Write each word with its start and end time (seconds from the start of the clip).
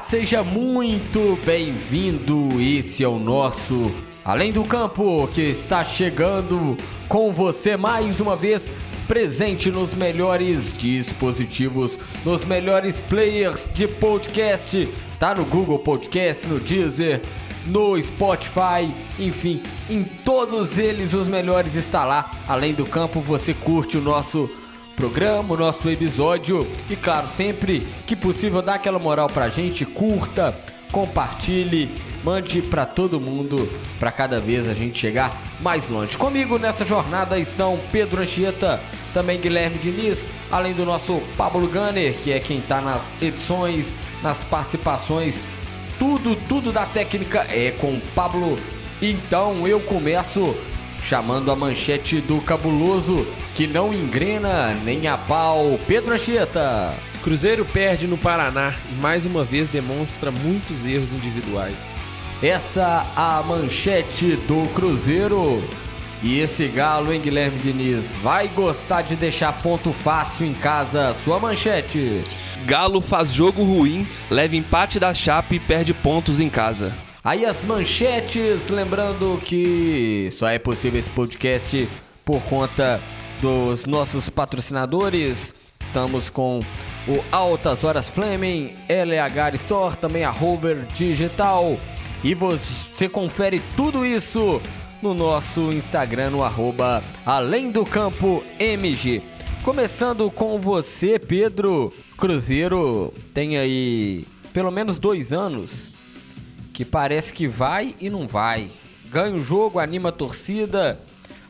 Seja 0.00 0.42
muito 0.42 1.38
bem-vindo. 1.44 2.48
Esse 2.60 3.02
é 3.02 3.08
o 3.08 3.18
nosso 3.18 3.92
Além 4.24 4.52
do 4.52 4.62
Campo 4.62 5.26
que 5.28 5.42
está 5.42 5.84
chegando 5.84 6.76
com 7.08 7.32
você 7.32 7.76
mais 7.76 8.20
uma 8.20 8.36
vez 8.36 8.72
presente 9.06 9.70
nos 9.70 9.92
melhores 9.94 10.72
dispositivos, 10.72 11.98
nos 12.24 12.44
melhores 12.44 13.00
players 13.00 13.68
de 13.70 13.88
podcast. 13.88 14.88
Tá 15.18 15.34
no 15.34 15.44
Google 15.44 15.78
Podcast, 15.78 16.46
no 16.46 16.60
Deezer, 16.60 17.20
no 17.66 18.00
Spotify, 18.00 18.90
enfim, 19.18 19.62
em 19.90 20.04
todos 20.04 20.78
eles 20.78 21.12
os 21.12 21.28
melhores 21.28 21.74
está 21.74 22.04
lá. 22.04 22.30
Além 22.46 22.72
do 22.72 22.86
campo, 22.86 23.20
você 23.20 23.52
curte 23.52 23.96
o 23.98 24.02
nosso 24.02 24.48
programa, 24.98 25.54
o 25.54 25.56
nosso 25.56 25.88
episódio 25.88 26.66
e 26.90 26.96
claro, 26.96 27.28
sempre 27.28 27.86
que 28.04 28.16
possível 28.16 28.60
dá 28.60 28.74
aquela 28.74 28.98
moral 28.98 29.28
pra 29.28 29.48
gente, 29.48 29.86
curta, 29.86 30.52
compartilhe, 30.90 31.94
mande 32.24 32.60
para 32.60 32.84
todo 32.84 33.20
mundo, 33.20 33.68
para 34.00 34.10
cada 34.10 34.40
vez 34.40 34.68
a 34.68 34.74
gente 34.74 34.98
chegar 34.98 35.40
mais 35.60 35.88
longe. 35.88 36.18
Comigo 36.18 36.58
nessa 36.58 36.84
jornada 36.84 37.38
estão 37.38 37.78
Pedro 37.92 38.20
Anchieta, 38.20 38.80
também 39.14 39.40
Guilherme 39.40 39.78
Diniz, 39.78 40.26
além 40.50 40.74
do 40.74 40.84
nosso 40.84 41.22
Pablo 41.36 41.68
Gunner, 41.68 42.18
que 42.18 42.32
é 42.32 42.40
quem 42.40 42.60
tá 42.60 42.80
nas 42.80 43.14
edições, 43.22 43.94
nas 44.20 44.42
participações, 44.44 45.40
tudo, 45.96 46.34
tudo 46.48 46.72
da 46.72 46.84
técnica 46.84 47.46
é 47.48 47.70
com 47.70 47.92
o 47.92 48.02
Pablo. 48.16 48.58
Então 49.00 49.64
eu 49.64 49.78
começo 49.78 50.56
chamando 51.08 51.50
a 51.50 51.56
manchete 51.56 52.20
do 52.20 52.38
cabuloso 52.42 53.26
que 53.54 53.66
não 53.66 53.94
engrena 53.94 54.74
nem 54.84 55.06
a 55.06 55.16
pau, 55.16 55.80
Pedro 55.86 56.12
Anchieta. 56.12 56.94
Cruzeiro 57.22 57.64
perde 57.64 58.06
no 58.06 58.18
Paraná 58.18 58.74
e 58.92 58.94
mais 59.00 59.24
uma 59.24 59.42
vez 59.42 59.70
demonstra 59.70 60.30
muitos 60.30 60.84
erros 60.84 61.14
individuais. 61.14 61.74
Essa 62.42 63.06
a 63.16 63.42
manchete 63.42 64.36
do 64.46 64.68
Cruzeiro. 64.74 65.64
E 66.22 66.40
esse 66.40 66.66
galo, 66.66 67.12
hein, 67.12 67.20
Guilherme 67.20 67.58
Diniz? 67.58 68.14
Vai 68.16 68.48
gostar 68.48 69.02
de 69.02 69.16
deixar 69.16 69.62
ponto 69.62 69.92
fácil 69.92 70.46
em 70.46 70.52
casa. 70.52 71.14
Sua 71.24 71.38
manchete. 71.38 72.22
Galo 72.66 73.00
faz 73.00 73.32
jogo 73.32 73.62
ruim, 73.62 74.06
leva 74.28 74.56
empate 74.56 75.00
da 75.00 75.14
Chape 75.14 75.56
e 75.56 75.60
perde 75.60 75.94
pontos 75.94 76.38
em 76.38 76.50
casa. 76.50 77.07
Aí 77.28 77.44
as 77.44 77.62
manchetes, 77.62 78.70
lembrando 78.70 79.38
que 79.44 80.30
só 80.32 80.48
é 80.48 80.58
possível 80.58 80.98
esse 80.98 81.10
podcast 81.10 81.86
por 82.24 82.40
conta 82.44 82.98
dos 83.38 83.84
nossos 83.84 84.30
patrocinadores. 84.30 85.54
Estamos 85.78 86.30
com 86.30 86.58
o 87.06 87.22
Altas 87.30 87.84
Horas 87.84 88.08
Fleming, 88.08 88.72
LH 88.88 89.56
Store, 89.56 89.94
também 89.98 90.24
a 90.24 90.30
Rover 90.30 90.86
Digital. 90.94 91.78
E 92.24 92.32
você 92.32 93.10
confere 93.10 93.60
tudo 93.76 94.06
isso 94.06 94.58
no 95.02 95.12
nosso 95.12 95.70
Instagram, 95.70 96.30
no 96.30 96.42
arroba 96.42 97.04
Além 97.26 97.70
do 97.70 97.84
Campo 97.84 98.42
MG. 98.58 99.20
Começando 99.62 100.30
com 100.30 100.58
você, 100.58 101.18
Pedro. 101.18 101.92
Cruzeiro 102.16 103.12
tem 103.34 103.58
aí 103.58 104.24
pelo 104.54 104.70
menos 104.70 104.98
dois 104.98 105.30
anos 105.30 105.97
que 106.78 106.84
parece 106.84 107.32
que 107.32 107.48
vai 107.48 107.96
e 107.98 108.08
não 108.08 108.28
vai. 108.28 108.70
Ganha 109.10 109.34
o 109.34 109.42
jogo, 109.42 109.80
anima 109.80 110.10
a 110.10 110.12
torcida. 110.12 110.96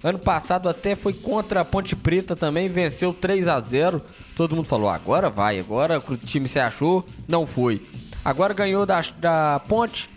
Ano 0.03 0.19
passado 0.19 0.71
até 0.71 0.97
foi 0.97 1.13
contra 1.13 1.61
a 1.61 1.65
Ponte 1.67 1.95
Preta 1.95 2.35
também, 2.35 2.67
venceu 2.67 3.13
3 3.13 3.47
a 3.47 3.61
0 3.61 4.01
Todo 4.35 4.57
mundo 4.57 4.65
falou, 4.65 4.89
agora 4.89 5.29
vai, 5.29 5.59
agora 5.59 5.99
o 5.99 6.17
time 6.17 6.49
se 6.49 6.59
achou. 6.59 7.05
Não 7.29 7.47
foi. 7.47 7.83
Agora 8.25 8.55
ganhou 8.55 8.87
da, 8.87 9.03
da 9.19 9.61
Ponte. 9.69 10.09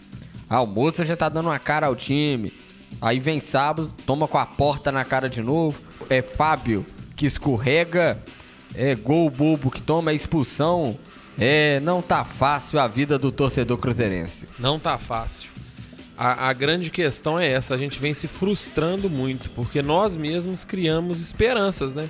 Ah, 0.49 0.61
o 0.61 0.65
Moça 0.65 1.03
já 1.03 1.17
tá 1.17 1.27
dando 1.27 1.47
uma 1.47 1.59
cara 1.59 1.87
ao 1.87 1.95
time. 1.95 2.53
Aí 3.01 3.19
vem 3.19 3.41
sábado, 3.41 3.91
toma 4.05 4.29
com 4.29 4.37
a 4.37 4.45
porta 4.45 4.93
na 4.93 5.03
cara 5.03 5.27
de 5.27 5.41
novo. 5.41 5.77
É 6.09 6.21
Fábio 6.21 6.85
que 7.17 7.25
escorrega. 7.25 8.17
É 8.73 8.95
gol 8.95 9.29
bobo 9.29 9.69
que 9.69 9.81
toma, 9.81 10.11
é 10.11 10.15
expulsão. 10.15 10.97
É, 11.39 11.79
não 11.79 12.01
tá 12.01 12.23
fácil 12.23 12.79
a 12.79 12.87
vida 12.87 13.17
do 13.17 13.31
torcedor 13.31 13.77
cruzeirense. 13.77 14.47
Não 14.59 14.79
tá 14.79 14.97
fácil. 14.97 15.49
A, 16.17 16.49
a, 16.49 16.53
grande 16.53 16.91
questão 16.91 17.39
é 17.39 17.47
essa, 17.47 17.73
a 17.73 17.77
gente 17.77 17.99
vem 17.99 18.13
se 18.13 18.27
frustrando 18.27 19.09
muito, 19.09 19.49
porque 19.51 19.81
nós 19.81 20.15
mesmos 20.15 20.63
criamos 20.63 21.19
esperanças, 21.19 21.95
né? 21.95 22.09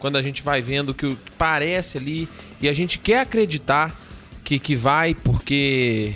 Quando 0.00 0.16
a 0.16 0.22
gente 0.22 0.42
vai 0.42 0.60
vendo 0.60 0.92
que, 0.92 1.14
que 1.14 1.30
parece 1.38 1.96
ali 1.96 2.28
e 2.60 2.68
a 2.68 2.72
gente 2.72 2.98
quer 2.98 3.20
acreditar 3.20 3.96
que, 4.42 4.58
que 4.58 4.74
vai, 4.74 5.14
porque 5.14 6.12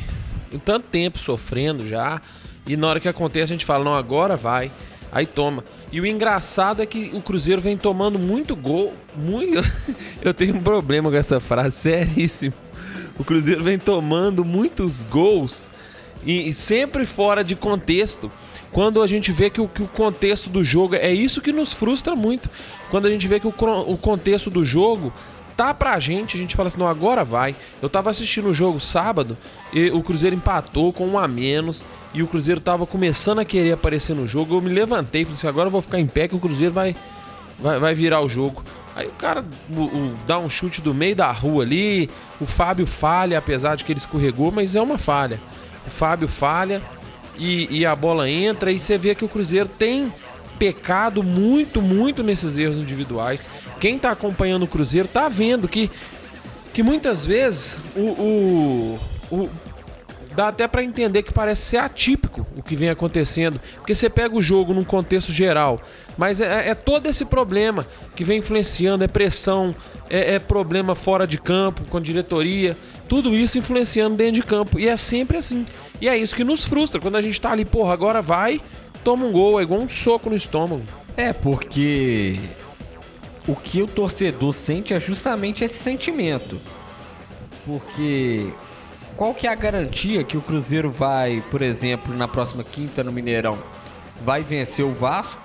tanto 0.65 0.88
tempo 0.88 1.19
sofrendo 1.19 1.87
já, 1.87 2.21
e 2.67 2.77
na 2.77 2.88
hora 2.88 2.99
que 2.99 3.09
acontece 3.09 3.53
a 3.53 3.56
gente 3.56 3.65
fala, 3.65 3.84
não, 3.84 3.94
agora 3.94 4.37
vai, 4.37 4.73
aí 5.12 5.25
toma. 5.25 5.62
E 5.93 6.01
o 6.01 6.07
engraçado 6.07 6.83
é 6.83 6.87
que 6.87 7.11
o 7.15 7.23
Cruzeiro 7.23 7.61
vem 7.61 7.77
tomando 7.77 8.19
muito 8.19 8.57
gol, 8.57 8.93
muito... 9.17 9.63
Eu 10.21 10.35
tenho 10.35 10.57
um 10.57 10.63
problema 10.63 11.11
com 11.11 11.17
essa 11.17 11.39
frase, 11.39 11.77
seríssimo. 11.77 12.55
O 13.19 13.25
Cruzeiro 13.25 13.63
vem 13.63 13.79
tomando 13.79 14.45
muitos 14.45 15.05
gols 15.05 15.71
e, 16.25 16.53
sempre 16.53 17.07
fora 17.07 17.45
de 17.45 17.55
contexto. 17.55 18.31
Quando 18.73 19.01
a 19.03 19.07
gente 19.07 19.31
vê 19.31 19.49
que 19.49 19.61
o, 19.61 19.69
que 19.69 19.83
o 19.83 19.87
contexto 19.87 20.51
do 20.51 20.63
jogo 20.63 20.97
é 20.97 21.13
isso 21.13 21.41
que 21.41 21.53
nos 21.53 21.73
frustra 21.73 22.17
muito. 22.17 22.51
Quando 22.91 23.07
a 23.07 23.11
gente 23.11 23.27
vê 23.29 23.39
que 23.39 23.47
o, 23.47 23.55
o 23.87 23.97
contexto 23.97 24.51
do 24.51 24.65
jogo 24.65 25.13
tá 25.56 25.72
pra 25.72 25.99
gente, 25.99 26.37
a 26.37 26.41
gente 26.41 26.55
fala 26.55 26.69
assim, 26.69 26.78
não, 26.78 26.87
agora 26.87 27.25
vai. 27.25 27.56
Eu 27.81 27.89
tava 27.89 28.11
assistindo 28.11 28.49
o 28.49 28.55
jogo 28.55 28.78
sábado 28.78 29.37
e 29.72 29.91
o 29.91 30.03
Cruzeiro 30.03 30.37
empatou 30.37 30.93
com 30.93 31.06
um 31.06 31.19
a 31.19 31.27
menos 31.27 31.87
e 32.12 32.22
o 32.22 32.27
Cruzeiro 32.27 32.61
tava 32.61 32.87
começando 32.87 33.39
a 33.39 33.44
querer 33.44 33.72
aparecer 33.72 34.15
no 34.15 34.27
jogo. 34.27 34.56
Eu 34.56 34.61
me 34.61 34.69
levantei 34.69 35.25
falei 35.25 35.39
assim, 35.39 35.47
agora 35.47 35.69
eu 35.69 35.71
vou 35.71 35.83
ficar 35.83 35.99
em 35.99 36.06
pé 36.06 36.28
que 36.28 36.37
o 36.37 36.39
Cruzeiro 36.39 36.75
vai, 36.75 36.94
vai, 37.59 37.78
vai 37.78 37.94
virar 37.94 38.21
o 38.21 38.28
jogo. 38.28 38.62
Aí 38.94 39.06
o 39.06 39.12
cara 39.12 39.44
o, 39.71 39.83
o, 39.83 40.15
dá 40.27 40.39
um 40.39 40.49
chute 40.49 40.81
do 40.81 40.94
meio 40.94 41.17
da 41.17 41.31
rua 41.31 41.65
ali, 41.65 42.09
o 42.41 42.47
Fábio 42.47 42.87
falha, 42.87 43.38
apesar 43.38 43.77
de 43.77 43.84
que 43.84 43.93
ele 43.93 44.00
escorregou, 44.00 44.50
mas 44.50 44.75
é 44.75 44.81
uma 44.81 44.99
falha. 44.99 45.41
O 45.87 45.91
Fábio 45.91 46.28
falha 46.28 46.83
e, 47.37 47.69
e 47.71 47.87
a 47.87 47.94
bola 47.94 48.28
entra 48.28 48.73
e 48.73 48.81
você 48.81 48.97
vê 48.97 49.15
que 49.15 49.25
o 49.25 49.28
Cruzeiro 49.28 49.69
tem 49.69 50.12
pecado 50.59 51.22
muito, 51.22 51.81
muito 51.81 52.22
nesses 52.22 52.56
erros 52.56 52.77
individuais. 52.77 53.49
Quem 53.81 53.97
está 53.97 54.11
acompanhando 54.11 54.65
o 54.65 54.69
Cruzeiro 54.69 55.06
está 55.06 55.28
vendo 55.28 55.69
que, 55.69 55.91
que 56.72 56.83
muitas 56.83 57.25
vezes 57.27 57.77
o, 57.94 58.00
o, 58.00 59.00
o 59.31 59.50
dá 60.34 60.49
até 60.49 60.69
para 60.69 60.84
entender 60.84 61.22
que 61.22 61.33
parece 61.33 61.62
ser 61.62 61.78
atípico 61.78 62.47
o 62.55 62.62
que 62.62 62.77
vem 62.77 62.91
acontecendo, 62.91 63.59
porque 63.77 63.94
você 63.94 64.11
pega 64.11 64.37
o 64.37 64.43
jogo 64.43 64.75
num 64.75 64.84
contexto 64.84 65.33
geral, 65.33 65.81
mas 66.19 66.43
é, 66.43 66.69
é 66.69 66.75
todo 66.75 67.06
esse 67.06 67.25
problema 67.25 67.87
que 68.15 68.23
vem 68.23 68.41
influenciando, 68.41 69.03
é 69.03 69.09
pressão, 69.09 69.75
é, 70.11 70.34
é 70.34 70.38
problema 70.38 70.94
fora 70.94 71.27
de 71.27 71.38
campo, 71.38 71.84
com 71.88 72.00
diretoria, 72.00 72.77
tudo 73.09 73.34
isso 73.34 73.59
influenciando 73.59 74.17
dentro 74.17 74.34
de 74.34 74.43
campo. 74.43 74.78
E 74.78 74.88
é 74.88 74.97
sempre 74.97 75.38
assim. 75.38 75.65
E 76.00 76.09
é 76.09 76.17
isso 76.17 76.37
que 76.37 76.44
nos 76.44 76.65
frustra. 76.65 77.00
Quando 77.00 77.17
a 77.17 77.21
gente 77.21 77.41
tá 77.41 77.53
ali, 77.53 77.65
porra, 77.65 77.93
agora 77.93 78.21
vai, 78.21 78.61
toma 79.06 79.25
um 79.25 79.31
gol. 79.31 79.61
É 79.61 79.62
igual 79.62 79.81
um 79.81 79.89
soco 79.89 80.28
no 80.28 80.34
estômago. 80.34 80.83
É, 81.17 81.33
porque 81.33 82.41
o 83.47 83.55
que 83.55 83.81
o 83.81 83.87
torcedor 83.87 84.53
sente 84.53 84.93
é 84.93 84.99
justamente 84.99 85.62
esse 85.62 85.78
sentimento. 85.78 86.61
Porque 87.65 88.53
qual 89.17 89.33
que 89.33 89.47
é 89.47 89.50
a 89.50 89.55
garantia 89.55 90.25
que 90.25 90.37
o 90.37 90.41
Cruzeiro 90.43 90.91
vai, 90.91 91.43
por 91.53 91.62
exemplo, 91.62 92.15
na 92.17 92.27
próxima 92.27 92.65
quinta 92.65 93.05
no 93.05 93.12
Mineirão, 93.12 93.56
vai 94.25 94.43
vencer 94.43 94.84
o 94.84 94.93
Vasco 94.93 95.41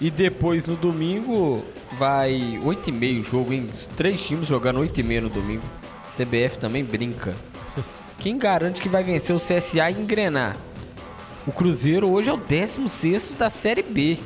e 0.00 0.10
depois 0.10 0.66
no 0.66 0.74
domingo 0.74 1.62
vai 1.98 2.58
8 2.64 2.88
e 2.88 2.92
meio 2.92 3.20
o 3.20 3.24
jogo, 3.24 3.52
hein? 3.52 3.68
Os 3.74 3.86
três 3.88 4.24
times 4.24 4.48
jogando 4.48 4.80
8 4.80 5.00
e 5.00 5.02
meio 5.02 5.22
no 5.22 5.28
domingo. 5.28 5.64
CBF 6.16 6.58
também 6.58 6.82
brinca. 6.82 7.36
Quem 8.18 8.38
garante 8.38 8.80
que 8.80 8.88
vai 8.88 9.04
vencer 9.04 9.36
o 9.36 9.38
CSA 9.38 9.90
e 9.90 10.00
engrenar? 10.00 10.56
O 11.50 11.52
Cruzeiro 11.52 12.08
hoje 12.08 12.30
é 12.30 12.32
o 12.32 12.36
16 12.36 13.32
da 13.36 13.50
Série 13.50 13.82
B. 13.82 14.18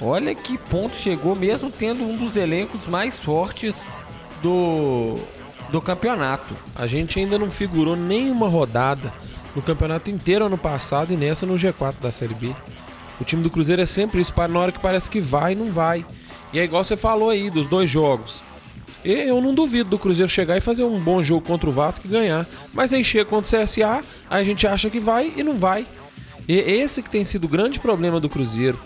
Olha 0.00 0.34
que 0.34 0.58
ponto 0.58 0.96
chegou, 0.96 1.36
mesmo 1.36 1.70
tendo 1.70 2.02
um 2.02 2.16
dos 2.16 2.36
elencos 2.36 2.84
mais 2.88 3.14
fortes 3.14 3.76
do, 4.42 5.20
do 5.70 5.80
campeonato. 5.80 6.52
A 6.74 6.84
gente 6.88 7.20
ainda 7.20 7.38
não 7.38 7.48
figurou 7.48 7.94
nenhuma 7.94 8.48
rodada 8.48 9.12
no 9.54 9.62
campeonato 9.62 10.10
inteiro 10.10 10.46
ano 10.46 10.58
passado 10.58 11.12
e 11.12 11.16
nessa 11.16 11.46
no 11.46 11.54
G4 11.54 11.94
da 12.00 12.10
Série 12.10 12.34
B. 12.34 12.50
O 13.20 13.24
time 13.24 13.44
do 13.44 13.48
Cruzeiro 13.48 13.80
é 13.80 13.86
sempre 13.86 14.20
isso, 14.20 14.34
na 14.50 14.58
hora 14.58 14.72
que 14.72 14.80
parece 14.80 15.08
que 15.08 15.20
vai, 15.20 15.54
não 15.54 15.70
vai. 15.70 16.04
E 16.52 16.58
é 16.58 16.64
igual 16.64 16.82
você 16.82 16.96
falou 16.96 17.30
aí, 17.30 17.50
dos 17.50 17.68
dois 17.68 17.88
jogos. 17.88 18.42
Eu 19.04 19.40
não 19.40 19.54
duvido 19.54 19.90
do 19.90 19.98
Cruzeiro 19.98 20.28
chegar 20.28 20.56
e 20.56 20.60
fazer 20.60 20.82
um 20.82 20.98
bom 20.98 21.22
jogo 21.22 21.46
contra 21.46 21.70
o 21.70 21.72
Vasco 21.72 22.04
e 22.04 22.10
ganhar. 22.10 22.44
Mas 22.72 22.92
aí 22.92 23.04
chega 23.04 23.26
contra 23.26 23.60
o 23.60 23.64
CSA, 23.64 24.02
aí 24.28 24.42
a 24.42 24.44
gente 24.44 24.66
acha 24.66 24.90
que 24.90 24.98
vai 24.98 25.32
e 25.36 25.44
não 25.44 25.56
vai. 25.56 25.86
E 26.48 26.54
esse 26.54 27.02
que 27.02 27.10
tem 27.10 27.24
sido 27.24 27.44
o 27.44 27.48
grande 27.48 27.80
problema 27.80 28.20
do 28.20 28.28
Cruzeiro. 28.28 28.78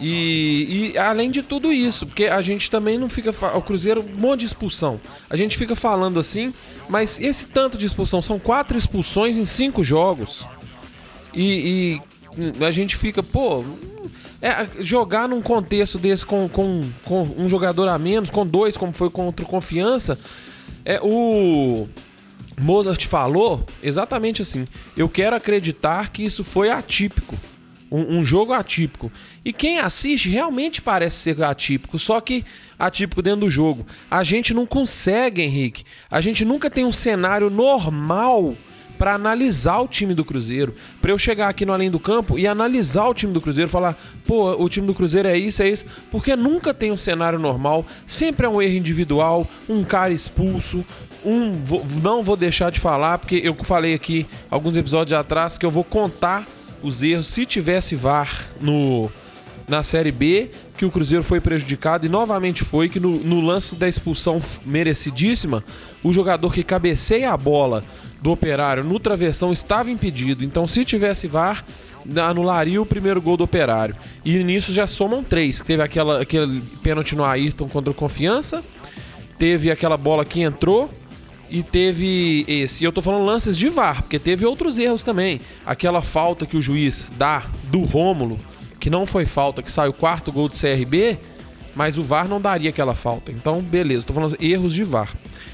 E, 0.00 0.92
e 0.92 0.98
além 0.98 1.30
de 1.30 1.42
tudo 1.42 1.72
isso, 1.72 2.06
porque 2.06 2.26
a 2.26 2.40
gente 2.40 2.70
também 2.70 2.96
não 2.96 3.08
fica. 3.08 3.30
O 3.56 3.62
Cruzeiro, 3.62 4.00
um 4.00 4.20
monte 4.20 4.40
de 4.40 4.46
expulsão. 4.46 5.00
A 5.28 5.36
gente 5.36 5.56
fica 5.56 5.74
falando 5.74 6.20
assim, 6.20 6.52
mas 6.88 7.18
esse 7.18 7.46
tanto 7.46 7.76
de 7.76 7.86
expulsão 7.86 8.22
são 8.22 8.38
quatro 8.38 8.78
expulsões 8.78 9.38
em 9.38 9.44
cinco 9.44 9.82
jogos. 9.82 10.46
E, 11.34 12.00
e 12.40 12.64
a 12.64 12.70
gente 12.70 12.96
fica, 12.96 13.22
pô. 13.22 13.64
é, 14.40 14.66
jogar 14.80 15.28
num 15.28 15.42
contexto 15.42 15.98
desse 15.98 16.24
com, 16.24 16.48
com, 16.48 16.82
com 17.04 17.22
um 17.36 17.48
jogador 17.48 17.88
a 17.88 17.98
menos, 17.98 18.30
com 18.30 18.46
dois, 18.46 18.76
como 18.76 18.92
foi 18.92 19.10
contra 19.10 19.44
o 19.44 19.48
Confiança, 19.48 20.18
é 20.84 21.00
o. 21.02 21.88
Mozart 22.60 23.06
falou 23.06 23.64
exatamente 23.82 24.42
assim. 24.42 24.66
Eu 24.96 25.08
quero 25.08 25.36
acreditar 25.36 26.10
que 26.10 26.24
isso 26.24 26.42
foi 26.42 26.70
atípico. 26.70 27.36
Um, 27.90 28.18
um 28.18 28.24
jogo 28.24 28.52
atípico. 28.52 29.10
E 29.42 29.52
quem 29.52 29.78
assiste 29.78 30.28
realmente 30.28 30.82
parece 30.82 31.16
ser 31.16 31.42
atípico, 31.42 31.98
só 31.98 32.20
que 32.20 32.44
atípico 32.78 33.22
dentro 33.22 33.40
do 33.40 33.50
jogo. 33.50 33.86
A 34.10 34.22
gente 34.22 34.52
não 34.52 34.66
consegue, 34.66 35.40
Henrique. 35.40 35.84
A 36.10 36.20
gente 36.20 36.44
nunca 36.44 36.68
tem 36.68 36.84
um 36.84 36.92
cenário 36.92 37.48
normal 37.48 38.54
para 38.98 39.14
analisar 39.14 39.78
o 39.78 39.88
time 39.88 40.12
do 40.12 40.24
Cruzeiro. 40.24 40.74
Para 41.00 41.12
eu 41.12 41.18
chegar 41.18 41.48
aqui 41.48 41.64
no 41.64 41.72
Além 41.72 41.90
do 41.90 42.00
Campo 42.00 42.38
e 42.38 42.46
analisar 42.46 43.06
o 43.06 43.14
time 43.14 43.32
do 43.32 43.40
Cruzeiro, 43.40 43.70
falar, 43.70 43.96
pô, 44.26 44.50
o 44.62 44.68
time 44.68 44.86
do 44.86 44.94
Cruzeiro 44.94 45.28
é 45.28 45.38
isso, 45.38 45.62
é 45.62 45.68
isso. 45.68 45.86
Porque 46.10 46.34
nunca 46.34 46.74
tem 46.74 46.90
um 46.90 46.96
cenário 46.96 47.38
normal. 47.38 47.86
Sempre 48.06 48.46
é 48.46 48.48
um 48.48 48.60
erro 48.60 48.74
individual, 48.74 49.46
um 49.68 49.84
cara 49.84 50.12
expulso, 50.12 50.84
um 51.24 51.52
vou- 51.64 51.84
não 52.02 52.22
vou 52.22 52.36
deixar 52.36 52.70
de 52.70 52.78
falar 52.80 53.18
porque 53.18 53.40
eu 53.42 53.54
falei 53.54 53.94
aqui 53.94 54.26
alguns 54.50 54.76
episódios 54.76 55.12
atrás 55.18 55.58
que 55.58 55.66
eu 55.66 55.70
vou 55.70 55.84
contar 55.84 56.46
os 56.82 57.02
erros 57.02 57.28
se 57.28 57.44
tivesse 57.44 57.94
VAR 57.96 58.46
no 58.60 59.10
na 59.68 59.82
Série 59.82 60.12
B 60.12 60.50
que 60.78 60.84
o 60.86 60.90
Cruzeiro 60.90 61.22
foi 61.24 61.40
prejudicado 61.40 62.06
e 62.06 62.08
novamente 62.08 62.64
foi 62.64 62.88
que 62.88 62.98
no, 63.00 63.18
no 63.18 63.40
lance 63.40 63.74
da 63.76 63.86
expulsão 63.88 64.40
merecidíssima 64.64 65.62
o 66.02 66.12
jogador 66.12 66.52
que 66.54 66.62
cabeceia 66.62 67.32
a 67.32 67.36
bola 67.36 67.82
do 68.22 68.30
Operário 68.30 68.82
no 68.84 68.98
travessão 68.98 69.52
estava 69.52 69.90
impedido. 69.90 70.42
Então 70.44 70.66
se 70.66 70.84
tivesse 70.84 71.26
VAR 71.26 71.64
anularia 72.24 72.80
o 72.80 72.86
primeiro 72.86 73.20
gol 73.20 73.36
do 73.36 73.44
Operário. 73.44 73.94
E 74.24 74.42
nisso 74.42 74.72
já 74.72 74.86
somam 74.86 75.22
três 75.22 75.60
teve 75.60 75.82
aquela 75.82 76.22
aquele 76.22 76.62
pênalti 76.82 77.14
no 77.16 77.24
Ayrton 77.24 77.68
contra 77.68 77.90
o 77.90 77.94
Confiança 77.94 78.64
teve 79.36 79.70
aquela 79.70 79.96
bola 79.96 80.24
que 80.24 80.40
entrou 80.40 80.88
e 81.50 81.62
teve 81.62 82.44
esse. 82.46 82.82
E 82.82 82.86
eu 82.86 82.92
tô 82.92 83.00
falando 83.00 83.24
lances 83.24 83.56
de 83.56 83.68
VAR, 83.68 84.02
porque 84.02 84.18
teve 84.18 84.44
outros 84.44 84.78
erros 84.78 85.02
também. 85.02 85.40
Aquela 85.64 86.02
falta 86.02 86.46
que 86.46 86.56
o 86.56 86.62
juiz 86.62 87.10
dá 87.16 87.44
do 87.64 87.80
Rômulo, 87.80 88.38
que 88.78 88.90
não 88.90 89.06
foi 89.06 89.26
falta, 89.26 89.62
que 89.62 89.72
sai 89.72 89.88
o 89.88 89.92
quarto 89.92 90.30
gol 90.30 90.48
do 90.48 90.56
CRB, 90.56 91.18
mas 91.74 91.98
o 91.98 92.02
VAR 92.02 92.28
não 92.28 92.40
daria 92.40 92.70
aquela 92.70 92.94
falta. 92.94 93.32
Então, 93.32 93.60
beleza, 93.62 94.06
tô 94.06 94.12
falando 94.12 94.36
erros 94.40 94.72
de 94.74 94.84
VAR. 94.84 95.12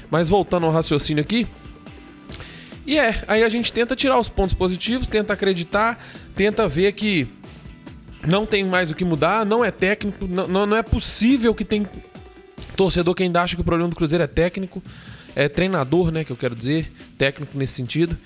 Mas 0.09 0.29
voltando 0.29 0.65
ao 0.65 0.71
raciocínio 0.71 1.21
aqui, 1.21 1.47
e 2.85 2.99
é, 2.99 3.23
aí 3.27 3.43
a 3.43 3.49
gente 3.49 3.73
tenta 3.73 3.95
tirar 3.95 4.19
os 4.19 4.29
pontos 4.29 4.53
positivos, 4.53 5.07
tenta 5.07 5.33
acreditar, 5.33 6.03
tenta 6.35 6.67
ver 6.67 6.91
que 6.91 7.27
não 8.27 8.45
tem 8.45 8.63
mais 8.63 8.91
o 8.91 8.95
que 8.95 9.03
mudar, 9.03 9.45
não 9.45 9.65
é 9.65 9.71
técnico, 9.71 10.27
não, 10.27 10.47
não 10.47 10.65
não 10.65 10.77
é 10.77 10.83
possível 10.83 11.53
que 11.53 11.65
tem 11.65 11.87
torcedor 12.75 13.15
que 13.15 13.23
ainda 13.23 13.41
acha 13.41 13.55
que 13.55 13.61
o 13.61 13.65
problema 13.65 13.89
do 13.89 13.95
Cruzeiro 13.95 14.23
é 14.23 14.27
técnico, 14.27 14.83
é 15.35 15.49
treinador, 15.49 16.11
né, 16.11 16.23
que 16.23 16.31
eu 16.31 16.37
quero 16.37 16.55
dizer, 16.55 16.91
técnico 17.17 17.57
nesse 17.57 17.73
sentido. 17.73 18.17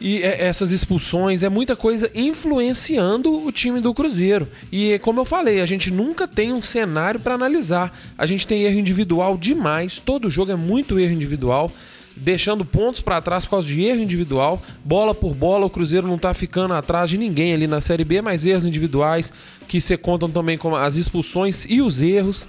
E 0.00 0.20
é- 0.20 0.46
essas 0.46 0.72
expulsões 0.72 1.44
é 1.44 1.48
muita 1.48 1.76
coisa 1.76 2.10
influenciando 2.12 3.46
o 3.46 3.52
time 3.52 3.80
do 3.80 3.94
Cruzeiro. 3.94 4.48
E 4.72 4.98
como 4.98 5.20
eu 5.20 5.24
falei, 5.24 5.60
a 5.60 5.66
gente 5.66 5.92
nunca 5.92 6.26
tem 6.26 6.52
um 6.52 6.60
cenário 6.60 7.20
para 7.20 7.34
analisar. 7.34 7.96
A 8.18 8.26
gente 8.26 8.44
tem 8.44 8.62
erro 8.62 8.78
individual 8.78 9.38
demais, 9.38 10.00
todo 10.00 10.28
jogo 10.28 10.50
é 10.50 10.56
muito 10.56 10.98
erro 10.98 11.12
individual, 11.12 11.70
deixando 12.16 12.64
pontos 12.64 13.00
para 13.00 13.20
trás 13.20 13.44
por 13.44 13.52
causa 13.52 13.68
de 13.68 13.80
erro 13.80 14.00
individual. 14.00 14.60
Bola 14.84 15.14
por 15.14 15.34
bola, 15.34 15.66
o 15.66 15.70
Cruzeiro 15.70 16.08
não 16.08 16.18
tá 16.18 16.34
ficando 16.34 16.74
atrás 16.74 17.08
de 17.08 17.16
ninguém 17.16 17.54
ali 17.54 17.68
na 17.68 17.80
Série 17.80 18.04
B, 18.04 18.20
mas 18.20 18.44
erros 18.44 18.66
individuais 18.66 19.32
que 19.68 19.80
se 19.80 19.96
contam 19.96 20.28
também 20.28 20.58
com 20.58 20.74
as 20.74 20.96
expulsões 20.96 21.64
e 21.68 21.80
os 21.80 22.00
erros. 22.00 22.48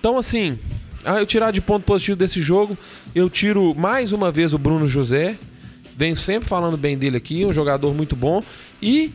Então, 0.00 0.16
assim, 0.16 0.58
ah, 1.04 1.18
eu 1.18 1.26
tirar 1.26 1.50
de 1.50 1.60
ponto 1.60 1.84
positivo 1.84 2.16
desse 2.16 2.40
jogo, 2.40 2.76
eu 3.14 3.28
tiro 3.28 3.74
mais 3.74 4.12
uma 4.12 4.30
vez 4.30 4.54
o 4.54 4.58
Bruno 4.58 4.86
José. 4.88 5.36
Venho 5.96 6.16
sempre 6.16 6.48
falando 6.48 6.76
bem 6.76 6.98
dele 6.98 7.16
aqui, 7.16 7.44
um 7.44 7.52
jogador 7.52 7.94
muito 7.94 8.16
bom. 8.16 8.42
E 8.82 9.12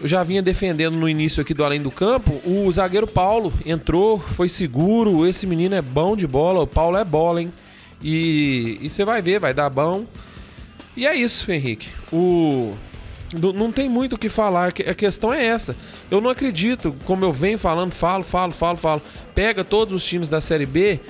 eu 0.00 0.08
já 0.08 0.22
vinha 0.22 0.42
defendendo 0.42 0.96
no 0.96 1.08
início 1.08 1.40
aqui 1.40 1.52
do 1.52 1.64
Além 1.64 1.80
do 1.80 1.90
Campo, 1.90 2.40
o 2.44 2.70
zagueiro 2.72 3.06
Paulo 3.06 3.52
entrou, 3.64 4.18
foi 4.18 4.48
seguro, 4.48 5.26
esse 5.26 5.46
menino 5.46 5.74
é 5.74 5.82
bom 5.82 6.16
de 6.16 6.26
bola, 6.26 6.60
o 6.60 6.66
Paulo 6.66 6.96
é 6.96 7.04
bola, 7.04 7.42
hein? 7.42 7.52
E, 8.02 8.80
você 8.82 9.04
vai 9.04 9.22
ver, 9.22 9.38
vai 9.38 9.54
dar 9.54 9.70
bom. 9.70 10.04
E 10.96 11.06
é 11.06 11.14
isso, 11.14 11.50
Henrique. 11.52 11.88
O 12.12 12.74
não, 13.34 13.72
tem 13.72 13.88
muito 13.88 14.14
o 14.14 14.18
que 14.18 14.28
falar, 14.28 14.68
a 14.68 14.94
questão 14.94 15.32
é 15.32 15.46
essa. 15.46 15.74
Eu 16.10 16.20
não 16.20 16.28
acredito, 16.28 16.94
como 17.04 17.24
eu 17.24 17.32
venho 17.32 17.58
falando, 17.58 17.92
falo, 17.92 18.22
falo, 18.22 18.52
falo, 18.52 18.76
falo. 18.76 19.02
Pega 19.34 19.64
todos 19.64 19.94
os 19.94 20.04
times 20.04 20.28
da 20.28 20.40
Série 20.40 20.66
B, 20.66 21.00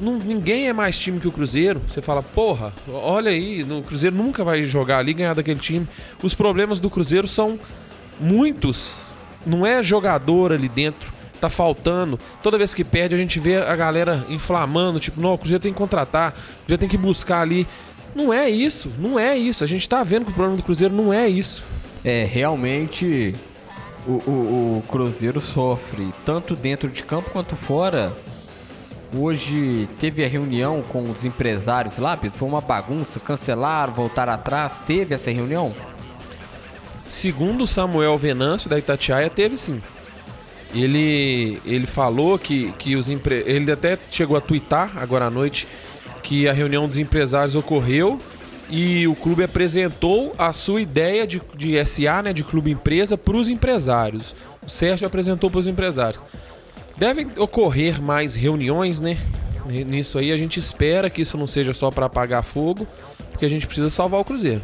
não- 0.00 0.18
ninguém 0.18 0.68
é 0.68 0.72
mais 0.72 0.98
time 0.98 1.18
que 1.20 1.28
o 1.28 1.32
Cruzeiro. 1.32 1.80
Você 1.88 2.00
fala, 2.02 2.22
porra, 2.22 2.72
olha 2.92 3.30
aí, 3.30 3.62
o 3.62 3.82
Cruzeiro 3.82 4.14
nunca 4.16 4.42
vai 4.44 4.64
jogar 4.64 4.98
ali 4.98 5.12
ganhar 5.14 5.34
daquele 5.34 5.60
time. 5.60 5.86
Os 6.22 6.34
problemas 6.34 6.80
do 6.80 6.88
Cruzeiro 6.90 7.26
são 7.28 7.58
muitos. 8.20 9.14
Não 9.46 9.64
é 9.66 9.82
jogador 9.82 10.52
ali 10.52 10.68
dentro. 10.68 11.12
Tá 11.40 11.48
faltando. 11.48 12.18
Toda 12.42 12.58
vez 12.58 12.74
que 12.74 12.82
perde, 12.82 13.14
a 13.14 13.18
gente 13.18 13.38
vê 13.38 13.56
a 13.58 13.76
galera 13.76 14.24
inflamando, 14.28 14.98
tipo, 14.98 15.20
não, 15.20 15.34
o 15.34 15.38
Cruzeiro 15.38 15.62
tem 15.62 15.72
que 15.72 15.78
contratar, 15.78 16.30
o 16.30 16.34
Cruzeiro 16.66 16.80
tem 16.80 16.88
que 16.88 16.96
buscar 16.96 17.40
ali. 17.42 17.64
Não 18.12 18.32
é 18.32 18.50
isso, 18.50 18.90
não 18.98 19.16
é 19.18 19.36
isso. 19.38 19.62
A 19.62 19.66
gente 19.66 19.88
tá 19.88 20.02
vendo 20.02 20.24
que 20.24 20.32
o 20.32 20.34
problema 20.34 20.56
do 20.56 20.64
Cruzeiro 20.64 20.92
não 20.92 21.12
é 21.12 21.28
isso. 21.28 21.62
É, 22.04 22.24
realmente 22.24 23.34
o, 24.06 24.12
o- 24.28 24.78
o 24.78 24.84
Cruzeiro 24.88 25.40
sofre 25.40 26.12
tanto 26.26 26.56
dentro 26.56 26.88
de 26.88 27.04
campo 27.04 27.30
quanto 27.30 27.54
fora. 27.54 28.12
Hoje 29.14 29.88
teve 29.98 30.22
a 30.22 30.28
reunião 30.28 30.82
com 30.82 31.02
os 31.02 31.24
empresários 31.24 31.96
lá, 31.98 32.16
Pedro, 32.16 32.38
foi 32.38 32.48
uma 32.48 32.60
bagunça, 32.60 33.18
cancelaram, 33.18 33.92
voltaram 33.92 34.34
atrás. 34.34 34.72
Teve 34.86 35.14
essa 35.14 35.30
reunião? 35.30 35.74
Segundo 37.08 37.66
Samuel 37.66 38.18
Venâncio 38.18 38.68
da 38.68 38.78
Itatiaia, 38.78 39.30
teve 39.30 39.56
sim. 39.56 39.80
Ele, 40.74 41.58
ele 41.64 41.86
falou 41.86 42.38
que, 42.38 42.72
que 42.72 42.96
os 42.96 43.08
empre... 43.08 43.42
ele 43.46 43.72
até 43.72 43.98
chegou 44.10 44.36
a 44.36 44.40
twittar 44.42 44.92
agora 44.98 45.24
à 45.24 45.30
noite 45.30 45.66
que 46.22 46.46
a 46.46 46.52
reunião 46.52 46.86
dos 46.86 46.98
empresários 46.98 47.54
ocorreu 47.54 48.20
e 48.68 49.08
o 49.08 49.14
clube 49.14 49.42
apresentou 49.42 50.34
a 50.36 50.52
sua 50.52 50.82
ideia 50.82 51.26
de, 51.26 51.40
de 51.56 51.82
SA, 51.86 52.22
né, 52.22 52.34
de 52.34 52.44
clube 52.44 52.70
empresa, 52.70 53.16
para 53.16 53.38
os 53.38 53.48
empresários. 53.48 54.34
O 54.62 54.68
Sérgio 54.68 55.06
apresentou 55.06 55.48
para 55.48 55.60
os 55.60 55.66
empresários. 55.66 56.22
Devem 56.98 57.30
ocorrer 57.38 58.02
mais 58.02 58.34
reuniões, 58.34 59.00
né? 59.00 59.16
Nisso 59.86 60.18
aí 60.18 60.32
a 60.32 60.36
gente 60.36 60.58
espera 60.58 61.08
que 61.08 61.22
isso 61.22 61.36
não 61.38 61.46
seja 61.46 61.72
só 61.72 61.90
para 61.90 62.06
apagar 62.06 62.42
fogo, 62.42 62.86
porque 63.30 63.46
a 63.46 63.48
gente 63.48 63.66
precisa 63.66 63.88
salvar 63.88 64.20
o 64.20 64.24
Cruzeiro. 64.24 64.62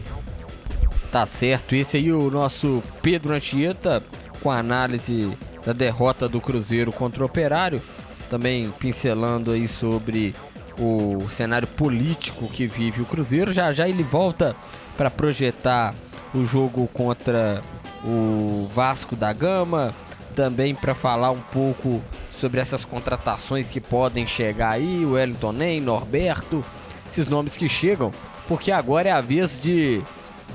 Tá 1.12 1.24
certo, 1.26 1.76
esse 1.76 1.96
aí 1.96 2.08
é 2.08 2.12
o 2.12 2.30
nosso 2.30 2.82
Pedro 3.00 3.32
Anchieta 3.32 4.02
com 4.42 4.50
a 4.50 4.58
análise 4.58 5.30
da 5.64 5.72
derrota 5.72 6.28
do 6.28 6.40
Cruzeiro 6.40 6.90
contra 6.90 7.22
o 7.22 7.26
Operário, 7.26 7.80
também 8.28 8.72
pincelando 8.80 9.52
aí 9.52 9.68
sobre 9.68 10.34
o 10.76 11.28
cenário 11.30 11.68
político 11.68 12.48
que 12.48 12.66
vive 12.66 13.00
o 13.00 13.06
Cruzeiro. 13.06 13.52
Já 13.52 13.72
já 13.72 13.88
ele 13.88 14.02
volta 14.02 14.56
para 14.96 15.08
projetar 15.08 15.94
o 16.34 16.44
jogo 16.44 16.88
contra 16.92 17.62
o 18.04 18.68
Vasco 18.74 19.14
da 19.14 19.32
Gama, 19.32 19.94
também 20.34 20.74
para 20.74 20.94
falar 20.94 21.30
um 21.30 21.40
pouco 21.40 22.02
sobre 22.40 22.60
essas 22.60 22.84
contratações 22.84 23.68
que 23.68 23.80
podem 23.80 24.26
chegar 24.26 24.70
aí, 24.70 25.04
Wellington 25.04 25.52
Nem, 25.52 25.80
Norberto, 25.80 26.64
esses 27.10 27.26
nomes 27.26 27.56
que 27.56 27.68
chegam, 27.68 28.10
porque 28.48 28.70
agora 28.70 29.08
é 29.08 29.12
a 29.12 29.20
vez 29.20 29.62
de 29.62 30.02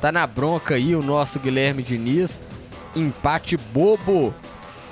tá 0.01 0.11
na 0.11 0.25
bronca 0.25 0.75
aí 0.75 0.95
o 0.95 1.01
nosso 1.01 1.39
Guilherme 1.39 1.83
Diniz, 1.83 2.41
empate 2.95 3.57
bobo. 3.57 4.33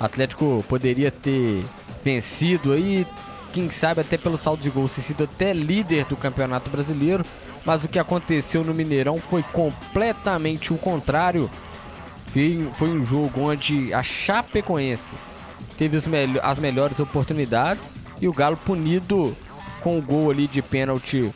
Atlético 0.00 0.64
poderia 0.68 1.10
ter 1.10 1.64
vencido 2.04 2.72
aí, 2.72 3.06
quem 3.52 3.68
sabe 3.68 4.00
até 4.00 4.16
pelo 4.16 4.38
saldo 4.38 4.62
de 4.62 4.70
gols, 4.70 4.94
ter 4.94 5.02
sido 5.02 5.24
até 5.24 5.52
líder 5.52 6.04
do 6.04 6.16
Campeonato 6.16 6.70
Brasileiro, 6.70 7.24
mas 7.64 7.82
o 7.82 7.88
que 7.88 7.98
aconteceu 7.98 8.62
no 8.62 8.72
Mineirão 8.72 9.18
foi 9.18 9.42
completamente 9.42 10.72
o 10.72 10.78
contrário. 10.78 11.50
Foi, 12.32 12.68
foi 12.74 12.88
um 12.90 13.04
jogo 13.04 13.40
onde 13.40 13.92
a 13.92 14.02
Chapecoense 14.02 15.16
teve 15.78 16.06
melho- 16.08 16.40
as 16.42 16.58
melhores 16.58 17.00
oportunidades 17.00 17.90
e 18.20 18.28
o 18.28 18.32
Galo 18.32 18.56
punido 18.56 19.34
com 19.80 19.96
o 19.96 20.02
gol 20.02 20.30
ali 20.30 20.46
de 20.46 20.60
pênalti 20.60 21.30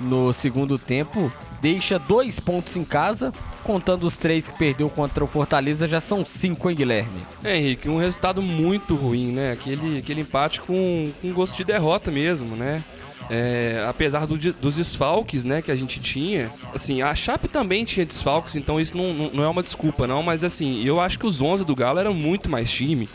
no 0.00 0.32
segundo 0.32 0.78
tempo 0.78 1.32
deixa 1.60 1.98
dois 1.98 2.38
pontos 2.38 2.76
em 2.76 2.84
casa, 2.84 3.32
contando 3.64 4.04
os 4.04 4.16
três 4.16 4.46
que 4.46 4.56
perdeu 4.56 4.88
contra 4.88 5.22
o 5.22 5.26
Fortaleza, 5.26 5.88
já 5.88 6.00
são 6.00 6.24
cinco, 6.24 6.70
hein, 6.70 6.76
Guilherme? 6.76 7.20
É, 7.42 7.56
Henrique, 7.56 7.88
um 7.88 7.98
resultado 7.98 8.40
muito 8.40 8.94
ruim, 8.94 9.32
né? 9.32 9.52
Aquele, 9.52 9.98
aquele 9.98 10.20
empate 10.20 10.60
com, 10.60 11.10
com 11.20 11.32
gosto 11.32 11.56
de 11.56 11.64
derrota 11.64 12.10
mesmo, 12.10 12.56
né? 12.56 12.82
É, 13.30 13.84
apesar 13.86 14.26
do, 14.26 14.38
dos 14.38 14.76
desfalques 14.76 15.44
né, 15.44 15.60
que 15.60 15.70
a 15.70 15.76
gente 15.76 16.00
tinha, 16.00 16.50
assim, 16.74 17.02
a 17.02 17.14
Chape 17.14 17.46
também 17.46 17.84
tinha 17.84 18.06
desfalques, 18.06 18.56
então 18.56 18.80
isso 18.80 18.96
não, 18.96 19.12
não, 19.12 19.30
não 19.30 19.44
é 19.44 19.48
uma 19.48 19.62
desculpa, 19.62 20.06
não, 20.06 20.22
mas 20.22 20.42
assim, 20.42 20.82
eu 20.82 20.98
acho 20.98 21.18
que 21.18 21.26
os 21.26 21.42
11 21.42 21.62
do 21.62 21.76
Galo 21.76 21.98
eram 21.98 22.14
muito 22.14 22.48
mais 22.48 22.70
time. 22.70 23.06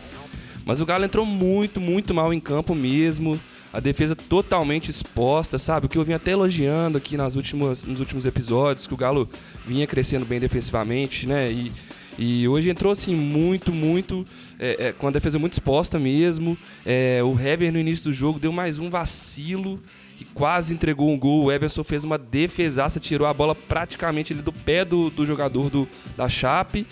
Mas 0.66 0.80
o 0.80 0.86
Galo 0.86 1.06
entrou 1.06 1.26
muito, 1.26 1.80
muito 1.82 2.14
mal 2.14 2.34
em 2.34 2.40
campo 2.40 2.74
mesmo. 2.74 3.40
A 3.72 3.80
defesa 3.80 4.16
totalmente 4.16 4.90
exposta, 4.90 5.58
sabe? 5.58 5.88
O 5.88 5.90
que 5.90 5.98
eu 5.98 6.04
vim 6.04 6.14
até 6.14 6.32
elogiando 6.32 6.98
aqui 6.98 7.18
nas 7.18 7.36
últimas, 7.36 7.84
nos 7.84 8.00
últimos 8.00 8.26
episódios, 8.26 8.86
que 8.86 8.94
o 8.94 8.98
Galo 8.98 9.28
vinha 9.66 9.88
crescendo 9.88 10.26
bem 10.26 10.40
defensivamente, 10.40 11.26
né? 11.26 11.52
E, 11.52 11.72
e 12.18 12.48
hoje 12.48 12.70
entrou 12.70 12.92
assim 12.92 13.16
muito, 13.16 13.72
muito. 13.74 14.26
É, 14.60 14.88
é, 14.88 14.92
com 14.94 15.08
a 15.08 15.12
defesa 15.12 15.40
muito 15.40 15.54
exposta 15.54 15.98
mesmo. 15.98 16.58
É, 16.86 17.22
o 17.24 17.38
Hever 17.38 17.74
no 17.74 17.80
início 17.80 18.06
do 18.06 18.14
jogo 18.14 18.40
deu 18.40 18.52
mais 18.52 18.78
um 18.78 18.90
vacilo 18.90 19.80
que 20.16 20.24
quase 20.24 20.74
entregou 20.74 21.10
um 21.10 21.18
gol. 21.18 21.46
O 21.46 21.52
Everson 21.52 21.84
fez 21.84 22.04
uma 22.04 22.18
defesaça, 22.18 23.00
tirou 23.00 23.28
a 23.28 23.34
bola 23.34 23.56
praticamente 23.56 24.34
do 24.34 24.54
pé 24.54 24.86
do, 24.86 25.10
do 25.10 25.26
jogador 25.26 25.70
do, 25.70 25.88
da 26.16 26.30
Chape. 26.30 26.86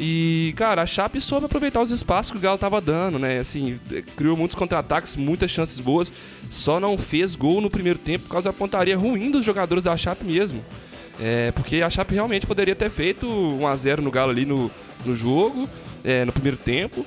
E, 0.00 0.54
cara, 0.56 0.82
a 0.82 0.86
Chape 0.86 1.20
soube 1.20 1.46
aproveitar 1.46 1.82
os 1.82 1.90
espaços 1.90 2.30
que 2.30 2.38
o 2.38 2.40
Galo 2.40 2.56
tava 2.56 2.80
dando, 2.80 3.18
né? 3.18 3.38
Assim, 3.40 3.80
criou 4.16 4.36
muitos 4.36 4.54
contra-ataques, 4.54 5.16
muitas 5.16 5.50
chances 5.50 5.80
boas, 5.80 6.12
só 6.48 6.78
não 6.78 6.96
fez 6.96 7.34
gol 7.34 7.60
no 7.60 7.68
primeiro 7.68 7.98
tempo 7.98 8.26
por 8.26 8.30
causa 8.30 8.50
da 8.50 8.52
pontaria 8.52 8.96
ruim 8.96 9.30
dos 9.30 9.44
jogadores 9.44 9.84
da 9.84 9.96
Chape 9.96 10.24
mesmo. 10.24 10.64
É, 11.20 11.50
porque 11.50 11.82
a 11.82 11.90
Chape 11.90 12.14
realmente 12.14 12.46
poderia 12.46 12.76
ter 12.76 12.90
feito 12.90 13.26
1 13.26 13.66
a 13.66 13.74
0 13.74 14.02
no 14.02 14.10
Galo 14.10 14.30
ali 14.30 14.46
no, 14.46 14.70
no 15.04 15.16
jogo, 15.16 15.68
é, 16.04 16.24
no 16.24 16.32
primeiro 16.32 16.56
tempo. 16.56 17.04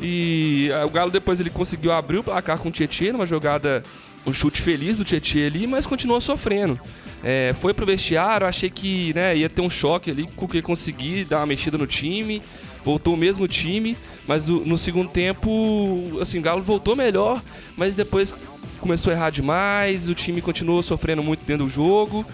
E 0.00 0.70
o 0.86 0.88
Galo 0.88 1.10
depois 1.10 1.40
ele 1.40 1.50
conseguiu 1.50 1.92
abrir 1.92 2.18
o 2.18 2.24
placar 2.24 2.58
com 2.58 2.70
o 2.70 2.72
Tietchan, 2.72 3.12
numa 3.12 3.26
jogada, 3.26 3.84
um 4.26 4.32
chute 4.32 4.62
feliz 4.62 4.96
do 4.96 5.04
Tietchan 5.04 5.46
ali, 5.46 5.66
mas 5.66 5.86
continuou 5.86 6.22
sofrendo. 6.22 6.80
É, 7.22 7.54
foi 7.58 7.74
pro 7.74 7.84
vestiário, 7.84 8.46
achei 8.46 8.70
que 8.70 9.12
né, 9.14 9.36
ia 9.36 9.48
ter 9.48 9.60
um 9.60 9.70
choque 9.70 10.10
ali, 10.10 10.26
com 10.34 10.48
que 10.48 10.62
conseguir 10.62 11.24
dar 11.24 11.38
uma 11.38 11.46
mexida 11.46 11.76
no 11.76 11.86
time, 11.86 12.42
voltou 12.84 13.14
o 13.14 13.16
mesmo 13.16 13.46
time, 13.46 13.96
mas 14.26 14.48
o, 14.48 14.60
no 14.60 14.78
segundo 14.78 15.10
tempo, 15.10 16.18
assim, 16.20 16.38
o 16.38 16.42
Galo 16.42 16.62
voltou 16.62 16.96
melhor, 16.96 17.42
mas 17.76 17.94
depois 17.94 18.34
começou 18.80 19.12
a 19.12 19.16
errar 19.16 19.30
demais, 19.30 20.08
o 20.08 20.14
time 20.14 20.40
continuou 20.40 20.82
sofrendo 20.82 21.22
muito 21.22 21.44
dentro 21.44 21.66
do 21.66 21.70
jogo. 21.70 22.24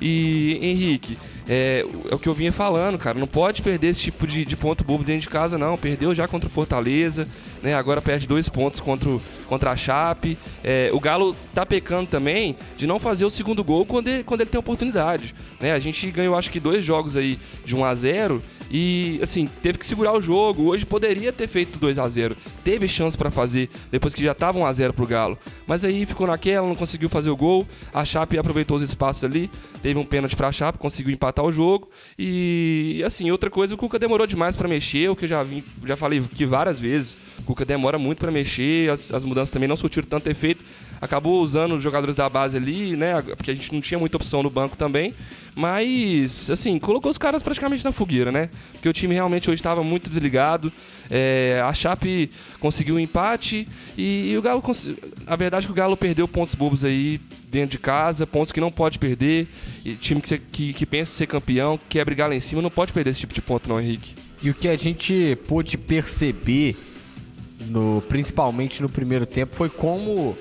E 0.00 0.58
Henrique, 0.60 1.18
é, 1.48 1.84
é, 2.10 2.14
o 2.14 2.18
que 2.18 2.28
eu 2.28 2.34
vinha 2.34 2.52
falando, 2.52 2.98
cara. 2.98 3.18
Não 3.18 3.26
pode 3.26 3.62
perder 3.62 3.88
esse 3.88 4.02
tipo 4.02 4.26
de, 4.26 4.44
de, 4.44 4.56
ponto 4.56 4.84
bobo 4.84 5.04
dentro 5.04 5.22
de 5.22 5.28
casa, 5.28 5.56
não. 5.56 5.76
Perdeu 5.76 6.14
já 6.14 6.26
contra 6.26 6.48
o 6.48 6.50
Fortaleza, 6.50 7.28
né? 7.62 7.74
Agora 7.74 8.02
perde 8.02 8.26
dois 8.26 8.48
pontos 8.48 8.80
contra, 8.80 9.08
o, 9.08 9.22
contra 9.48 9.70
a 9.70 9.76
Chape. 9.76 10.36
É, 10.64 10.90
o 10.92 10.98
Galo 10.98 11.36
tá 11.54 11.64
pecando 11.64 12.08
também 12.08 12.56
de 12.76 12.86
não 12.86 12.98
fazer 12.98 13.24
o 13.24 13.30
segundo 13.30 13.62
gol 13.62 13.86
quando 13.86 14.08
ele, 14.08 14.24
quando 14.24 14.40
ele 14.40 14.50
tem 14.50 14.58
oportunidade. 14.58 15.34
Né? 15.60 15.72
A 15.72 15.78
gente 15.78 16.10
ganhou, 16.10 16.36
acho 16.36 16.50
que, 16.50 16.58
dois 16.58 16.84
jogos 16.84 17.16
aí 17.16 17.38
de 17.64 17.76
1 17.76 17.84
a 17.84 17.94
0 17.94 18.42
e, 18.70 19.18
assim, 19.22 19.48
teve 19.62 19.78
que 19.78 19.86
segurar 19.86 20.12
o 20.12 20.20
jogo. 20.20 20.64
Hoje 20.64 20.84
poderia 20.84 21.32
ter 21.32 21.46
feito 21.46 21.78
2 21.78 21.98
a 21.98 22.08
0 22.08 22.36
Teve 22.64 22.88
chance 22.88 23.16
para 23.16 23.30
fazer, 23.30 23.70
depois 23.90 24.14
que 24.14 24.22
já 24.22 24.34
tava 24.34 24.58
1 24.58 24.66
a 24.66 24.72
0 24.72 24.92
pro 24.92 25.06
Galo. 25.06 25.38
Mas 25.66 25.84
aí 25.84 26.04
ficou 26.06 26.26
naquela, 26.26 26.66
não 26.66 26.74
conseguiu 26.74 27.08
fazer 27.08 27.30
o 27.30 27.36
gol. 27.36 27.66
A 27.92 28.04
Chape 28.04 28.38
aproveitou 28.38 28.76
os 28.76 28.82
espaços 28.82 29.24
ali. 29.24 29.50
Teve 29.82 29.98
um 29.98 30.04
pênalti 30.04 30.36
pra 30.36 30.50
Chape, 30.50 30.78
conseguiu 30.78 31.12
empatar 31.12 31.44
o 31.44 31.52
jogo. 31.52 31.88
E, 32.18 33.02
assim, 33.04 33.30
outra 33.30 33.50
coisa, 33.50 33.74
o 33.74 33.78
Cuca 33.78 33.98
demorou 33.98 34.26
demais 34.26 34.56
para 34.56 34.68
mexer. 34.68 35.10
O 35.10 35.16
que 35.16 35.24
eu 35.24 35.28
já, 35.28 35.42
vi, 35.42 35.64
já 35.84 35.96
falei 35.96 36.20
que 36.20 36.44
várias 36.44 36.78
vezes. 36.78 37.16
O 37.38 37.42
Cuca 37.42 37.64
demora 37.64 37.98
muito 37.98 38.18
para 38.18 38.30
mexer. 38.30 38.90
As, 38.90 39.12
as 39.12 39.24
mudanças 39.24 39.50
também 39.50 39.68
não 39.68 39.76
surtiram 39.76 40.08
tanto 40.08 40.28
efeito 40.28 40.64
acabou 41.00 41.40
usando 41.40 41.74
os 41.74 41.82
jogadores 41.82 42.14
da 42.14 42.28
base 42.28 42.56
ali, 42.56 42.96
né? 42.96 43.20
Porque 43.22 43.50
a 43.50 43.54
gente 43.54 43.72
não 43.72 43.80
tinha 43.80 43.98
muita 43.98 44.16
opção 44.16 44.42
no 44.42 44.50
banco 44.50 44.76
também. 44.76 45.14
Mas, 45.54 46.50
assim, 46.50 46.78
colocou 46.78 47.10
os 47.10 47.16
caras 47.16 47.42
praticamente 47.42 47.82
na 47.82 47.90
fogueira, 47.90 48.30
né? 48.30 48.50
Porque 48.72 48.88
o 48.88 48.92
time 48.92 49.14
realmente 49.14 49.50
hoje 49.50 49.58
estava 49.58 49.82
muito 49.82 50.10
desligado. 50.10 50.70
É, 51.10 51.62
a 51.64 51.72
Chape 51.72 52.30
conseguiu 52.60 52.96
um 52.96 53.00
empate 53.00 53.66
e, 53.96 54.32
e 54.32 54.38
o 54.38 54.42
Galo. 54.42 54.62
A 55.26 55.34
verdade 55.34 55.64
é 55.64 55.66
que 55.66 55.72
o 55.72 55.74
Galo 55.74 55.96
perdeu 55.96 56.28
pontos 56.28 56.54
bobos 56.54 56.84
aí 56.84 57.18
dentro 57.50 57.70
de 57.70 57.78
casa, 57.78 58.26
pontos 58.26 58.52
que 58.52 58.60
não 58.60 58.70
pode 58.70 58.98
perder. 58.98 59.46
E 59.82 59.94
time 59.94 60.20
que, 60.20 60.38
que, 60.38 60.72
que 60.74 60.84
pensa 60.84 61.12
ser 61.12 61.26
campeão, 61.26 61.78
que 61.78 61.84
quer 61.88 62.04
brigar 62.04 62.28
lá 62.28 62.34
em 62.34 62.40
cima, 62.40 62.60
não 62.60 62.70
pode 62.70 62.92
perder 62.92 63.12
esse 63.12 63.20
tipo 63.20 63.32
de 63.32 63.40
ponto, 63.40 63.68
não, 63.68 63.80
Henrique. 63.80 64.14
E 64.42 64.50
o 64.50 64.54
que 64.54 64.68
a 64.68 64.76
gente 64.76 65.38
pôde 65.48 65.78
perceber, 65.78 66.76
no, 67.66 68.02
principalmente 68.08 68.82
no 68.82 68.88
primeiro 68.90 69.24
tempo, 69.24 69.56
foi 69.56 69.70
como 69.70 70.36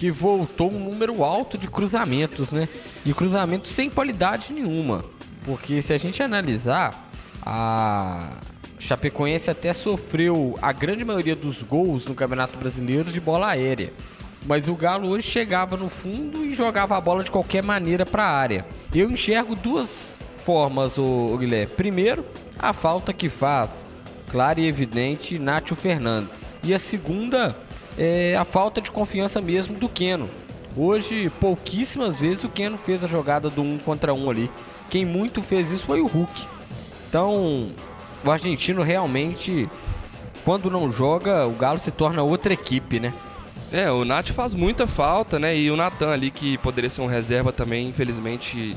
que 0.00 0.10
voltou 0.10 0.72
um 0.72 0.78
número 0.78 1.22
alto 1.22 1.58
de 1.58 1.68
cruzamentos, 1.68 2.50
né? 2.50 2.70
E 3.04 3.12
cruzamentos 3.12 3.70
sem 3.70 3.90
qualidade 3.90 4.50
nenhuma. 4.50 5.04
Porque 5.44 5.82
se 5.82 5.92
a 5.92 5.98
gente 5.98 6.22
analisar, 6.22 7.06
a 7.44 8.38
Chapecoense 8.78 9.50
até 9.50 9.74
sofreu 9.74 10.58
a 10.62 10.72
grande 10.72 11.04
maioria 11.04 11.36
dos 11.36 11.60
gols 11.60 12.06
no 12.06 12.14
Campeonato 12.14 12.56
Brasileiro 12.56 13.10
de 13.10 13.20
bola 13.20 13.48
aérea. 13.48 13.92
Mas 14.46 14.68
o 14.68 14.74
Galo 14.74 15.06
hoje 15.06 15.28
chegava 15.28 15.76
no 15.76 15.90
fundo 15.90 16.46
e 16.46 16.54
jogava 16.54 16.96
a 16.96 17.00
bola 17.00 17.22
de 17.22 17.30
qualquer 17.30 17.62
maneira 17.62 18.06
para 18.06 18.24
a 18.24 18.34
área. 18.34 18.64
Eu 18.94 19.10
enxergo 19.10 19.54
duas 19.54 20.14
formas, 20.46 20.96
o 20.96 21.36
Guilherme. 21.38 21.74
Primeiro, 21.74 22.24
a 22.58 22.72
falta 22.72 23.12
que 23.12 23.28
faz, 23.28 23.84
clara 24.30 24.58
e 24.58 24.66
evidente, 24.66 25.38
Nátio 25.38 25.76
Fernandes. 25.76 26.46
E 26.64 26.72
a 26.72 26.78
segunda, 26.78 27.54
é 27.98 28.36
a 28.36 28.44
falta 28.44 28.80
de 28.80 28.90
confiança 28.90 29.40
mesmo 29.40 29.76
do 29.76 29.88
Keno. 29.88 30.28
Hoje, 30.76 31.30
pouquíssimas 31.40 32.20
vezes 32.20 32.44
o 32.44 32.48
Keno 32.48 32.78
fez 32.78 33.02
a 33.02 33.08
jogada 33.08 33.50
do 33.50 33.62
um 33.62 33.78
contra 33.78 34.14
um 34.14 34.30
ali. 34.30 34.50
Quem 34.88 35.04
muito 35.04 35.42
fez 35.42 35.70
isso 35.70 35.84
foi 35.84 36.00
o 36.00 36.06
Hulk. 36.06 36.46
Então, 37.08 37.70
o 38.24 38.30
argentino 38.30 38.82
realmente, 38.82 39.68
quando 40.44 40.70
não 40.70 40.92
joga, 40.92 41.46
o 41.46 41.52
Galo 41.52 41.78
se 41.78 41.90
torna 41.90 42.22
outra 42.22 42.52
equipe, 42.52 43.00
né? 43.00 43.12
É, 43.72 43.90
o 43.90 44.04
Nath 44.04 44.30
faz 44.30 44.54
muita 44.54 44.86
falta, 44.86 45.38
né? 45.38 45.56
E 45.56 45.70
o 45.70 45.76
Natan 45.76 46.10
ali, 46.10 46.30
que 46.30 46.58
poderia 46.58 46.90
ser 46.90 47.00
um 47.02 47.06
reserva 47.06 47.52
também, 47.52 47.88
infelizmente 47.88 48.76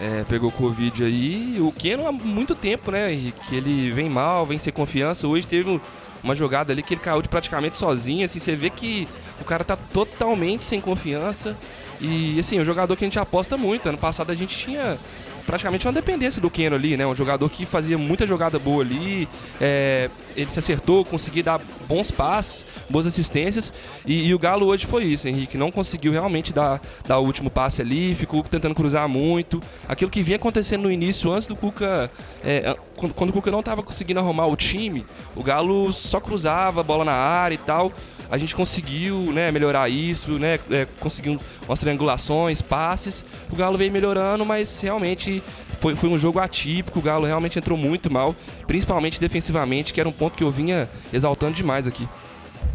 é, 0.00 0.24
pegou 0.24 0.50
Covid 0.50 1.04
aí. 1.04 1.58
O 1.60 1.70
Keno 1.70 2.06
há 2.06 2.12
muito 2.12 2.54
tempo, 2.54 2.90
né, 2.90 3.12
Henrique? 3.12 3.54
Ele 3.54 3.90
vem 3.90 4.08
mal, 4.08 4.46
vem 4.46 4.58
sem 4.58 4.72
confiança. 4.72 5.28
Hoje 5.28 5.46
teve 5.46 5.80
uma 6.22 6.34
jogada 6.34 6.72
ali 6.72 6.82
que 6.82 6.94
ele 6.94 7.00
caiu 7.00 7.20
de 7.20 7.28
praticamente 7.28 7.76
sozinho, 7.76 8.24
assim, 8.24 8.38
você 8.38 8.56
vê 8.56 8.70
que 8.70 9.06
o 9.40 9.44
cara 9.44 9.62
tá 9.64 9.76
totalmente 9.76 10.64
sem 10.64 10.80
confiança. 10.80 11.56
E 12.00 12.40
assim, 12.40 12.58
é 12.58 12.62
um 12.62 12.64
jogador 12.64 12.96
que 12.96 13.04
a 13.04 13.06
gente 13.06 13.18
aposta 13.18 13.58
muito. 13.58 13.88
Ano 13.88 13.98
passado 13.98 14.30
a 14.30 14.34
gente 14.34 14.56
tinha 14.56 14.98
praticamente 15.46 15.86
uma 15.86 15.92
dependência 15.92 16.40
do 16.40 16.50
Keno 16.50 16.76
ali, 16.76 16.96
né? 16.96 17.06
Um 17.06 17.14
jogador 17.14 17.48
que 17.48 17.66
fazia 17.66 17.96
muita 17.98 18.26
jogada 18.26 18.58
boa 18.58 18.82
ali, 18.82 19.28
é, 19.60 20.10
ele 20.36 20.50
se 20.50 20.58
acertou, 20.58 21.04
conseguiu 21.04 21.42
dar 21.42 21.60
bons 21.88 22.10
passes, 22.10 22.66
boas 22.88 23.06
assistências, 23.06 23.72
e, 24.06 24.28
e, 24.28 24.34
o 24.34 24.38
Galo 24.38 24.66
hoje 24.66 24.86
foi 24.86 25.04
isso, 25.04 25.26
Henrique, 25.28 25.58
não 25.58 25.70
conseguiu 25.70 26.12
realmente 26.12 26.52
dar, 26.52 26.80
dar 27.06 27.18
o 27.18 27.24
último 27.24 27.50
passe 27.50 27.82
ali, 27.82 28.14
ficou 28.14 28.42
tentando 28.42 28.74
cruzar 28.74 29.08
muito, 29.08 29.62
aquilo 29.88 30.10
que 30.10 30.22
vinha 30.22 30.36
acontecendo 30.36 30.82
no 30.82 30.90
início, 30.90 31.32
antes 31.32 31.48
do 31.48 31.56
Cuca, 31.56 32.10
é, 32.44 32.76
quando, 32.96 33.14
quando 33.14 33.30
o 33.30 33.32
Cuca 33.32 33.50
não 33.50 33.60
estava 33.60 33.82
conseguindo 33.82 34.20
arrumar 34.20 34.46
o 34.46 34.56
time, 34.56 35.04
o 35.34 35.42
Galo 35.42 35.92
só 35.92 36.20
cruzava 36.20 36.80
a 36.80 36.84
bola 36.84 37.04
na 37.04 37.14
área 37.14 37.54
e 37.54 37.58
tal, 37.58 37.92
a 38.30 38.38
gente 38.38 38.54
conseguiu 38.54 39.32
né, 39.32 39.50
melhorar 39.50 39.88
isso, 39.88 40.38
né, 40.38 40.58
é, 40.70 40.86
conseguiu 41.00 41.38
umas 41.66 41.80
triangulações, 41.80 42.62
passes. 42.62 43.24
O 43.50 43.56
Galo 43.56 43.76
veio 43.76 43.90
melhorando, 43.90 44.46
mas 44.46 44.80
realmente 44.80 45.42
foi, 45.80 45.96
foi 45.96 46.08
um 46.08 46.16
jogo 46.16 46.38
atípico. 46.38 47.00
O 47.00 47.02
Galo 47.02 47.26
realmente 47.26 47.58
entrou 47.58 47.76
muito 47.76 48.10
mal, 48.10 48.34
principalmente 48.66 49.20
defensivamente, 49.20 49.92
que 49.92 50.00
era 50.00 50.08
um 50.08 50.12
ponto 50.12 50.38
que 50.38 50.44
eu 50.44 50.50
vinha 50.50 50.88
exaltando 51.12 51.54
demais 51.54 51.88
aqui. 51.88 52.08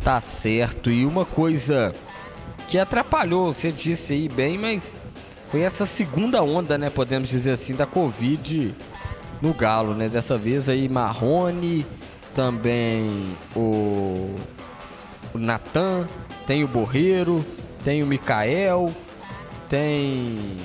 Tá 0.04 0.20
certo. 0.20 0.92
E 0.92 1.06
uma 1.06 1.24
coisa 1.24 1.96
que 2.68 2.78
atrapalhou, 2.78 3.54
você 3.54 3.72
disse 3.72 4.14
aí 4.14 4.28
bem, 4.28 4.58
mas 4.58 4.98
foi 5.50 5.62
essa 5.62 5.86
segunda 5.86 6.44
onda, 6.44 6.78
né, 6.78 6.90
podemos 6.90 7.30
dizer 7.30 7.52
assim, 7.52 7.76
da 7.76 7.86
Covid 7.86 8.74
no 9.42 9.54
Galo, 9.54 9.94
né? 9.94 10.10
Dessa 10.10 10.38
vez 10.38 10.68
aí 10.68 10.90
Marrone, 10.90 11.86
também 12.34 13.30
o 13.56 14.36
o 15.36 15.38
Natan, 15.38 16.08
tem 16.48 16.64
o 16.64 16.68
Borreiro, 16.68 17.46
tem 17.84 18.02
o 18.02 18.08
Mikael, 18.08 18.90
tem 19.68 20.56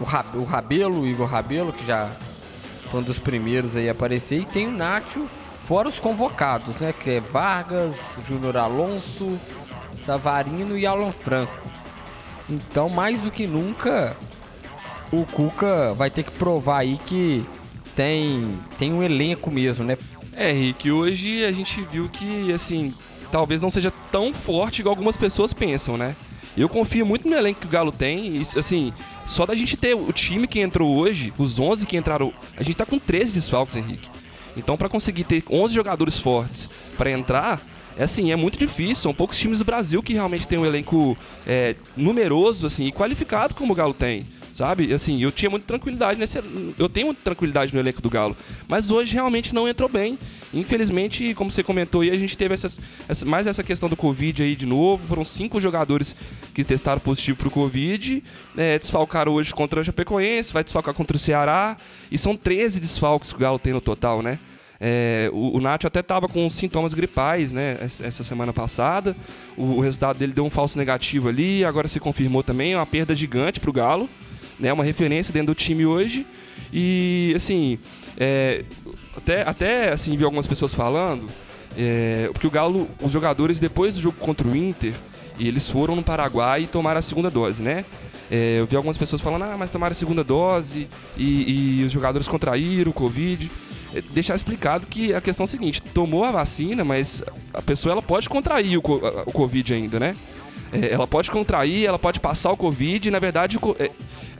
o, 0.00 0.04
Rab 0.04 0.34
o 0.34 0.44
Rabelo, 0.44 1.02
o 1.02 1.06
Igor 1.06 1.28
Rabelo, 1.28 1.74
que 1.74 1.86
já 1.86 2.10
foi 2.90 3.00
um 3.00 3.02
dos 3.02 3.18
primeiros 3.18 3.76
aí 3.76 3.88
a 3.88 3.92
aparecer, 3.92 4.40
e 4.40 4.44
tem 4.46 4.66
o 4.66 4.70
Nacho, 4.70 5.28
fora 5.68 5.88
os 5.88 5.98
convocados, 5.98 6.76
né? 6.76 6.94
Que 6.98 7.10
é 7.10 7.20
Vargas, 7.20 8.18
Júnior 8.26 8.56
Alonso, 8.56 9.38
Savarino 10.00 10.78
e 10.78 10.86
Alan 10.86 11.12
Franco. 11.12 11.68
Então, 12.48 12.88
mais 12.88 13.20
do 13.20 13.30
que 13.30 13.46
nunca, 13.46 14.16
o 15.12 15.26
Cuca 15.26 15.92
vai 15.92 16.08
ter 16.08 16.22
que 16.22 16.30
provar 16.30 16.78
aí 16.78 16.98
que 17.04 17.44
tem, 17.94 18.56
tem 18.78 18.92
um 18.92 19.02
elenco 19.02 19.50
mesmo, 19.50 19.84
né? 19.84 19.98
É, 20.32 20.50
Rick, 20.50 20.90
hoje 20.90 21.44
a 21.44 21.52
gente 21.52 21.82
viu 21.82 22.08
que, 22.08 22.52
assim, 22.52 22.94
talvez 23.30 23.60
não 23.62 23.70
seja 23.70 23.92
tão 24.10 24.32
forte 24.32 24.80
igual 24.80 24.92
algumas 24.92 25.16
pessoas 25.16 25.52
pensam, 25.52 25.96
né? 25.96 26.16
Eu 26.56 26.68
confio 26.68 27.04
muito 27.04 27.28
no 27.28 27.36
elenco 27.36 27.60
que 27.60 27.66
o 27.66 27.70
Galo 27.70 27.92
tem. 27.92 28.36
E, 28.38 28.58
assim, 28.58 28.92
só 29.26 29.44
da 29.44 29.54
gente 29.54 29.76
ter 29.76 29.94
o 29.94 30.10
time 30.12 30.46
que 30.46 30.60
entrou 30.60 30.96
hoje, 30.96 31.32
os 31.36 31.60
11 31.60 31.86
que 31.86 31.96
entraram. 31.96 32.32
A 32.56 32.62
gente 32.62 32.76
tá 32.76 32.86
com 32.86 32.98
13 32.98 33.34
desfalques, 33.34 33.76
Henrique. 33.76 34.08
Então, 34.56 34.76
para 34.76 34.88
conseguir 34.88 35.24
ter 35.24 35.44
11 35.50 35.74
jogadores 35.74 36.18
fortes 36.18 36.70
para 36.96 37.10
entrar, 37.10 37.60
é 37.98 38.04
assim, 38.04 38.32
é 38.32 38.36
muito 38.36 38.58
difícil. 38.58 38.96
São 38.96 39.14
poucos 39.14 39.38
times 39.38 39.58
do 39.58 39.66
Brasil 39.66 40.02
que 40.02 40.14
realmente 40.14 40.48
tem 40.48 40.58
um 40.58 40.64
elenco 40.64 41.16
é, 41.46 41.76
numeroso 41.94 42.66
assim, 42.66 42.86
e 42.86 42.92
qualificado 42.92 43.54
como 43.54 43.74
o 43.74 43.76
Galo 43.76 43.92
tem. 43.92 44.26
Sabe? 44.54 44.90
Assim, 44.94 45.22
eu 45.22 45.30
tinha 45.30 45.50
muita 45.50 45.66
tranquilidade 45.66 46.18
nesse. 46.18 46.38
Eu 46.78 46.88
tenho 46.88 47.08
muita 47.08 47.20
tranquilidade 47.22 47.74
no 47.74 47.80
elenco 47.80 48.00
do 48.00 48.08
Galo. 48.08 48.34
Mas 48.66 48.90
hoje 48.90 49.12
realmente 49.12 49.54
não 49.54 49.68
entrou 49.68 49.86
bem. 49.86 50.18
Infelizmente, 50.54 51.34
como 51.34 51.50
você 51.50 51.62
comentou 51.62 52.00
aí, 52.00 52.10
a 52.10 52.18
gente 52.18 52.36
teve 52.36 52.54
essas, 52.54 52.78
essa, 53.08 53.26
mais 53.26 53.46
essa 53.46 53.62
questão 53.62 53.88
do 53.88 53.96
Covid 53.96 54.42
aí 54.42 54.54
de 54.54 54.66
novo. 54.66 55.06
Foram 55.06 55.24
cinco 55.24 55.60
jogadores 55.60 56.14
que 56.54 56.64
testaram 56.64 57.00
positivo 57.00 57.38
pro 57.38 57.50
Covid. 57.50 58.22
É, 58.56 58.78
desfalcaram 58.78 59.32
hoje 59.32 59.54
contra 59.54 59.80
o 59.80 59.84
Chapecoense, 59.84 60.52
vai 60.52 60.64
desfalcar 60.64 60.94
contra 60.94 61.16
o 61.16 61.20
Ceará. 61.20 61.76
E 62.10 62.16
são 62.16 62.36
13 62.36 62.80
desfalques 62.80 63.30
que 63.30 63.36
o 63.36 63.40
Galo 63.40 63.58
tem 63.58 63.72
no 63.72 63.80
total, 63.80 64.22
né? 64.22 64.38
É, 64.78 65.30
o, 65.32 65.56
o 65.56 65.60
Nacho 65.60 65.86
até 65.86 66.00
estava 66.00 66.28
com 66.28 66.48
sintomas 66.50 66.92
gripais, 66.94 67.52
né? 67.52 67.78
Essa 67.80 68.22
semana 68.22 68.52
passada. 68.52 69.16
O, 69.56 69.62
o, 69.76 69.80
resultado 69.80 70.18
dele 70.18 70.32
deu 70.32 70.44
um 70.44 70.50
falso 70.50 70.78
negativo 70.78 71.28
ali, 71.28 71.64
agora 71.64 71.88
se 71.88 71.98
confirmou 71.98 72.42
também. 72.42 72.74
É 72.74 72.76
uma 72.76 72.86
perda 72.86 73.14
gigante 73.14 73.58
para 73.58 73.70
o 73.70 73.72
Galo 73.72 74.08
né? 74.58 74.72
Uma 74.72 74.84
referência 74.84 75.32
dentro 75.32 75.48
do 75.48 75.54
time 75.54 75.86
hoje. 75.86 76.26
E, 76.72 77.32
assim, 77.36 77.78
é, 78.16 78.64
até, 79.16 79.42
até 79.42 79.92
assim, 79.92 80.16
vi 80.16 80.24
algumas 80.24 80.46
pessoas 80.46 80.74
falando, 80.74 81.26
é, 81.76 82.28
porque 82.32 82.46
o 82.46 82.50
Galo, 82.50 82.88
os 83.02 83.12
jogadores, 83.12 83.60
depois 83.60 83.94
do 83.94 84.00
jogo 84.00 84.16
contra 84.18 84.46
o 84.46 84.56
Inter, 84.56 84.94
eles 85.38 85.68
foram 85.68 85.94
no 85.94 86.02
Paraguai 86.02 86.62
e 86.62 86.66
tomaram 86.66 86.98
a 86.98 87.02
segunda 87.02 87.30
dose, 87.30 87.62
né? 87.62 87.84
É, 88.30 88.56
eu 88.58 88.66
vi 88.66 88.74
algumas 88.74 88.96
pessoas 88.96 89.20
falando, 89.20 89.42
ah, 89.42 89.56
mas 89.58 89.70
tomaram 89.70 89.92
a 89.92 89.94
segunda 89.94 90.24
dose 90.24 90.88
e, 91.16 91.80
e 91.80 91.84
os 91.84 91.92
jogadores 91.92 92.26
contraíram 92.26 92.90
o 92.90 92.94
Covid. 92.94 93.50
É, 93.94 94.02
deixar 94.10 94.34
explicado 94.34 94.86
que 94.86 95.14
a 95.14 95.20
questão 95.20 95.44
é 95.44 95.46
a 95.46 95.48
seguinte, 95.48 95.80
tomou 95.80 96.24
a 96.24 96.32
vacina, 96.32 96.84
mas 96.84 97.22
a 97.54 97.62
pessoa 97.62 97.92
ela 97.92 98.02
pode 98.02 98.28
contrair 98.28 98.78
o, 98.78 98.80
o 98.80 99.32
Covid 99.32 99.74
ainda, 99.74 100.00
né? 100.00 100.16
É, 100.72 100.92
ela 100.92 101.06
pode 101.06 101.30
contrair, 101.30 101.86
ela 101.86 101.98
pode 101.98 102.18
passar 102.18 102.50
o 102.50 102.56
Covid, 102.56 103.08
e 103.08 103.10
na 103.10 103.18
verdade 103.18 103.58
é, 103.78 103.90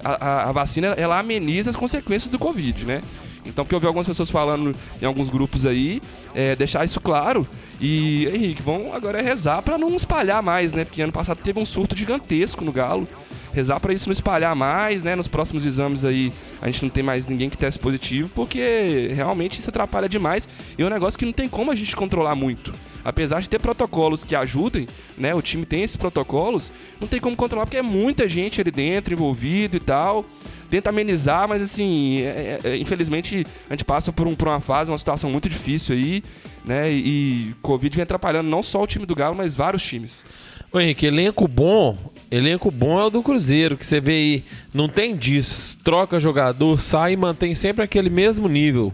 a, 0.03 0.49
a, 0.49 0.53
vacina 0.53 0.89
ela 0.89 1.19
ameniza 1.19 1.71
as 1.71 1.77
consequências 1.77 2.31
do 2.31 2.39
Covid, 2.39 2.85
né? 2.85 3.03
Então, 3.47 3.65
porque 3.65 3.75
eu 3.75 3.81
vi 3.81 3.87
algumas 3.87 4.07
pessoas 4.07 4.31
falando 4.31 4.75
em 5.01 5.05
alguns 5.07 5.31
grupos 5.31 5.65
aí, 5.65 6.01
é, 6.35 6.57
deixar 6.57 6.85
isso 6.85 7.01
claro. 7.01 7.47
E, 7.81 8.27
Henrique, 8.35 8.63
vão 8.63 8.93
agora 8.93 9.23
rezar 9.23 9.63
para 9.63 9.79
não 9.79 9.95
espalhar 9.95 10.43
mais, 10.43 10.73
né? 10.73 10.85
Porque 10.85 11.03
ano 11.03 11.13
passado 11.13 11.41
teve 11.43 11.59
um 11.59 11.65
surto 11.65 11.97
gigantesco 11.97 12.65
no 12.65 12.73
Galo. 12.73 13.07
Rezar 13.53 13.81
para 13.81 13.95
isso 13.95 14.09
não 14.09 14.13
espalhar 14.13 14.55
mais, 14.55 15.03
né? 15.03 15.17
Nos 15.17 15.29
próximos 15.29 15.65
exames 15.65 16.05
aí 16.05 16.33
a 16.61 16.67
gente 16.67 16.83
não 16.83 16.91
tem 16.91 17.03
mais 17.03 17.27
ninguém 17.27 17.49
que 17.49 17.57
teste 17.57 17.81
positivo, 17.81 18.31
porque 18.35 19.11
realmente 19.15 19.59
isso 19.59 19.71
atrapalha 19.71 20.09
demais. 20.09 20.49
E 20.77 20.83
é 20.83 20.87
um 20.87 20.91
negócio 20.91 21.19
que 21.19 21.25
não 21.25 21.33
tem 21.33 21.49
como 21.49 21.71
a 21.71 21.75
gente 21.75 21.95
controlar 21.97 22.35
muito 22.35 22.75
apesar 23.07 23.41
de 23.41 23.49
ter 23.49 23.61
protocolos 23.61 24.25
que 24.25 24.35
ajudem, 24.35 24.89
né? 25.17 25.33
O 25.33 25.41
time 25.41 25.65
tem 25.65 25.85
esses 25.85 25.97
protocolos, 25.97 26.73
não 27.01 27.07
tem 27.07 27.21
como 27.21 27.37
controlar 27.37 27.65
porque 27.65 27.77
é 27.77 27.83
muita 27.83 28.29
gente 28.29 28.61
ali 28.61 28.73
dentro 28.73 29.15
envolvido 29.15 29.77
e 29.77 29.81
tal. 29.81 30.27
Tenta 30.71 30.91
amenizar, 30.91 31.49
mas 31.49 31.63
assim, 31.63 32.21
é, 32.23 32.61
é, 32.65 32.69
é, 32.71 32.77
infelizmente 32.77 33.47
a 33.69 33.73
gente 33.73 33.85
passa 33.85 34.13
por, 34.13 34.27
um, 34.27 34.35
por 34.35 34.49
uma 34.49 34.61
fase, 34.61 34.91
uma 34.91 34.99
situação 34.99 35.31
muito 35.31 35.49
difícil 35.49 35.95
aí, 35.95 36.23
né? 36.65 36.91
E, 36.91 37.51
e 37.51 37.55
Covid 37.63 37.95
vem 37.95 38.03
atrapalhando 38.03 38.49
não 38.49 38.63
só 38.63 38.83
o 38.83 38.87
time 38.87 39.07
do 39.07 39.15
Galo, 39.15 39.35
mas 39.35 39.57
vários 39.57 39.85
times. 39.85 40.25
Ô 40.73 40.81
Henrique, 40.81 41.07
elenco 41.07 41.47
bom, 41.47 41.97
elenco 42.31 42.71
bom 42.71 43.01
é 43.01 43.05
o 43.05 43.11
do 43.11 43.23
Cruzeiro, 43.23 43.77
que 43.77 43.87
você 43.87 44.01
vê 44.01 44.13
aí, 44.13 44.45
não 44.75 44.89
tem 44.89 45.15
disso, 45.15 45.79
troca 45.83 46.19
jogador, 46.19 46.81
sai 46.81 47.13
e 47.13 47.17
mantém 47.17 47.55
sempre 47.55 47.83
aquele 47.83 48.11
mesmo 48.11 48.49
nível 48.49 48.93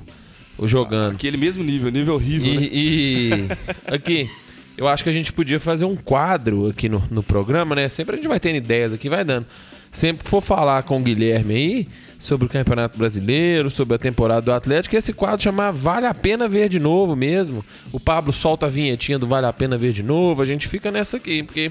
o 0.58 0.68
jogando. 0.68 1.14
Aquele 1.14 1.36
mesmo 1.36 1.64
nível, 1.64 1.90
nível 1.90 2.14
horrível, 2.14 2.52
e, 2.52 2.58
né? 2.58 2.68
e 2.72 3.48
aqui, 3.92 4.30
eu 4.76 4.86
acho 4.86 5.02
que 5.02 5.10
a 5.10 5.12
gente 5.12 5.32
podia 5.32 5.58
fazer 5.58 5.84
um 5.84 5.96
quadro 5.96 6.68
aqui 6.68 6.88
no, 6.88 7.02
no 7.10 7.22
programa, 7.22 7.74
né? 7.74 7.88
Sempre 7.88 8.14
a 8.14 8.16
gente 8.16 8.28
vai 8.28 8.38
tendo 8.38 8.56
ideias 8.56 8.92
aqui, 8.92 9.08
vai 9.08 9.24
dando. 9.24 9.46
Sempre 9.92 10.24
que 10.24 10.30
for 10.30 10.40
falar 10.40 10.82
com 10.84 10.98
o 10.98 11.02
Guilherme 11.02 11.54
aí 11.54 11.88
sobre 12.18 12.46
o 12.46 12.48
Campeonato 12.48 12.96
Brasileiro, 12.96 13.68
sobre 13.68 13.94
a 13.96 13.98
temporada 13.98 14.40
do 14.40 14.52
Atlético, 14.52 14.96
esse 14.96 15.12
quadro 15.12 15.42
chamar 15.42 15.70
Vale 15.70 16.06
a 16.06 16.14
Pena 16.14 16.48
Ver 16.48 16.68
de 16.68 16.80
Novo 16.80 17.14
mesmo. 17.14 17.62
O 17.92 18.00
Pablo 18.00 18.32
solta 18.32 18.66
a 18.66 18.68
vinhetinha 18.68 19.18
do 19.18 19.26
Vale 19.26 19.46
a 19.46 19.52
Pena 19.52 19.76
Ver 19.76 19.92
de 19.92 20.02
Novo, 20.02 20.40
a 20.40 20.44
gente 20.46 20.66
fica 20.66 20.90
nessa 20.90 21.18
aqui, 21.18 21.42
porque 21.42 21.70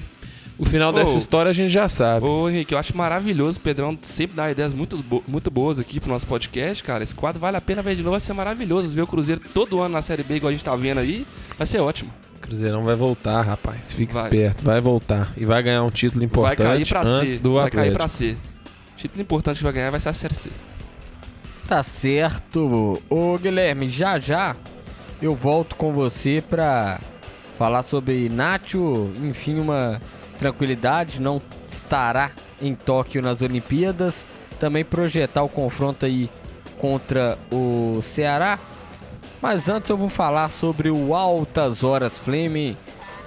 o 0.58 0.64
final 0.64 0.92
dessa 0.92 1.16
história 1.16 1.50
a 1.50 1.52
gente 1.52 1.70
já 1.70 1.88
sabe. 1.88 2.24
Ô, 2.24 2.48
Henrique, 2.48 2.72
eu 2.72 2.78
acho 2.78 2.96
maravilhoso. 2.96 3.58
O 3.58 3.62
Pedrão 3.62 3.98
sempre 4.00 4.36
dá 4.36 4.50
ideias 4.50 4.72
muito, 4.72 4.96
bo 4.98 5.24
muito 5.26 5.50
boas 5.50 5.80
aqui 5.80 5.98
pro 5.98 6.08
nosso 6.10 6.26
podcast, 6.26 6.84
cara. 6.84 7.02
Esse 7.02 7.16
quadro 7.16 7.40
vale 7.40 7.56
a 7.56 7.60
pena 7.60 7.82
ver 7.82 7.96
de 7.96 8.02
novo, 8.02 8.12
vai 8.12 8.20
ser 8.20 8.32
maravilhoso. 8.32 8.94
Ver 8.94 9.02
o 9.02 9.06
Cruzeiro 9.06 9.40
todo 9.52 9.80
ano 9.80 9.94
na 9.94 10.02
Série 10.02 10.22
B, 10.22 10.36
igual 10.36 10.50
a 10.50 10.52
gente 10.52 10.64
tá 10.64 10.76
vendo 10.76 10.98
aí, 10.98 11.26
vai 11.58 11.66
ser 11.66 11.80
ótimo. 11.80 12.12
Cruzeirão 12.42 12.84
vai 12.84 12.96
voltar, 12.96 13.40
rapaz. 13.42 13.94
Fique 13.94 14.12
vai. 14.12 14.24
esperto, 14.24 14.64
vai 14.64 14.80
voltar. 14.80 15.32
E 15.36 15.44
vai 15.44 15.62
ganhar 15.62 15.82
um 15.82 15.90
título 15.90 16.24
importante 16.24 16.58
vai 16.58 16.76
cair 16.76 16.86
pra 16.86 17.02
antes 17.02 17.34
C. 17.36 17.40
do 17.40 17.54
vai 17.54 17.66
Atlético. 17.68 17.76
Vai 17.76 17.86
cair 17.86 17.96
pra 17.96 18.08
C. 18.08 18.36
Título 18.96 19.22
importante 19.22 19.58
que 19.58 19.64
vai 19.64 19.72
ganhar 19.72 19.90
vai 19.90 20.00
ser 20.00 20.10
a 20.10 20.12
Série 20.12 20.34
C. 20.34 20.50
Tá 21.66 21.82
certo. 21.82 23.00
Ô, 23.08 23.38
Guilherme, 23.38 23.88
já 23.88 24.18
já 24.18 24.54
eu 25.20 25.34
volto 25.34 25.76
com 25.76 25.92
você 25.92 26.42
pra 26.46 27.00
falar 27.56 27.82
sobre 27.82 28.28
Nacho, 28.28 29.10
enfim, 29.22 29.60
uma 29.60 30.00
tranquilidade, 30.38 31.20
não 31.20 31.40
estará 31.68 32.32
em 32.60 32.74
Tóquio 32.74 33.22
nas 33.22 33.40
Olimpíadas. 33.40 34.24
Também 34.58 34.84
projetar 34.84 35.42
o 35.42 35.48
confronto 35.48 36.04
aí 36.04 36.28
contra 36.78 37.38
o 37.50 38.00
Ceará. 38.02 38.58
Mas 39.42 39.68
antes 39.68 39.90
eu 39.90 39.96
vou 39.96 40.08
falar 40.08 40.48
sobre 40.48 40.88
o 40.88 41.14
Altas 41.14 41.84
Horas 41.84 42.16
Flame, 42.16 42.76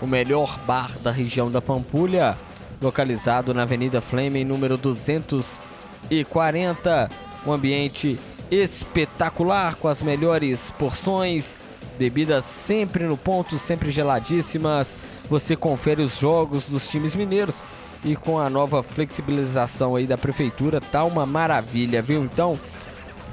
o 0.02 0.08
melhor 0.08 0.58
bar 0.66 0.98
da 1.00 1.12
região 1.12 1.52
da 1.52 1.62
Pampulha, 1.62 2.38
localizado 2.82 3.54
na 3.54 3.64
Avenida 3.64 4.00
Flame, 4.00 4.46
número 4.46 4.78
240. 4.78 7.10
Um 7.46 7.52
ambiente 7.52 8.18
espetacular 8.50 9.76
com 9.76 9.90
as 9.90 10.02
melhores 10.02 10.72
porções, 10.80 11.58
bebidas 12.00 12.46
sempre 12.46 13.04
no 13.04 13.18
ponto, 13.18 13.60
sempre 13.60 13.92
geladíssimas 13.92 14.96
você 15.30 15.56
confere 15.56 16.02
os 16.02 16.20
jogos 16.20 16.66
dos 16.66 16.88
times 16.88 17.16
mineiros 17.16 17.56
e 18.04 18.16
com 18.16 18.40
a 18.40 18.50
nova 18.50 18.84
flexibilização 18.84 19.96
aí 19.96 20.06
da 20.06 20.18
prefeitura 20.18 20.80
tá 20.80 21.04
uma 21.04 21.26
maravilha, 21.26 22.02
viu? 22.02 22.24
Então, 22.24 22.60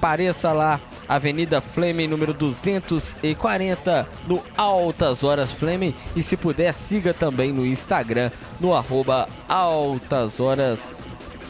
pareça 0.02 0.52
lá, 0.52 0.80
Avenida 1.08 1.60
Fleme, 1.60 2.08
número 2.08 2.34
240, 2.34 4.08
no 4.26 4.42
Altas 4.56 5.22
Horas 5.22 5.52
Fleme 5.52 5.94
e 6.16 6.20
se 6.20 6.36
puder 6.36 6.74
siga 6.74 7.14
também 7.14 7.52
no 7.52 7.64
Instagram 7.64 8.32
no 8.58 8.74
arroba 8.74 9.28
Altas 9.48 10.40
Horas 10.40 10.92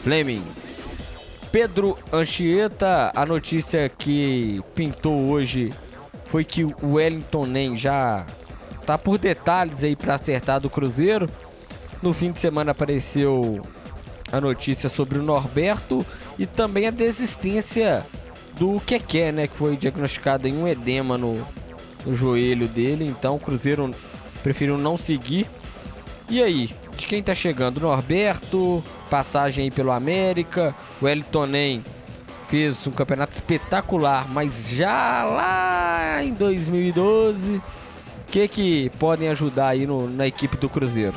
Fleming. 0.03 0.43
Pedro 1.51 1.97
Anchieta, 2.11 3.11
a 3.15 3.25
notícia 3.25 3.89
que 3.89 4.61
pintou 4.75 5.31
hoje 5.31 5.73
foi 6.27 6.45
que 6.45 6.63
o 6.63 6.75
Wellington 6.93 7.47
Nem 7.47 7.75
já 7.75 8.23
tá 8.85 8.99
por 8.99 9.17
detalhes 9.17 9.83
aí 9.83 9.95
para 9.95 10.13
acertar 10.13 10.59
do 10.59 10.69
Cruzeiro. 10.69 11.27
No 12.03 12.13
fim 12.13 12.31
de 12.31 12.39
semana 12.39 12.69
apareceu 12.69 13.65
a 14.31 14.39
notícia 14.39 14.89
sobre 14.89 15.17
o 15.17 15.23
Norberto 15.23 16.05
e 16.37 16.45
também 16.45 16.85
a 16.85 16.91
desistência 16.91 18.05
do 18.57 18.79
Keké, 18.81 19.31
né, 19.31 19.47
que 19.47 19.55
foi 19.55 19.75
diagnosticado 19.75 20.47
em 20.47 20.55
um 20.55 20.67
edema 20.67 21.17
no, 21.17 21.45
no 22.05 22.15
joelho 22.15 22.67
dele. 22.67 23.05
Então 23.05 23.35
o 23.35 23.39
Cruzeiro 23.39 23.89
preferiu 24.41 24.77
não 24.77 24.97
seguir. 24.97 25.47
E 26.29 26.41
aí, 26.41 26.69
de 26.95 27.07
quem 27.07 27.21
tá 27.21 27.35
chegando? 27.35 27.81
Norberto, 27.81 28.83
passagem 29.09 29.65
aí 29.65 29.71
pelo 29.71 29.91
América, 29.91 30.75
o 31.01 31.07
Elton 31.07 31.45
Nem 31.45 31.83
fez 32.47 32.85
um 32.85 32.91
campeonato 32.91 33.33
espetacular, 33.33 34.27
mas 34.29 34.69
já 34.69 35.25
lá 35.25 36.23
em 36.23 36.33
2012 36.33 37.61
que 38.33 38.47
que 38.47 38.89
podem 38.97 39.29
ajudar 39.29 39.67
aí 39.67 39.85
no, 39.85 40.09
na 40.09 40.25
equipe 40.25 40.57
do 40.57 40.67
Cruzeiro? 40.67 41.13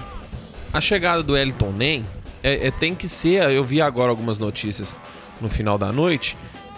A 0.70 0.82
chegada 0.82 1.22
do 1.22 1.34
Elton 1.34 1.72
Nem 1.72 2.04
é, 2.42 2.66
é, 2.66 2.70
tem 2.70 2.94
que 2.94 3.08
ser. 3.08 3.50
Eu 3.50 3.64
vi 3.64 3.80
agora 3.80 4.10
algumas 4.10 4.38
notícias 4.38 5.00
no 5.40 5.48
final 5.48 5.78
da 5.78 5.90
noite 5.90 6.36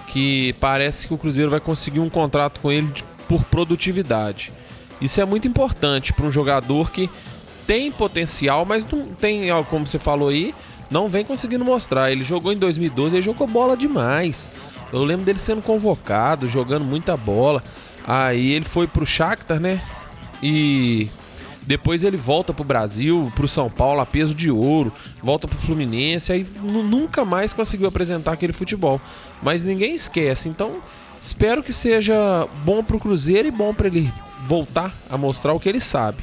que 0.08 0.54
parece 0.60 1.06
que 1.06 1.14
o 1.14 1.18
Cruzeiro 1.18 1.50
vai 1.50 1.60
conseguir 1.60 2.00
um 2.00 2.08
contrato 2.08 2.60
com 2.60 2.72
ele 2.72 2.92
por 3.28 3.44
produtividade. 3.44 4.52
Isso 5.00 5.20
é 5.20 5.24
muito 5.24 5.46
importante 5.46 6.12
para 6.12 6.26
um 6.26 6.30
jogador 6.30 6.90
que 6.90 7.08
tem 7.66 7.92
potencial, 7.92 8.64
mas 8.64 8.86
não 8.86 9.06
tem, 9.06 9.48
como 9.68 9.86
você 9.86 9.98
falou 9.98 10.30
aí, 10.30 10.54
não 10.90 11.08
vem 11.08 11.24
conseguindo 11.24 11.64
mostrar. 11.64 12.10
Ele 12.10 12.24
jogou 12.24 12.52
em 12.52 12.56
2012, 12.56 13.16
ele 13.16 13.22
jogou 13.22 13.46
bola 13.46 13.76
demais. 13.76 14.50
Eu 14.92 15.04
lembro 15.04 15.24
dele 15.24 15.38
sendo 15.38 15.60
convocado, 15.60 16.48
jogando 16.48 16.84
muita 16.84 17.16
bola. 17.16 17.62
Aí 18.06 18.52
ele 18.52 18.64
foi 18.64 18.86
pro 18.86 19.04
Shakhtar, 19.04 19.60
né? 19.60 19.82
E 20.42 21.08
depois 21.68 22.02
ele 22.02 22.16
volta 22.16 22.54
pro 22.54 22.64
Brasil, 22.64 23.30
pro 23.36 23.46
São 23.46 23.68
Paulo 23.68 24.00
a 24.00 24.06
peso 24.06 24.34
de 24.34 24.50
ouro, 24.50 24.90
volta 25.22 25.46
pro 25.46 25.58
Fluminense, 25.58 26.32
aí 26.32 26.46
nunca 26.62 27.26
mais 27.26 27.52
conseguiu 27.52 27.86
apresentar 27.86 28.32
aquele 28.32 28.54
futebol. 28.54 28.98
Mas 29.42 29.64
ninguém 29.64 29.92
esquece, 29.92 30.48
então 30.48 30.78
espero 31.20 31.62
que 31.62 31.74
seja 31.74 32.48
bom 32.64 32.82
pro 32.82 32.98
Cruzeiro 32.98 33.48
e 33.48 33.50
bom 33.50 33.74
para 33.74 33.88
ele 33.88 34.10
voltar 34.46 34.94
a 35.10 35.18
mostrar 35.18 35.52
o 35.52 35.60
que 35.60 35.68
ele 35.68 35.78
sabe. 35.78 36.16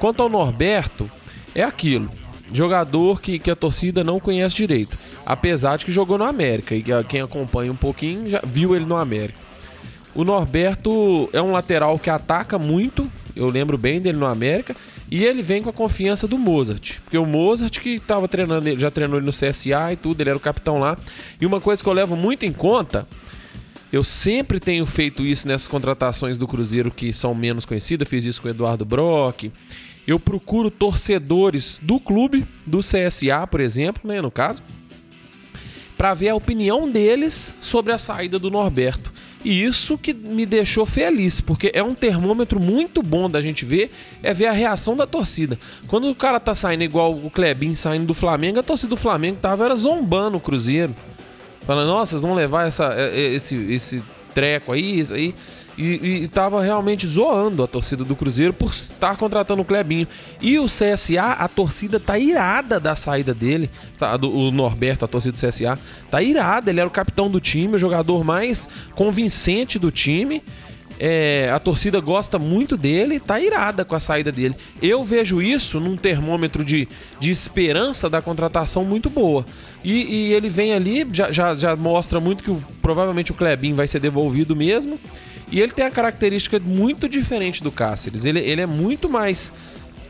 Quanto 0.00 0.20
ao 0.20 0.28
Norberto, 0.28 1.08
é 1.54 1.62
aquilo. 1.62 2.10
Jogador 2.52 3.20
que, 3.20 3.38
que 3.38 3.52
a 3.52 3.56
torcida 3.56 4.02
não 4.02 4.18
conhece 4.18 4.56
direito. 4.56 4.98
Apesar 5.24 5.76
de 5.76 5.84
que 5.84 5.92
jogou 5.92 6.18
no 6.18 6.24
América. 6.24 6.74
E 6.74 6.82
quem 7.08 7.20
acompanha 7.20 7.70
um 7.70 7.76
pouquinho 7.76 8.28
já 8.28 8.40
viu 8.44 8.74
ele 8.74 8.84
no 8.84 8.96
América. 8.96 9.38
O 10.12 10.24
Norberto 10.24 11.30
é 11.32 11.40
um 11.40 11.52
lateral 11.52 12.00
que 12.00 12.10
ataca 12.10 12.58
muito. 12.58 13.08
Eu 13.34 13.48
lembro 13.48 13.78
bem 13.78 14.00
dele 14.00 14.18
no 14.18 14.26
América. 14.26 14.74
E 15.10 15.24
ele 15.24 15.42
vem 15.42 15.62
com 15.62 15.68
a 15.68 15.72
confiança 15.72 16.26
do 16.26 16.38
Mozart. 16.38 16.98
Porque 17.00 17.18
o 17.18 17.26
Mozart 17.26 17.80
que 17.80 17.90
estava 17.90 18.26
treinando, 18.26 18.66
ele 18.68 18.80
já 18.80 18.90
treinou 18.90 19.18
ele 19.18 19.26
no 19.26 19.32
CSA 19.32 19.92
e 19.92 19.96
tudo, 19.96 20.20
ele 20.20 20.30
era 20.30 20.36
o 20.36 20.40
capitão 20.40 20.78
lá. 20.78 20.96
E 21.40 21.44
uma 21.44 21.60
coisa 21.60 21.82
que 21.82 21.88
eu 21.88 21.92
levo 21.92 22.16
muito 22.16 22.46
em 22.46 22.52
conta 22.52 23.06
eu 23.92 24.02
sempre 24.02 24.58
tenho 24.58 24.86
feito 24.86 25.22
isso 25.22 25.46
nessas 25.46 25.68
contratações 25.68 26.38
do 26.38 26.48
Cruzeiro 26.48 26.90
que 26.90 27.12
são 27.12 27.34
menos 27.34 27.66
conhecidas. 27.66 28.08
Fiz 28.08 28.24
isso 28.24 28.40
com 28.40 28.48
o 28.48 28.50
Eduardo 28.50 28.86
Brock. 28.86 29.52
Eu 30.06 30.18
procuro 30.18 30.70
torcedores 30.70 31.78
do 31.80 32.00
clube, 32.00 32.46
do 32.64 32.78
CSA, 32.78 33.46
por 33.50 33.60
exemplo, 33.60 34.08
né, 34.08 34.22
no 34.22 34.30
caso, 34.30 34.62
para 35.94 36.14
ver 36.14 36.30
a 36.30 36.34
opinião 36.34 36.90
deles 36.90 37.54
sobre 37.60 37.92
a 37.92 37.98
saída 37.98 38.38
do 38.38 38.50
Norberto. 38.50 39.12
E 39.44 39.64
isso 39.64 39.98
que 39.98 40.14
me 40.14 40.46
deixou 40.46 40.86
feliz, 40.86 41.40
porque 41.40 41.70
é 41.74 41.82
um 41.82 41.94
termômetro 41.94 42.60
muito 42.60 43.02
bom 43.02 43.28
da 43.28 43.40
gente 43.40 43.64
ver, 43.64 43.90
é 44.22 44.32
ver 44.32 44.46
a 44.46 44.52
reação 44.52 44.96
da 44.96 45.06
torcida. 45.06 45.58
Quando 45.88 46.08
o 46.08 46.14
cara 46.14 46.38
tá 46.38 46.54
saindo 46.54 46.84
igual 46.84 47.12
o 47.12 47.30
Klebin 47.30 47.74
saindo 47.74 48.06
do 48.06 48.14
Flamengo, 48.14 48.60
a 48.60 48.62
torcida 48.62 48.90
do 48.90 48.96
Flamengo 48.96 49.38
tava 49.42 49.64
era 49.64 49.74
zombando 49.74 50.36
o 50.36 50.40
Cruzeiro. 50.40 50.94
Falando, 51.66 51.88
nossa, 51.88 52.10
vocês 52.10 52.22
vão 52.22 52.34
levar 52.34 52.66
essa, 52.66 52.92
é, 52.94 53.18
é, 53.18 53.34
esse, 53.34 53.56
esse 53.72 54.02
treco 54.34 54.72
aí, 54.72 55.00
isso 55.00 55.14
aí. 55.14 55.34
E, 55.76 56.22
e 56.22 56.28
tava 56.28 56.62
realmente 56.62 57.06
zoando 57.06 57.62
a 57.62 57.66
torcida 57.66 58.04
do 58.04 58.14
Cruzeiro 58.14 58.52
por 58.52 58.72
estar 58.72 59.16
contratando 59.16 59.62
o 59.62 59.64
Clebinho. 59.64 60.06
E 60.40 60.58
o 60.58 60.66
CSA, 60.66 61.36
a 61.38 61.48
torcida 61.48 61.98
tá 61.98 62.18
irada 62.18 62.78
da 62.78 62.94
saída 62.94 63.32
dele. 63.32 63.70
Tá, 63.98 64.16
do, 64.16 64.30
o 64.30 64.50
Norberto, 64.50 65.04
a 65.04 65.08
torcida 65.08 65.36
do 65.36 65.46
CSA, 65.46 65.78
tá 66.10 66.22
irada. 66.22 66.70
Ele 66.70 66.80
era 66.80 66.88
o 66.88 66.92
capitão 66.92 67.30
do 67.30 67.40
time, 67.40 67.76
o 67.76 67.78
jogador 67.78 68.22
mais 68.24 68.68
convincente 68.94 69.78
do 69.78 69.90
time. 69.90 70.42
É, 70.98 71.50
a 71.52 71.58
torcida 71.58 71.98
gosta 72.00 72.38
muito 72.38 72.76
dele, 72.76 73.18
tá 73.18 73.40
irada 73.40 73.84
com 73.84 73.94
a 73.94 73.98
saída 73.98 74.30
dele. 74.30 74.54
Eu 74.80 75.02
vejo 75.02 75.42
isso 75.42 75.80
num 75.80 75.96
termômetro 75.96 76.64
de, 76.64 76.86
de 77.18 77.30
esperança 77.30 78.08
da 78.08 78.22
contratação 78.22 78.84
muito 78.84 79.10
boa. 79.10 79.44
E, 79.82 79.92
e 79.92 80.32
ele 80.32 80.48
vem 80.48 80.72
ali, 80.74 81.04
já, 81.12 81.32
já, 81.32 81.54
já, 81.54 81.74
mostra 81.74 82.20
muito 82.20 82.44
que 82.44 82.50
o, 82.50 82.62
provavelmente 82.80 83.32
o 83.32 83.34
Klebin 83.34 83.74
vai 83.74 83.88
ser 83.88 83.98
devolvido 83.98 84.54
mesmo. 84.54 84.98
E 85.52 85.60
ele 85.60 85.72
tem 85.72 85.84
a 85.84 85.90
característica 85.90 86.58
muito 86.58 87.06
diferente 87.06 87.62
do 87.62 87.70
Cáceres. 87.70 88.24
Ele, 88.24 88.40
ele 88.40 88.62
é 88.62 88.66
muito 88.66 89.06
mais 89.06 89.52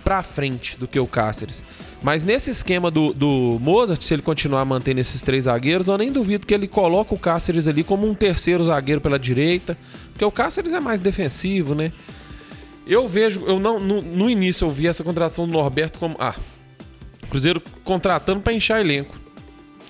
pra 0.05 0.23
frente 0.23 0.79
do 0.79 0.87
que 0.87 0.99
o 1.01 1.07
Cáceres. 1.07 1.65
Mas 2.01 2.23
nesse 2.23 2.51
esquema 2.53 2.93
do, 2.93 3.13
do 3.13 3.59
Mozart, 3.61 4.01
se 4.03 4.15
ele 4.15 4.23
continuar 4.23 4.65
mantendo 4.65 5.01
esses 5.01 5.21
três 5.21 5.45
zagueiros, 5.45 5.89
eu 5.89 5.99
nem 5.99 6.13
duvido 6.13 6.47
que 6.47 6.55
ele 6.55 6.69
coloque 6.69 7.13
o 7.13 7.19
Cáceres 7.19 7.67
ali 7.67 7.83
como 7.83 8.09
um 8.09 8.15
terceiro 8.15 8.65
zagueiro 8.65 9.01
pela 9.01 9.19
direita. 9.19 9.77
Porque 10.11 10.25
o 10.25 10.31
Cáceres 10.31 10.73
é 10.73 10.79
mais 10.79 11.01
defensivo, 11.01 11.75
né? 11.75 11.93
Eu 12.87 13.09
vejo, 13.09 13.45
eu 13.45 13.59
não 13.59 13.81
no, 13.81 14.01
no 14.01 14.31
início 14.31 14.65
eu 14.67 14.71
vi 14.71 14.87
essa 14.87 15.03
contratação 15.03 15.47
do 15.47 15.53
Norberto 15.53 15.99
como 15.99 16.17
ah, 16.21 16.37
Cruzeiro 17.29 17.61
contratando 17.83 18.41
para 18.41 18.53
encher 18.53 18.79
elenco. 18.79 19.15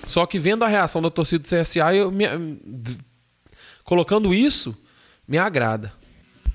Só 0.07 0.25
que 0.25 0.39
vendo 0.39 0.63
a 0.63 0.67
reação 0.67 1.01
da 1.01 1.11
torcida 1.11 1.43
do 1.43 1.47
CSA, 1.47 1.93
eu 1.93 2.11
me, 2.11 2.25
colocando 3.83 4.33
isso, 4.33 4.75
me 5.27 5.37
agrada. 5.37 5.91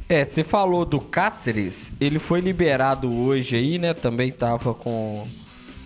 É, 0.09 0.25
você 0.25 0.43
falou 0.43 0.87
do 0.87 1.01
Cáceres, 1.01 1.93
ele 2.01 2.19
foi 2.19 2.41
liberado 2.41 3.15
hoje 3.15 3.57
aí, 3.57 3.79
né? 3.79 3.93
Também 3.93 4.33
tava 4.33 4.73
com 4.73 5.27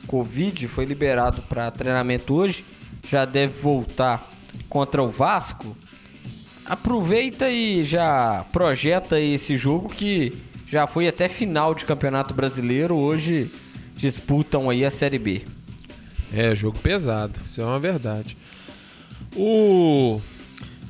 Covid, 0.07 0.69
foi 0.69 0.85
liberado 0.85 1.43
para 1.43 1.71
treinamento 1.71 2.35
hoje, 2.35 2.65
já 3.07 3.25
deve 3.25 3.53
voltar 3.61 4.31
contra 4.69 5.03
o 5.03 5.11
Vasco. 5.11 5.77
Aproveita 6.65 7.51
e 7.51 7.85
já 7.85 8.47
projeta 8.53 9.19
esse 9.19 9.57
jogo 9.57 9.89
que 9.89 10.33
já 10.69 10.87
foi 10.87 11.09
até 11.09 11.29
final 11.29 11.75
de 11.75 11.85
Campeonato 11.85 12.33
Brasileiro, 12.33 12.95
hoje 12.95 13.51
disputam 13.97 14.71
aí 14.71 14.85
a 14.85 14.91
Série 14.91 15.19
B. 15.19 15.43
É, 16.33 16.55
jogo 16.55 16.79
pesado, 16.79 17.39
isso 17.51 17.61
é 17.61 17.65
uma 17.65 17.81
verdade. 17.81 18.37
O 19.35 20.21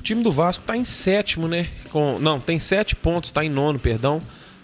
time 0.02 0.22
do 0.22 0.30
Vasco 0.30 0.64
tá 0.64 0.76
em 0.76 0.84
sétimo, 0.84 1.48
né? 1.48 1.68
Com, 1.90 2.18
não, 2.18 2.38
tem 2.38 2.58
sete 2.58 2.94
pontos, 2.94 3.32
tá 3.32 3.44
em 3.44 3.48
nono, 3.48 3.78
perdão. 3.78 4.20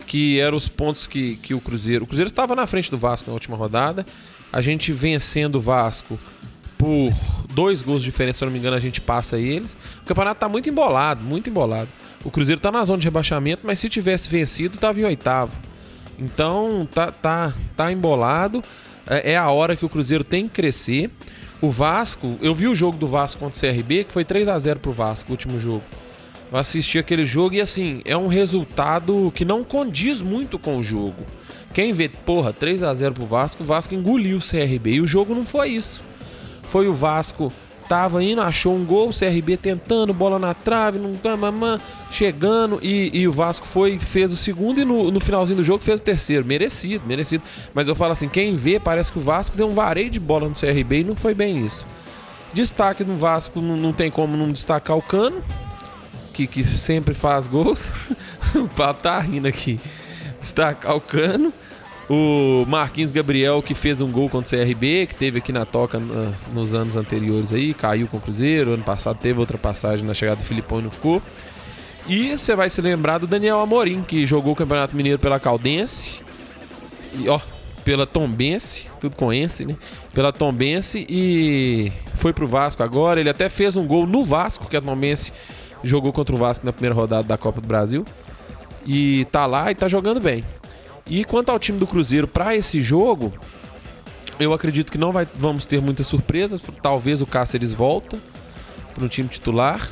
Que 0.07 0.41
eram 0.41 0.57
os 0.57 0.69
pontos 0.69 1.07
que, 1.07 1.37
que 1.37 1.55
o 1.55 1.61
Cruzeiro. 1.61 2.05
O 2.05 2.07
Cruzeiro 2.07 2.29
estava 2.29 2.55
na 2.55 2.67
frente 2.67 2.91
do 2.91 2.99
Vasco 2.99 3.29
na 3.29 3.35
última 3.35 3.57
rodada. 3.57 4.05
A 4.53 4.61
gente 4.61 4.93
vencendo 4.93 5.57
o 5.57 5.61
Vasco 5.61 6.19
por 6.79 7.13
dois 7.53 7.83
gols 7.83 8.03
de 8.03 8.11
diferença, 8.11 8.39
se 8.39 8.45
eu 8.45 8.47
não 8.47 8.53
me 8.53 8.59
engano, 8.59 8.77
a 8.77 8.81
gente 8.81 9.01
passa 9.01 9.39
eles. 9.39 9.77
O 10.03 10.07
campeonato 10.07 10.41
tá 10.41 10.49
muito 10.49 10.69
embolado, 10.69 11.23
muito 11.23 11.51
embolado. 11.51 11.89
O 12.25 12.31
Cruzeiro 12.31 12.61
tá 12.61 12.71
na 12.71 12.85
zona 12.85 12.99
de 12.99 13.07
rebaixamento, 13.07 13.67
mas 13.67 13.79
se 13.79 13.89
tivesse 13.89 14.29
vencido, 14.29 14.79
tava 14.79 15.01
em 15.01 15.05
oitavo. 15.05 15.57
Então 16.19 16.89
tá, 16.93 17.13
tá, 17.13 17.55
tá 17.77 17.93
embolado. 17.93 18.63
É, 19.07 19.33
é 19.33 19.37
a 19.37 19.51
hora 19.51 19.77
que 19.77 19.85
o 19.85 19.89
Cruzeiro 19.89 20.25
tem 20.25 20.49
que 20.49 20.55
crescer. 20.55 21.11
O 21.61 21.71
Vasco, 21.71 22.39
eu 22.41 22.55
vi 22.55 22.69
o 22.69 22.75
jogo 22.75 22.97
do 22.97 23.09
Vasco 23.09 23.41
contra 23.41 23.57
o 23.57 23.61
CRB, 23.61 24.05
que 24.05 24.13
foi 24.13 24.25
3 24.25 24.49
a 24.49 24.57
0 24.57 24.79
pro 24.79 24.93
Vasco, 24.93 25.29
o 25.29 25.33
último 25.33 25.59
jogo. 25.59 25.83
Eu 26.53 26.59
assisti 26.59 27.01
aquele 27.01 27.27
jogo 27.27 27.57
e 27.57 27.61
assim, 27.61 28.01
é 28.05 28.17
um 28.17 28.29
resultado 28.29 29.33
que 29.35 29.45
não 29.45 29.65
condiz 29.65 30.23
muito 30.23 30.57
com 30.57 30.79
o 30.79 30.85
jogo. 30.85 31.25
Quem 31.75 31.93
vê, 31.93 32.09
porra, 32.09 32.53
3 32.53 32.85
a 32.85 32.95
0 32.95 33.13
pro 33.13 33.27
Vasco, 33.27 33.65
o 33.65 33.67
Vasco 33.67 33.93
engoliu 33.93 34.39
o 34.39 34.41
CRB 34.41 34.93
e 34.93 35.01
o 35.01 35.07
jogo 35.07 35.35
não 35.35 35.45
foi 35.45 35.71
isso. 35.71 36.01
Foi 36.63 36.87
o 36.87 36.95
Vasco 36.95 37.53
tava 37.89 38.23
indo, 38.23 38.41
achou 38.41 38.77
um 38.77 38.85
gol, 38.85 39.11
CRB 39.11 39.57
tentando, 39.57 40.13
bola 40.13 40.39
na 40.39 40.53
trave, 40.53 40.99
num 40.99 41.17
mamã, 41.37 41.81
chegando, 42.11 42.79
e, 42.83 43.11
e, 43.13 43.27
o 43.27 43.33
Vasco 43.33 43.67
foi, 43.67 43.99
fez 43.99 44.31
o 44.31 44.37
segundo 44.37 44.81
e 44.81 44.85
no, 44.85 45.11
no, 45.11 45.21
finalzinho 45.21 45.57
do 45.57 45.65
jogo 45.65 45.83
fez 45.83 46.01
o 46.01 46.03
terceiro. 46.03 46.45
Merecido, 46.45 47.05
merecido. 47.07 47.43
Mas 47.73 47.89
eu 47.89 47.95
falo 47.95 48.13
assim, 48.13 48.29
quem 48.29 48.55
vê, 48.55 48.79
parece 48.79 49.11
que 49.11 49.19
o 49.19 49.23
Vasco 49.23 49.57
deu 49.57 49.69
um 49.69 49.75
vareio 49.75 50.11
de 50.11 50.21
bola 50.21 50.49
no 50.49 50.55
CRB 50.55 51.01
e 51.01 51.05
não 51.05 51.17
foi 51.17 51.35
bem 51.35 51.65
isso. 51.65 51.87
Destaque 52.53 53.05
no 53.05 53.17
Vasco, 53.17 53.61
não, 53.61 53.77
não 53.77 53.93
tem 53.93 54.11
como 54.11 54.37
não 54.37 54.53
destacar 54.53 54.97
o 54.97 55.03
Cano, 55.03 55.43
que, 56.33 56.47
que 56.47 56.65
sempre 56.65 57.15
faz 57.15 57.47
gols. 57.47 57.89
o 58.55 58.69
papo 58.69 59.03
tá 59.03 59.19
rindo 59.19 59.49
aqui. 59.49 59.81
Destacar 60.41 60.95
o 60.95 61.01
Cano. 61.01 61.53
O 62.09 62.65
Marquinhos 62.67 63.13
Gabriel, 63.13 63.63
que 63.63 63.75
fez 63.75 64.01
um 64.01 64.11
gol 64.11 64.31
contra 64.31 64.57
o 64.57 64.59
CRB, 64.59 65.07
que 65.07 65.15
teve 65.15 65.39
aqui 65.39 65.53
na 65.53 65.67
toca 65.67 65.99
uh, 65.99 66.35
nos 66.55 66.75
anos 66.75 66.97
anteriores 66.97 67.53
aí, 67.53 67.75
caiu 67.75 68.07
com 68.07 68.17
o 68.17 68.21
Cruzeiro. 68.21 68.73
Ano 68.73 68.83
passado 68.83 69.19
teve 69.19 69.39
outra 69.39 69.59
passagem 69.59 70.07
na 70.07 70.15
chegada 70.15 70.37
do 70.37 70.45
Filipão 70.45 70.81
e 70.81 70.83
não 70.85 70.91
ficou. 70.91 71.23
E 72.07 72.39
você 72.39 72.57
vai 72.57 72.71
se 72.71 72.81
lembrar 72.81 73.19
do 73.19 73.27
Daniel 73.27 73.61
Amorim, 73.61 74.03
que 74.03 74.25
jogou 74.25 74.55
o 74.55 74.57
Campeonato 74.57 74.97
Mineiro 74.97 75.19
pela 75.19 75.39
Caldense. 75.39 76.23
E, 77.19 77.29
ó, 77.29 77.39
pela 77.85 78.07
Tombense, 78.07 78.87
tudo 78.99 79.15
com 79.15 79.31
esse, 79.31 79.67
né? 79.67 79.77
Pela 80.15 80.33
Tombense 80.33 81.07
e 81.09 81.93
foi 82.15 82.33
pro 82.33 82.49
Vasco 82.49 82.83
agora. 82.83 83.21
Ele 83.21 83.29
até 83.29 83.51
fez 83.51 83.77
um 83.77 83.87
gol 83.87 84.07
no 84.07 84.25
Vasco, 84.25 84.67
que 84.67 84.77
a 84.77 84.81
Tombense 84.81 85.33
jogou 85.85 86.13
contra 86.13 86.35
o 86.35 86.39
Vasco 86.39 86.65
na 86.65 86.73
primeira 86.73 86.95
rodada 86.95 87.29
da 87.29 87.37
Copa 87.37 87.61
do 87.61 87.69
Brasil. 87.69 88.07
E 88.87 89.27
tá 89.31 89.45
lá 89.45 89.71
e 89.71 89.75
tá 89.75 89.87
jogando 89.87 90.21
bem. 90.21 90.43
E 91.09 91.25
quanto 91.25 91.51
ao 91.51 91.59
time 91.59 91.79
do 91.79 91.87
Cruzeiro 91.87 92.29
para 92.29 92.55
esse 92.55 92.81
jogo, 92.81 93.33
eu 94.39 94.53
acredito 94.53 94.93
que 94.93 94.99
não 94.99 95.11
vai, 95.11 95.27
vamos 95.35 95.65
ter 95.65 95.81
muitas 95.81 96.07
surpresas. 96.07 96.61
Talvez 96.83 97.21
o 97.23 97.27
Cáceres 97.27 97.73
volta 97.73 98.19
para 98.95 99.05
o 99.05 99.09
time 99.09 99.29
titular. 99.29 99.91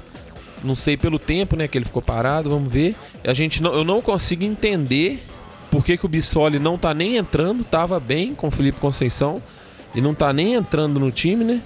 Não 0.62 0.74
sei 0.74 0.96
pelo 0.96 1.18
tempo, 1.18 1.56
né, 1.56 1.66
que 1.66 1.76
ele 1.76 1.84
ficou 1.84 2.02
parado. 2.02 2.50
Vamos 2.50 2.72
ver. 2.72 2.94
A 3.24 3.34
gente 3.34 3.62
não, 3.62 3.72
eu 3.74 3.84
não 3.84 4.00
consigo 4.00 4.44
entender 4.44 5.22
por 5.70 5.84
que, 5.84 5.96
que 5.96 6.06
o 6.06 6.08
Bissoli 6.08 6.58
não 6.58 6.78
tá 6.78 6.94
nem 6.94 7.16
entrando. 7.16 7.64
Tava 7.64 7.98
bem 7.98 8.34
com 8.34 8.48
o 8.48 8.50
Felipe 8.50 8.78
Conceição 8.78 9.42
e 9.94 10.00
não 10.00 10.14
tá 10.14 10.32
nem 10.32 10.54
entrando 10.54 11.00
no 11.00 11.10
time, 11.10 11.44
né? 11.44 11.60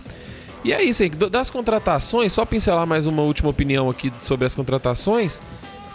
E 0.64 0.72
é 0.72 0.82
isso 0.82 1.02
aí. 1.02 1.10
Das 1.10 1.50
contratações, 1.50 2.32
só 2.32 2.44
pincelar 2.44 2.86
mais 2.86 3.06
uma 3.06 3.22
última 3.22 3.48
opinião 3.48 3.88
aqui 3.88 4.12
sobre 4.20 4.46
as 4.46 4.54
contratações. 4.54 5.40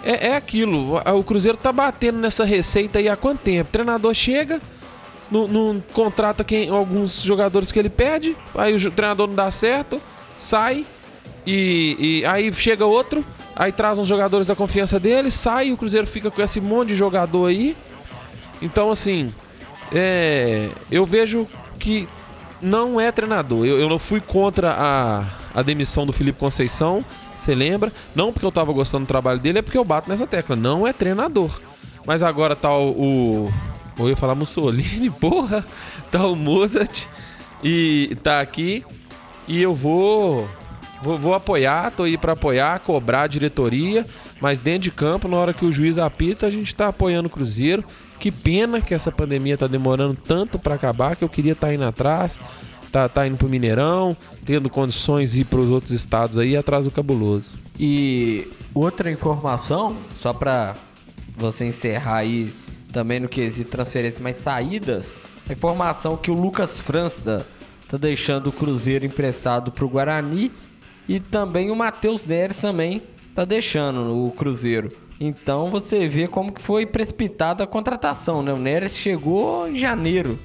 É, 0.06 0.28
é 0.28 0.36
aquilo, 0.36 0.98
o 0.98 1.24
Cruzeiro 1.24 1.58
tá 1.58 1.72
batendo 1.72 2.20
nessa 2.20 2.46
receita 2.46 3.00
aí 3.00 3.10
há 3.10 3.18
quanto 3.18 3.40
tempo? 3.40 3.70
O 3.70 3.72
treinador 3.72 4.14
chega, 4.14 4.62
não, 5.32 5.82
contrata 5.94 6.44
quem, 6.44 6.70
alguns 6.70 7.24
jogadores 7.24 7.72
que 7.72 7.80
ele 7.80 7.90
pede, 7.90 8.38
aí 8.54 8.76
o 8.76 8.92
treinador 8.92 9.28
não 9.28 9.34
dá 9.34 9.50
certo, 9.50 10.00
sai, 10.38 10.86
e, 11.46 11.96
e 12.22 12.26
aí 12.26 12.54
chega 12.54 12.86
outro, 12.86 13.26
aí 13.56 13.72
traz 13.72 13.98
uns 13.98 14.08
jogadores 14.08 14.46
da 14.46 14.56
confiança 14.56 15.00
dele, 15.00 15.32
sai, 15.32 15.72
o 15.72 15.78
Cruzeiro 15.78 16.06
fica 16.06 16.30
com 16.30 16.42
esse 16.42 16.62
monte 16.62 16.90
de 16.90 16.96
jogador 16.96 17.48
aí. 17.48 17.76
Então, 18.62 18.92
assim, 18.92 19.34
é, 19.92 20.70
eu 20.92 21.06
vejo 21.06 21.48
que 21.80 22.08
não 22.62 23.00
é 23.00 23.12
treinador. 23.12 23.66
Eu, 23.66 23.80
eu 23.80 23.90
não 23.90 24.00
fui 24.00 24.22
contra 24.22 24.72
a, 24.72 25.26
a 25.54 25.62
demissão 25.62 26.06
do 26.06 26.14
Felipe 26.14 26.40
Conceição, 26.40 27.04
você 27.46 27.56
lembra? 27.56 27.92
Não 28.16 28.34
porque 28.34 28.46
eu 28.46 28.52
tava 28.52 28.74
gostando 28.74 29.06
do 29.06 29.08
trabalho 29.08 29.40
dele, 29.40 29.60
é 29.60 29.62
porque 29.62 29.78
eu 29.78 29.86
bato 29.86 30.10
nessa 30.10 30.26
tecla. 30.26 30.56
Não 30.56 30.86
é 30.86 30.92
treinador. 30.92 31.60
Mas 32.06 32.24
agora 32.24 32.56
tá 32.56 32.76
o. 32.76 33.48
o 33.48 33.54
eu 33.98 34.10
ia 34.10 34.18
falar 34.18 34.36
Mussolini, 34.36 35.10
porra. 35.20 35.66
Tá 36.12 36.26
o 36.28 36.36
Mozart 36.36 37.08
e 37.64 38.18
tá 38.24 38.42
aqui. 38.42 38.84
E 39.48 39.62
eu 39.62 39.74
vou. 39.74 40.48
Vou, 41.02 41.18
vou 41.18 41.34
apoiar, 41.36 41.92
tô 41.92 42.04
aí 42.04 42.18
para 42.18 42.34
apoiar, 42.34 42.80
cobrar 42.80 43.24
a 43.24 43.28
diretoria. 43.28 44.06
Mas 44.42 44.60
dentro 44.60 44.82
de 44.82 44.92
campo, 44.92 45.28
na 45.28 45.38
hora 45.38 45.54
que 45.54 45.66
o 45.66 45.72
juiz 45.72 45.98
apita, 45.98 46.48
a 46.48 46.52
gente 46.52 46.74
tá 46.74 46.88
apoiando 46.88 47.28
o 47.28 47.32
Cruzeiro. 47.32 47.84
Que 48.20 48.32
pena 48.32 48.82
que 48.82 48.94
essa 48.94 49.12
pandemia 49.12 49.58
tá 49.58 49.68
demorando 49.68 50.18
tanto 50.26 50.58
para 50.58 50.76
acabar 50.76 51.16
que 51.16 51.24
eu 51.24 51.30
queria 51.30 51.52
estar 51.52 51.68
tá 51.68 51.74
indo 51.74 51.84
atrás. 51.84 52.42
Tá, 52.96 53.10
tá 53.10 53.28
indo 53.28 53.36
pro 53.36 53.50
Mineirão, 53.50 54.16
tendo 54.46 54.70
condições 54.70 55.34
de 55.34 55.42
ir 55.42 55.44
pros 55.44 55.70
outros 55.70 55.92
estados 55.92 56.38
aí 56.38 56.56
atrás 56.56 56.86
do 56.86 56.92
cabuloso. 56.92 57.52
E 57.78 58.48
outra 58.74 59.12
informação, 59.12 59.98
só 60.22 60.32
para 60.32 60.78
você 61.36 61.66
encerrar 61.66 62.20
aí 62.20 62.54
também 62.94 63.20
no 63.20 63.28
quesito 63.28 63.70
transferência, 63.70 64.24
mas 64.24 64.38
saídas, 64.38 65.18
a 65.50 65.52
informação 65.52 66.16
que 66.16 66.32
o 66.32 66.34
Lucas 66.34 66.80
França 66.80 67.46
tá 67.90 67.98
deixando 67.98 68.48
o 68.48 68.54
Cruzeiro 68.54 69.06
emprestado 69.06 69.74
pro 69.74 69.90
Guarani 69.90 70.50
e 71.06 71.20
também 71.20 71.72
o 71.72 71.76
Matheus 71.76 72.24
Neres 72.24 72.56
também 72.56 73.02
tá 73.36 73.44
deixando 73.44 74.26
o 74.26 74.32
Cruzeiro. 74.32 74.90
Então 75.20 75.70
você 75.70 76.08
vê 76.08 76.30
como 76.30 76.50
que 76.50 76.62
foi 76.62 76.86
precipitada 76.86 77.62
a 77.62 77.68
contratação, 77.68 78.42
né? 78.42 78.54
O 78.54 78.58
Neres 78.58 78.96
chegou 78.96 79.68
em 79.68 79.78
janeiro. 79.78 80.40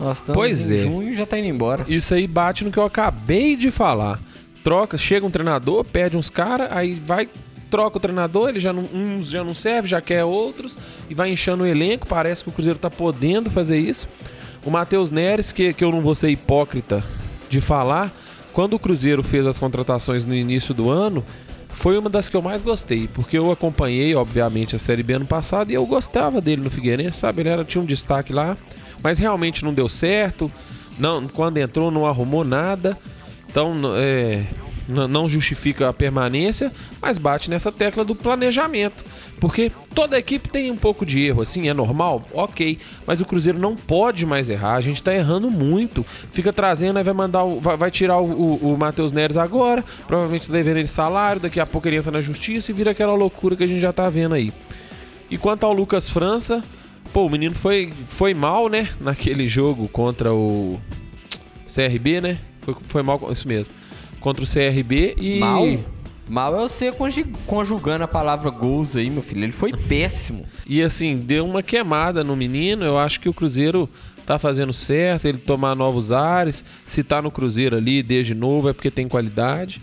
Nós 0.00 0.18
estamos 0.18 0.40
pois 0.40 0.70
em 0.70 0.78
é. 0.78 0.82
junho 0.82 1.10
e 1.10 1.14
já 1.14 1.26
tá 1.26 1.38
indo 1.38 1.48
embora. 1.48 1.84
Isso 1.86 2.14
aí 2.14 2.26
bate 2.26 2.64
no 2.64 2.72
que 2.72 2.78
eu 2.78 2.84
acabei 2.84 3.54
de 3.54 3.70
falar. 3.70 4.18
Troca, 4.64 4.96
chega 4.96 5.26
um 5.26 5.30
treinador, 5.30 5.84
pede 5.84 6.16
uns 6.16 6.30
caras, 6.30 6.68
aí 6.72 6.92
vai, 6.92 7.28
troca 7.70 7.98
o 7.98 8.00
treinador, 8.00 8.48
ele 8.48 8.60
já 8.60 8.72
não, 8.72 8.82
uns 8.82 9.28
já 9.28 9.44
não 9.44 9.54
serve, 9.54 9.88
já 9.88 10.00
quer 10.00 10.24
outros, 10.24 10.78
e 11.08 11.14
vai 11.14 11.30
inchando 11.30 11.64
o 11.64 11.66
elenco. 11.66 12.06
Parece 12.06 12.42
que 12.42 12.50
o 12.50 12.52
Cruzeiro 12.52 12.78
tá 12.78 12.90
podendo 12.90 13.50
fazer 13.50 13.76
isso. 13.76 14.08
O 14.64 14.70
Matheus 14.70 15.10
Neres, 15.10 15.52
que, 15.52 15.72
que 15.72 15.84
eu 15.84 15.90
não 15.90 16.00
vou 16.00 16.14
ser 16.14 16.30
hipócrita 16.30 17.04
de 17.48 17.60
falar, 17.60 18.12
quando 18.52 18.74
o 18.74 18.78
Cruzeiro 18.78 19.22
fez 19.22 19.46
as 19.46 19.58
contratações 19.58 20.24
no 20.24 20.34
início 20.34 20.74
do 20.74 20.90
ano, 20.90 21.24
foi 21.68 21.96
uma 21.96 22.10
das 22.10 22.28
que 22.28 22.36
eu 22.36 22.42
mais 22.42 22.62
gostei, 22.62 23.08
porque 23.14 23.38
eu 23.38 23.50
acompanhei, 23.50 24.14
obviamente, 24.14 24.76
a 24.76 24.78
Série 24.78 25.02
B 25.02 25.14
ano 25.14 25.26
passado 25.26 25.70
e 25.70 25.74
eu 25.74 25.86
gostava 25.86 26.40
dele 26.40 26.62
no 26.62 26.70
Figueirense, 26.70 27.18
sabe? 27.18 27.42
Ele 27.42 27.48
era, 27.48 27.64
tinha 27.64 27.80
um 27.80 27.86
destaque 27.86 28.32
lá, 28.32 28.56
mas 29.02 29.18
realmente 29.18 29.64
não 29.64 29.72
deu 29.72 29.88
certo. 29.88 30.50
Não, 30.98 31.26
quando 31.28 31.58
entrou, 31.58 31.90
não 31.90 32.06
arrumou 32.06 32.44
nada. 32.44 32.96
Então, 33.48 33.74
é, 33.96 34.44
não 34.90 35.28
justifica 35.28 35.88
a 35.88 35.92
permanência, 35.92 36.72
mas 37.00 37.18
bate 37.18 37.48
nessa 37.48 37.70
tecla 37.70 38.04
do 38.04 38.14
planejamento. 38.14 39.04
Porque 39.40 39.72
toda 39.94 40.18
equipe 40.18 40.48
tem 40.48 40.70
um 40.70 40.76
pouco 40.76 41.06
de 41.06 41.20
erro, 41.20 41.40
assim, 41.40 41.68
é 41.68 41.74
normal? 41.74 42.24
Ok. 42.32 42.78
Mas 43.06 43.20
o 43.20 43.24
Cruzeiro 43.24 43.58
não 43.58 43.74
pode 43.74 44.26
mais 44.26 44.50
errar, 44.50 44.74
a 44.74 44.80
gente 44.80 45.02
tá 45.02 45.14
errando 45.14 45.50
muito. 45.50 46.04
Fica 46.30 46.52
trazendo, 46.52 46.98
aí 46.98 47.04
vai 47.04 47.14
mandar 47.14 47.44
o, 47.44 47.58
vai, 47.58 47.76
vai, 47.76 47.90
tirar 47.90 48.18
o, 48.18 48.26
o, 48.26 48.74
o 48.74 48.78
Matheus 48.78 49.12
Neres 49.12 49.38
agora, 49.38 49.82
provavelmente 50.06 50.46
tá 50.46 50.52
devendo 50.52 50.76
ele 50.76 50.86
salário, 50.86 51.40
daqui 51.40 51.58
a 51.58 51.64
pouco 51.64 51.88
ele 51.88 51.96
entra 51.96 52.12
na 52.12 52.20
justiça 52.20 52.70
e 52.70 52.74
vira 52.74 52.90
aquela 52.90 53.14
loucura 53.14 53.56
que 53.56 53.64
a 53.64 53.66
gente 53.66 53.80
já 53.80 53.92
tá 53.92 54.10
vendo 54.10 54.34
aí. 54.34 54.52
E 55.30 55.38
quanto 55.38 55.64
ao 55.64 55.72
Lucas 55.72 56.08
França, 56.08 56.62
pô, 57.12 57.26
o 57.26 57.30
menino 57.30 57.54
foi, 57.54 57.92
foi 58.06 58.34
mal, 58.34 58.68
né? 58.68 58.88
Naquele 59.00 59.48
jogo 59.48 59.88
contra 59.88 60.32
o 60.32 60.80
CRB, 61.72 62.20
né? 62.20 62.38
Foi, 62.62 62.74
foi 62.88 63.02
mal, 63.02 63.20
isso 63.30 63.46
mesmo. 63.46 63.72
Contra 64.20 64.44
o 64.44 64.46
CRB 64.46 65.14
e. 65.18 65.38
Mal? 65.38 65.66
Mal 66.28 66.54
é 66.54 66.60
você 66.60 66.92
conjugando 67.44 68.04
a 68.04 68.08
palavra 68.08 68.50
gols 68.50 68.94
aí, 68.94 69.10
meu 69.10 69.22
filho. 69.22 69.42
Ele 69.42 69.52
foi 69.52 69.72
péssimo. 69.72 70.46
E 70.64 70.80
assim, 70.80 71.16
deu 71.16 71.44
uma 71.44 71.60
queimada 71.60 72.22
no 72.22 72.36
menino. 72.36 72.84
Eu 72.84 72.98
acho 72.98 73.18
que 73.18 73.28
o 73.28 73.34
Cruzeiro 73.34 73.88
tá 74.24 74.38
fazendo 74.38 74.72
certo, 74.72 75.26
ele 75.26 75.38
tomar 75.38 75.74
novos 75.74 76.12
ares. 76.12 76.64
Se 76.86 77.02
tá 77.02 77.20
no 77.20 77.32
Cruzeiro 77.32 77.76
ali 77.76 78.00
desde 78.00 78.32
novo 78.32 78.68
é 78.68 78.72
porque 78.72 78.90
tem 78.90 79.08
qualidade. 79.08 79.82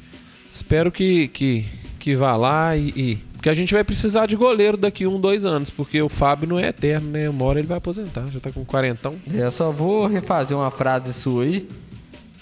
Espero 0.49 0.89
que, 0.89 1.27
que, 1.27 1.65
que 1.99 2.15
vá 2.15 2.37
lá 2.37 2.77
e, 2.77 2.93
e. 2.95 3.17
Porque 3.47 3.51
a 3.59 3.61
gente 3.61 3.73
vai 3.73 3.81
precisar 3.81 4.25
de 4.25 4.35
goleiro 4.35 4.75
daqui 4.75 5.07
um, 5.07 5.17
dois 5.17 5.45
anos, 5.45 5.69
porque 5.69 6.01
o 6.01 6.09
Fábio 6.09 6.49
não 6.49 6.59
é 6.59 6.67
eterno, 6.67 7.11
né? 7.11 7.29
Uma 7.29 7.45
hora 7.45 7.59
ele 7.59 7.67
vai 7.67 7.77
aposentar, 7.77 8.27
já 8.27 8.41
tá 8.41 8.51
com 8.51 8.65
quarentão. 8.65 9.15
Eu 9.33 9.49
só 9.51 9.71
vou 9.71 10.05
refazer 10.05 10.57
uma 10.57 10.69
frase 10.69 11.13
sua 11.13 11.45
aí. 11.45 11.65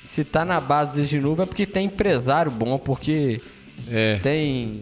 Se 0.04 0.24
tá 0.24 0.44
na 0.44 0.60
base 0.60 0.96
desde 0.96 1.22
novo 1.22 1.44
é 1.44 1.46
porque 1.46 1.68
tem 1.68 1.86
empresário 1.86 2.50
bom, 2.50 2.80
porque 2.80 3.39
é. 3.88 4.18
Tem 4.24 4.82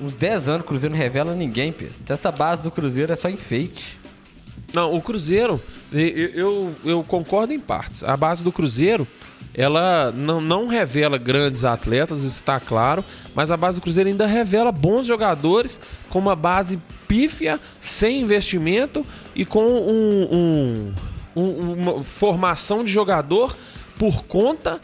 uns 0.00 0.14
10 0.14 0.48
anos 0.48 0.64
o 0.64 0.68
Cruzeiro 0.68 0.94
não 0.94 1.02
revela 1.02 1.34
ninguém, 1.34 1.72
Pedro. 1.72 1.96
Essa 2.08 2.30
base 2.30 2.62
do 2.62 2.70
Cruzeiro 2.70 3.12
é 3.12 3.16
só 3.16 3.28
enfeite. 3.28 3.98
Não, 4.72 4.94
o 4.94 5.02
Cruzeiro, 5.02 5.60
eu, 5.92 6.00
eu, 6.00 6.74
eu, 6.84 7.02
concordo 7.02 7.52
em 7.52 7.58
partes. 7.58 8.04
A 8.04 8.16
base 8.16 8.44
do 8.44 8.52
Cruzeiro, 8.52 9.08
ela 9.54 10.12
não, 10.12 10.40
não 10.40 10.66
revela 10.66 11.16
grandes 11.16 11.64
atletas, 11.64 12.22
está 12.22 12.58
claro, 12.58 13.04
mas 13.34 13.50
a 13.50 13.56
base 13.56 13.78
do 13.78 13.82
Cruzeiro 13.82 14.10
ainda 14.10 14.26
revela 14.26 14.72
bons 14.72 15.06
jogadores 15.06 15.80
com 16.10 16.18
uma 16.18 16.34
base 16.34 16.78
pífia, 17.06 17.60
sem 17.80 18.20
investimento 18.20 19.06
e 19.34 19.44
com 19.44 19.64
um, 19.64 20.92
um, 21.36 21.40
um, 21.40 21.72
uma 21.72 22.02
formação 22.02 22.84
de 22.84 22.92
jogador 22.92 23.56
por 23.96 24.24
conta 24.24 24.80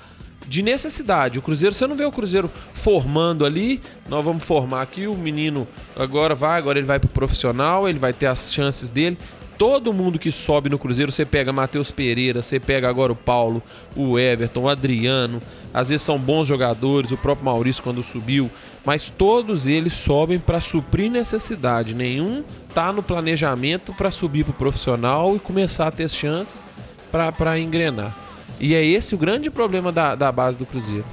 de 0.46 0.62
necessidade. 0.62 1.38
O 1.38 1.42
Cruzeiro, 1.42 1.74
você 1.74 1.86
não 1.86 1.96
vê 1.96 2.04
o 2.04 2.12
Cruzeiro 2.12 2.50
formando 2.72 3.44
ali, 3.44 3.80
nós 4.08 4.24
vamos 4.24 4.44
formar 4.44 4.82
aqui, 4.82 5.06
o 5.06 5.14
menino 5.14 5.66
agora 5.96 6.34
vai, 6.34 6.58
agora 6.58 6.78
ele 6.78 6.86
vai 6.86 6.98
pro 6.98 7.08
profissional, 7.08 7.88
ele 7.88 7.98
vai 7.98 8.12
ter 8.12 8.26
as 8.26 8.52
chances 8.52 8.90
dele. 8.90 9.16
Todo 9.60 9.92
mundo 9.92 10.18
que 10.18 10.32
sobe 10.32 10.70
no 10.70 10.78
Cruzeiro, 10.78 11.12
você 11.12 11.26
pega 11.26 11.52
Matheus 11.52 11.90
Pereira, 11.90 12.40
você 12.40 12.58
pega 12.58 12.88
agora 12.88 13.12
o 13.12 13.14
Paulo, 13.14 13.62
o 13.94 14.18
Everton, 14.18 14.62
o 14.62 14.68
Adriano, 14.70 15.38
às 15.74 15.90
vezes 15.90 16.00
são 16.00 16.18
bons 16.18 16.48
jogadores, 16.48 17.10
o 17.10 17.16
próprio 17.18 17.44
Maurício 17.44 17.82
quando 17.82 18.02
subiu, 18.02 18.50
mas 18.86 19.10
todos 19.10 19.66
eles 19.66 19.92
sobem 19.92 20.38
para 20.38 20.62
suprir 20.62 21.10
necessidade. 21.10 21.94
Nenhum 21.94 22.42
tá 22.72 22.90
no 22.90 23.02
planejamento 23.02 23.92
para 23.92 24.10
subir 24.10 24.44
pro 24.44 24.54
profissional 24.54 25.36
e 25.36 25.38
começar 25.38 25.88
a 25.88 25.92
ter 25.92 26.08
chances 26.08 26.66
para 27.12 27.58
engrenar. 27.58 28.16
E 28.58 28.74
é 28.74 28.82
esse 28.82 29.14
o 29.14 29.18
grande 29.18 29.50
problema 29.50 29.92
da, 29.92 30.14
da 30.14 30.32
base 30.32 30.56
do 30.56 30.64
Cruzeiro. 30.64 31.04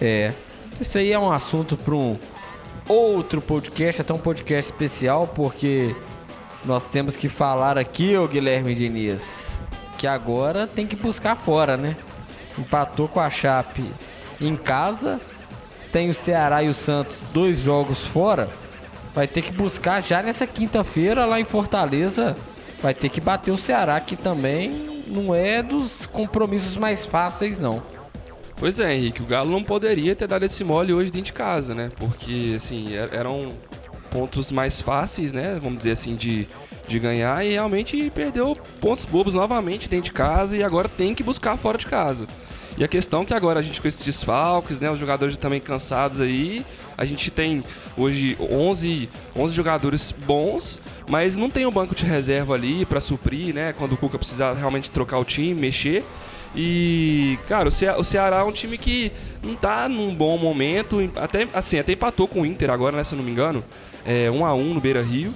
É. 0.00 0.32
Isso 0.80 0.96
aí 0.96 1.12
é 1.12 1.18
um 1.18 1.30
assunto 1.30 1.76
para 1.76 1.94
um 1.94 2.16
outro 2.88 3.42
podcast, 3.42 4.00
até 4.00 4.14
um 4.14 4.18
podcast 4.18 4.72
especial, 4.72 5.26
porque 5.26 5.94
nós 6.66 6.84
temos 6.86 7.16
que 7.16 7.28
falar 7.28 7.78
aqui, 7.78 8.16
ô 8.16 8.26
Guilherme 8.26 8.74
Diniz, 8.74 9.60
que 9.96 10.06
agora 10.06 10.66
tem 10.66 10.86
que 10.86 10.96
buscar 10.96 11.36
fora, 11.36 11.76
né? 11.76 11.96
Empatou 12.58 13.06
com 13.06 13.20
a 13.20 13.30
Chape 13.30 13.88
em 14.40 14.56
casa, 14.56 15.20
tem 15.92 16.10
o 16.10 16.14
Ceará 16.14 16.62
e 16.64 16.68
o 16.68 16.74
Santos 16.74 17.22
dois 17.32 17.60
jogos 17.60 18.00
fora. 18.00 18.48
Vai 19.14 19.28
ter 19.28 19.42
que 19.42 19.52
buscar 19.52 20.02
já 20.02 20.20
nessa 20.20 20.46
quinta-feira 20.46 21.24
lá 21.24 21.40
em 21.40 21.44
Fortaleza. 21.44 22.36
Vai 22.82 22.92
ter 22.92 23.08
que 23.08 23.20
bater 23.20 23.52
o 23.52 23.58
Ceará, 23.58 23.98
que 24.00 24.16
também 24.16 25.04
não 25.06 25.34
é 25.34 25.62
dos 25.62 26.04
compromissos 26.04 26.76
mais 26.76 27.06
fáceis, 27.06 27.58
não. 27.58 27.82
Pois 28.56 28.78
é, 28.80 28.94
Henrique, 28.94 29.22
o 29.22 29.26
Galo 29.26 29.50
não 29.50 29.62
poderia 29.62 30.16
ter 30.16 30.26
dado 30.26 30.44
esse 30.44 30.64
mole 30.64 30.92
hoje 30.92 31.10
dentro 31.10 31.26
de 31.26 31.32
casa, 31.32 31.74
né? 31.74 31.90
Porque, 31.96 32.54
assim, 32.56 32.92
er, 32.92 33.10
eram 33.12 33.50
pontos 34.10 34.50
mais 34.52 34.80
fáceis, 34.80 35.32
né? 35.32 35.58
Vamos 35.62 35.78
dizer 35.78 35.92
assim, 35.92 36.16
de, 36.16 36.46
de 36.86 36.98
ganhar 36.98 37.44
e 37.44 37.52
realmente 37.52 38.10
perdeu 38.14 38.56
pontos 38.80 39.04
bobos 39.04 39.34
novamente 39.34 39.88
dentro 39.88 40.06
de 40.06 40.12
casa 40.12 40.56
e 40.56 40.62
agora 40.62 40.88
tem 40.88 41.14
que 41.14 41.22
buscar 41.22 41.56
fora 41.56 41.78
de 41.78 41.86
casa. 41.86 42.26
E 42.78 42.84
a 42.84 42.88
questão 42.88 43.22
é 43.22 43.24
que 43.24 43.32
agora 43.32 43.60
a 43.60 43.62
gente 43.62 43.80
com 43.80 43.88
esses 43.88 44.02
desfalques, 44.02 44.80
né, 44.80 44.90
os 44.90 45.00
jogadores 45.00 45.38
também 45.38 45.60
cansados 45.60 46.20
aí, 46.20 46.64
a 46.96 47.06
gente 47.06 47.30
tem 47.30 47.64
hoje 47.96 48.36
11, 48.38 49.08
11 49.34 49.54
jogadores 49.54 50.12
bons, 50.12 50.78
mas 51.08 51.38
não 51.38 51.48
tem 51.48 51.64
um 51.64 51.70
banco 51.70 51.94
de 51.94 52.04
reserva 52.04 52.54
ali 52.54 52.84
para 52.84 53.00
suprir, 53.00 53.54
né, 53.54 53.72
quando 53.72 53.92
o 53.92 53.96
Cuca 53.96 54.18
precisar 54.18 54.52
realmente 54.52 54.90
trocar 54.90 55.18
o 55.18 55.24
time, 55.24 55.54
mexer. 55.58 56.04
E, 56.54 57.38
cara, 57.48 57.68
o, 57.68 57.72
Ce 57.72 57.86
o 57.86 58.04
Ceará 58.04 58.38
é 58.38 58.42
um 58.42 58.52
time 58.52 58.76
que 58.76 59.10
não 59.42 59.54
tá 59.54 59.88
num 59.88 60.14
bom 60.14 60.36
momento, 60.36 60.98
até 61.16 61.48
assim, 61.54 61.78
até 61.78 61.92
empatou 61.92 62.28
com 62.28 62.42
o 62.42 62.46
Inter 62.46 62.70
agora, 62.70 62.94
né, 62.94 63.04
se 63.04 63.14
eu 63.14 63.16
não 63.16 63.24
me 63.24 63.30
engano, 63.30 63.64
é 64.06 64.30
1 64.30 64.46
a 64.46 64.54
1 64.54 64.74
no 64.74 64.80
Beira-Rio. 64.80 65.34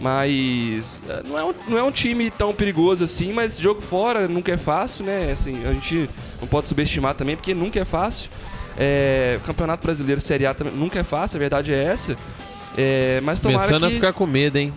Mas 0.00 1.00
é, 1.08 1.22
não 1.26 1.38
é, 1.38 1.44
um, 1.44 1.54
não 1.68 1.78
é 1.78 1.82
um 1.82 1.90
time 1.90 2.30
tão 2.30 2.54
perigoso 2.54 3.02
assim, 3.02 3.32
mas 3.32 3.58
jogo 3.58 3.80
fora 3.80 4.28
nunca 4.28 4.52
é 4.52 4.56
fácil, 4.56 5.04
né? 5.04 5.30
Assim, 5.32 5.64
a 5.64 5.72
gente 5.72 6.10
não 6.40 6.46
pode 6.46 6.68
subestimar 6.68 7.14
também, 7.14 7.34
porque 7.34 7.54
nunca 7.54 7.80
é 7.80 7.84
fácil. 7.84 8.30
É, 8.76 9.40
Campeonato 9.46 9.82
Brasileiro 9.82 10.20
Série 10.20 10.44
A 10.44 10.52
também 10.52 10.74
nunca 10.74 10.98
é 10.98 11.02
fácil, 11.02 11.36
a 11.36 11.40
verdade 11.40 11.72
é 11.72 11.82
essa. 11.82 12.14
É, 12.76 13.20
mas 13.22 13.40
tomara 13.40 13.64
Começando 13.64 13.80
que... 13.82 13.86
a 13.86 13.90
ficar 13.90 14.12
com 14.12 14.26
medo, 14.26 14.58
hein? 14.58 14.72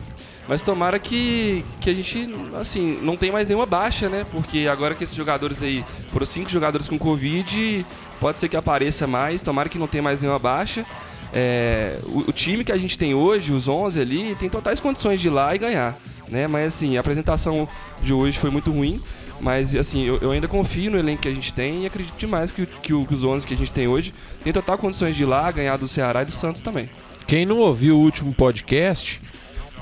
Mas 0.47 0.63
tomara 0.63 0.97
que, 0.97 1.63
que 1.79 1.91
a 1.91 1.93
gente, 1.93 2.27
assim, 2.59 2.97
não 3.03 3.15
tem 3.15 3.31
mais 3.31 3.47
nenhuma 3.47 3.67
baixa, 3.67 4.09
né? 4.09 4.25
Porque 4.31 4.67
agora 4.71 4.95
que 4.95 5.03
esses 5.03 5.15
jogadores 5.15 5.61
aí, 5.61 5.85
foram 6.11 6.25
cinco 6.25 6.49
jogadores 6.49 6.87
com 6.87 6.97
Covid, 6.97 7.85
pode 8.19 8.39
ser 8.39 8.49
que 8.49 8.57
apareça 8.57 9.05
mais, 9.05 9.43
tomara 9.43 9.69
que 9.69 9.77
não 9.77 9.85
tenha 9.85 10.01
mais 10.01 10.21
nenhuma 10.21 10.39
baixa. 10.39 10.85
É, 11.33 11.99
o, 12.03 12.29
o, 12.29 12.31
time 12.31 12.63
que 12.63 12.71
a 12.71 12.77
gente 12.77 12.97
tem 12.97 13.13
hoje, 13.13 13.53
os 13.53 13.67
11 13.67 13.99
ali, 13.99 14.35
tem 14.35 14.49
totais 14.49 14.79
condições 14.79 15.21
de 15.21 15.27
ir 15.27 15.31
lá 15.31 15.53
e 15.53 15.57
ganhar, 15.59 15.97
né? 16.27 16.47
Mas, 16.47 16.73
assim, 16.75 16.97
a 16.97 16.99
apresentação 16.99 17.67
de 18.01 18.13
hoje 18.13 18.39
foi 18.39 18.49
muito 18.49 18.71
ruim, 18.71 18.99
mas, 19.39 19.75
assim, 19.75 20.03
eu, 20.03 20.17
eu 20.17 20.31
ainda 20.31 20.47
confio 20.47 20.91
no 20.91 20.97
elenco 20.97 21.21
que 21.21 21.27
a 21.27 21.33
gente 21.33 21.53
tem 21.53 21.83
e 21.83 21.85
acredito 21.85 22.17
demais 22.17 22.51
que, 22.51 22.65
que, 22.65 23.05
que 23.05 23.13
os 23.13 23.23
11 23.23 23.45
que 23.45 23.53
a 23.53 23.57
gente 23.57 23.71
tem 23.71 23.87
hoje 23.87 24.13
tem 24.43 24.51
total 24.51 24.77
condições 24.77 25.15
de 25.15 25.23
ir 25.23 25.27
lá, 25.27 25.49
ganhar 25.51 25.77
do 25.77 25.87
Ceará 25.87 26.23
e 26.23 26.25
do 26.25 26.31
Santos 26.31 26.61
também. 26.61 26.89
Quem 27.27 27.45
não 27.45 27.57
ouviu 27.57 27.95
o 27.95 28.01
último 28.01 28.33
podcast, 28.33 29.21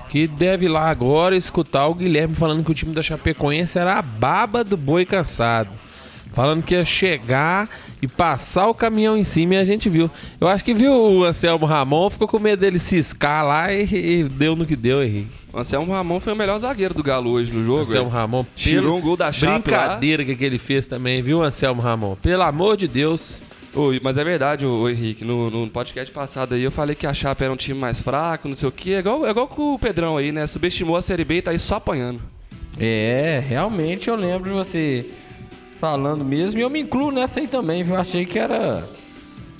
que 0.10 0.27
deve 0.27 0.65
ir 0.65 0.69
lá 0.69 0.89
agora 0.89 1.36
escutar 1.36 1.88
o 1.88 1.93
Guilherme 1.93 2.36
falando 2.36 2.63
que 2.63 2.71
o 2.71 2.75
time 2.75 2.93
da 2.93 3.01
Chapecoense 3.01 3.79
era 3.79 3.97
a 3.97 4.01
baba 4.01 4.63
do 4.63 4.75
boi 4.75 5.05
cansado. 5.05 5.69
Falando 6.34 6.63
que 6.63 6.76
ia 6.76 6.86
chegar 6.86 7.70
e 8.02 8.08
passar 8.08 8.68
o 8.68 8.74
caminhão 8.74 9.18
em 9.18 9.24
cima 9.24 9.56
e 9.56 9.58
a 9.58 9.66
gente 9.66 9.90
viu. 9.90 10.10
Eu 10.40 10.48
acho 10.48 10.63
que 10.63 10.74
viu 10.74 10.94
o 10.94 11.24
Anselmo 11.24 11.66
Ramon, 11.66 12.10
ficou 12.10 12.28
com 12.28 12.40
medo 12.40 12.60
dele 12.60 12.80
ciscar 12.80 13.46
lá 13.46 13.74
e, 13.74 13.84
e 13.84 14.24
deu 14.24 14.56
no 14.56 14.66
que 14.66 14.76
deu, 14.76 15.04
Henrique. 15.04 15.32
O 15.52 15.60
Anselmo 15.60 15.92
Ramon 15.92 16.20
foi 16.20 16.34
o 16.34 16.36
melhor 16.36 16.60
zagueiro 16.60 16.94
do 16.94 17.02
Galo 17.02 17.32
hoje 17.32 17.52
no 17.52 17.63
jogo. 17.63 17.82
Anselmo 17.82 18.10
Ramon 18.10 18.46
tirou 18.56 18.98
um 18.98 19.02
gol 19.02 19.18
da 19.18 19.32
Chape 19.32 19.72
Brincadeira 19.72 20.24
lá. 20.24 20.36
que 20.36 20.46
ele 20.46 20.60
fez 20.60 20.86
também, 20.86 21.22
viu, 21.22 21.42
Anselmo 21.42 21.82
Ramon? 21.82 22.16
Pelo 22.16 22.44
amor 22.44 22.78
de 22.78 22.88
Deus. 22.88 23.42
Oi, 23.74 24.00
mas 24.04 24.18
é 24.18 24.24
verdade, 24.24 24.66
o 24.66 24.90
Henrique, 24.90 25.24
no, 25.24 25.52
no, 25.52 25.68
podcast 25.70 26.12
passado 26.12 26.56
aí 26.56 26.63
eu 26.63 26.72
falei 26.72 26.96
que 26.96 27.06
a 27.06 27.13
Chape 27.13 27.44
era 27.44 27.54
um 27.54 27.56
time 27.56 27.80
mais 27.80 28.02
fraco, 28.02 28.48
não 28.48 28.56
sei 28.56 28.70
o 28.70 28.72
quê. 28.72 28.92
É 28.92 29.00
igual, 29.00 29.26
é 29.26 29.30
igual 29.30 29.48
com 29.48 29.76
o 29.76 29.80
Pedrão 29.80 30.18
aí, 30.18 30.32
né? 30.32 30.48
Subestimou 30.48 30.96
a 30.96 31.02
Série 31.02 31.24
B 31.24 31.36
e 31.36 31.42
tá 31.42 31.52
aí 31.52 31.60
só 31.60 31.76
apanhando. 31.76 32.20
É, 32.80 33.44
realmente 33.48 34.08
eu 34.08 34.16
lembro 34.16 34.50
de 34.50 34.56
você 34.56 35.06
falando 35.80 36.24
mesmo. 36.24 36.60
E 36.60 36.62
eu 36.62 36.70
me 36.70 36.82
incluo 36.82 37.12
nessa 37.12 37.40
aí 37.40 37.48
também, 37.48 37.84
viu? 37.84 37.96
Achei 37.96 38.26
que 38.26 38.38
era 38.38 38.88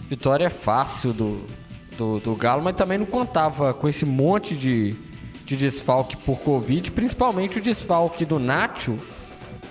vitória 0.10 0.50
fácil 0.50 1.14
do, 1.14 1.46
do, 1.98 2.20
do 2.20 2.36
Galo, 2.36 2.64
mas 2.64 2.76
também 2.76 2.98
não 2.98 3.06
contava 3.06 3.74
com 3.74 3.88
esse 3.88 4.06
monte 4.06 4.56
de, 4.56 4.96
de 5.46 5.56
desfalque 5.56 6.16
por 6.18 6.40
Covid, 6.40 6.92
principalmente 6.92 7.60
o 7.60 7.62
desfalque 7.62 8.26
do 8.26 8.40
Nacho, 8.40 8.98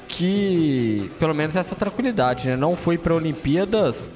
que 0.09 1.11
pelo 1.19 1.35
menos 1.35 1.57
essa 1.57 1.75
tranquilidade, 1.75 2.49
né? 2.49 2.57
Não 2.57 2.77
foi 2.77 2.99
para 2.99 3.15
Olimpíadas, 3.15 4.11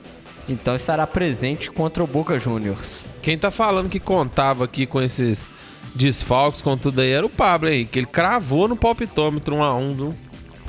então 0.48 0.74
estará 0.74 1.06
presente 1.06 1.70
contra 1.70 2.02
o 2.02 2.06
Boca 2.06 2.38
Juniors. 2.38 3.04
Quem 3.22 3.38
tá 3.38 3.50
falando 3.50 3.88
que 3.88 4.00
contava 4.00 4.64
aqui 4.64 4.86
com 4.86 5.00
esses 5.00 5.48
desfalques, 5.94 6.60
com 6.60 6.76
tudo 6.76 7.00
aí, 7.00 7.10
era 7.10 7.26
o 7.26 7.30
Pablo 7.30 7.68
aí, 7.68 7.84
que 7.84 7.98
ele 7.98 8.06
cravou 8.06 8.68
no 8.68 8.76
palpitômetro 8.76 9.56
1 9.56 9.62
a 9.62 9.74
1 9.74 9.94
viu? 9.94 10.14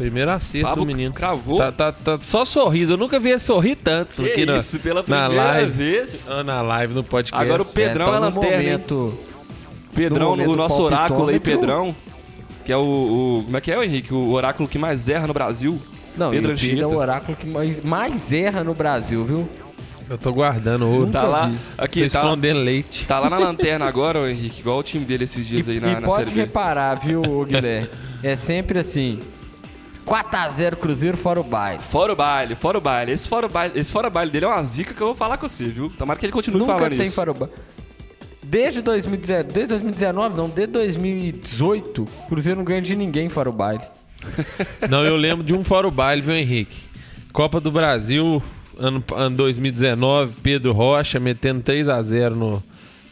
Primeiro 0.01 0.31
acerto 0.31 0.67
Pablo 0.67 0.83
do 0.83 0.87
menino. 0.87 1.13
Cravou? 1.13 1.59
Tá, 1.59 1.71
tá, 1.71 1.91
tá, 1.91 2.17
só 2.21 2.43
sorriso. 2.43 2.93
Eu 2.93 2.97
nunca 2.97 3.19
vi 3.19 3.29
ele 3.29 3.39
sorrir 3.39 3.75
tanto. 3.75 4.23
Que 4.23 4.31
aqui 4.31 4.41
isso, 4.41 4.77
na, 4.77 4.83
pela 4.83 5.03
primeira 5.03 5.29
na 5.29 5.43
live, 5.43 5.71
vez. 5.71 6.27
Na 6.43 6.61
live, 6.63 6.93
no 6.95 7.03
podcast. 7.03 7.45
Agora 7.45 7.61
o 7.61 7.65
Pedrão 7.65 8.07
é, 8.07 8.17
é 8.17 8.19
lanterna, 8.19 8.57
momento, 8.57 9.19
Pedrão, 9.93 10.33
o 10.33 10.55
nosso 10.55 10.81
oráculo 10.81 11.29
aí, 11.29 11.39
Pedrão. 11.39 11.95
Que 12.65 12.71
é 12.71 12.77
o, 12.77 12.81
o, 12.81 13.41
Como 13.45 13.57
é 13.57 13.61
que 13.61 13.71
é, 13.71 13.85
Henrique? 13.85 14.11
O 14.11 14.31
oráculo 14.31 14.67
que 14.67 14.79
mais 14.79 15.07
erra 15.07 15.27
no 15.27 15.33
Brasil. 15.33 15.79
Não, 16.17 16.31
Pedro 16.31 16.55
Pedro 16.57 16.83
é 16.83 16.87
o 16.87 16.97
oráculo 16.97 17.37
que 17.37 17.47
mais, 17.47 17.83
mais 17.83 18.33
erra 18.33 18.63
no 18.63 18.73
Brasil, 18.73 19.23
viu? 19.23 19.49
Eu 20.09 20.17
tô 20.17 20.33
guardando 20.33 20.89
outro. 20.89 21.13
Tá 21.13 21.23
lá, 21.23 21.51
aqui, 21.77 22.03
tô 22.03 22.13
tá, 22.13 22.21
escondendo 22.21 22.59
leite. 22.59 23.05
Tá 23.05 23.19
lá 23.19 23.29
na 23.29 23.37
lanterna 23.37 23.85
agora, 23.85 24.19
o 24.19 24.27
Henrique, 24.27 24.61
igual 24.61 24.79
o 24.79 24.83
time 24.83 25.05
dele 25.05 25.23
esses 25.23 25.45
dias 25.45 25.67
e, 25.67 25.71
aí 25.71 25.79
na, 25.79 25.91
e 25.91 25.99
na 25.99 26.01
pode 26.01 26.33
reparar, 26.33 26.95
viu, 26.95 27.21
Guilherme? 27.45 27.89
é 28.21 28.35
sempre 28.35 28.79
assim. 28.79 29.19
4x0 30.05 30.75
Cruzeiro 30.75 31.17
fora 31.17 31.39
o 31.39 31.43
baile. 31.43 31.81
Fora 31.81 32.13
o 32.13 32.15
baile, 32.15 32.55
fora 32.55 32.77
o 32.77 32.81
baile. 32.81 33.11
Esse 33.11 33.27
fora 33.27 33.45
o 33.45 33.49
baile, 33.49 33.79
esse 33.79 33.91
fora 33.91 34.07
o 34.07 34.11
baile 34.11 34.31
dele 34.31 34.45
é 34.45 34.47
uma 34.47 34.63
zica 34.63 34.93
que 34.93 35.01
eu 35.01 35.07
vou 35.07 35.15
falar 35.15 35.37
com 35.37 35.47
você, 35.47 35.65
viu? 35.65 35.89
Tomara 35.89 36.19
que 36.19 36.25
ele 36.25 36.33
continue 36.33 36.59
Nunca 36.59 36.73
falando 36.73 36.97
tem 36.97 37.05
isso. 37.05 37.15
fora 37.15 37.31
o 37.31 37.33
baile. 37.33 37.53
Desde 38.43 38.81
2019, 38.81 39.53
desde 39.53 39.67
2019, 39.69 40.35
não, 40.35 40.49
desde 40.49 40.73
2018, 40.73 42.07
Cruzeiro 42.27 42.57
não 42.57 42.65
ganha 42.65 42.81
de 42.81 42.95
ninguém 42.95 43.29
fora 43.29 43.49
o 43.49 43.53
baile. 43.53 43.83
Não, 44.87 45.03
eu 45.03 45.15
lembro 45.15 45.43
de 45.43 45.51
um 45.51 45.63
fora 45.63 45.87
o 45.87 45.91
baile, 45.91 46.21
viu, 46.21 46.35
Henrique? 46.35 46.77
Copa 47.33 47.59
do 47.59 47.71
Brasil, 47.71 48.39
ano, 48.77 49.03
ano 49.15 49.35
2019, 49.35 50.33
Pedro 50.43 50.73
Rocha 50.73 51.19
metendo 51.19 51.61
3 51.63 51.89
a 51.89 51.99
0 52.03 52.35
no, 52.35 52.63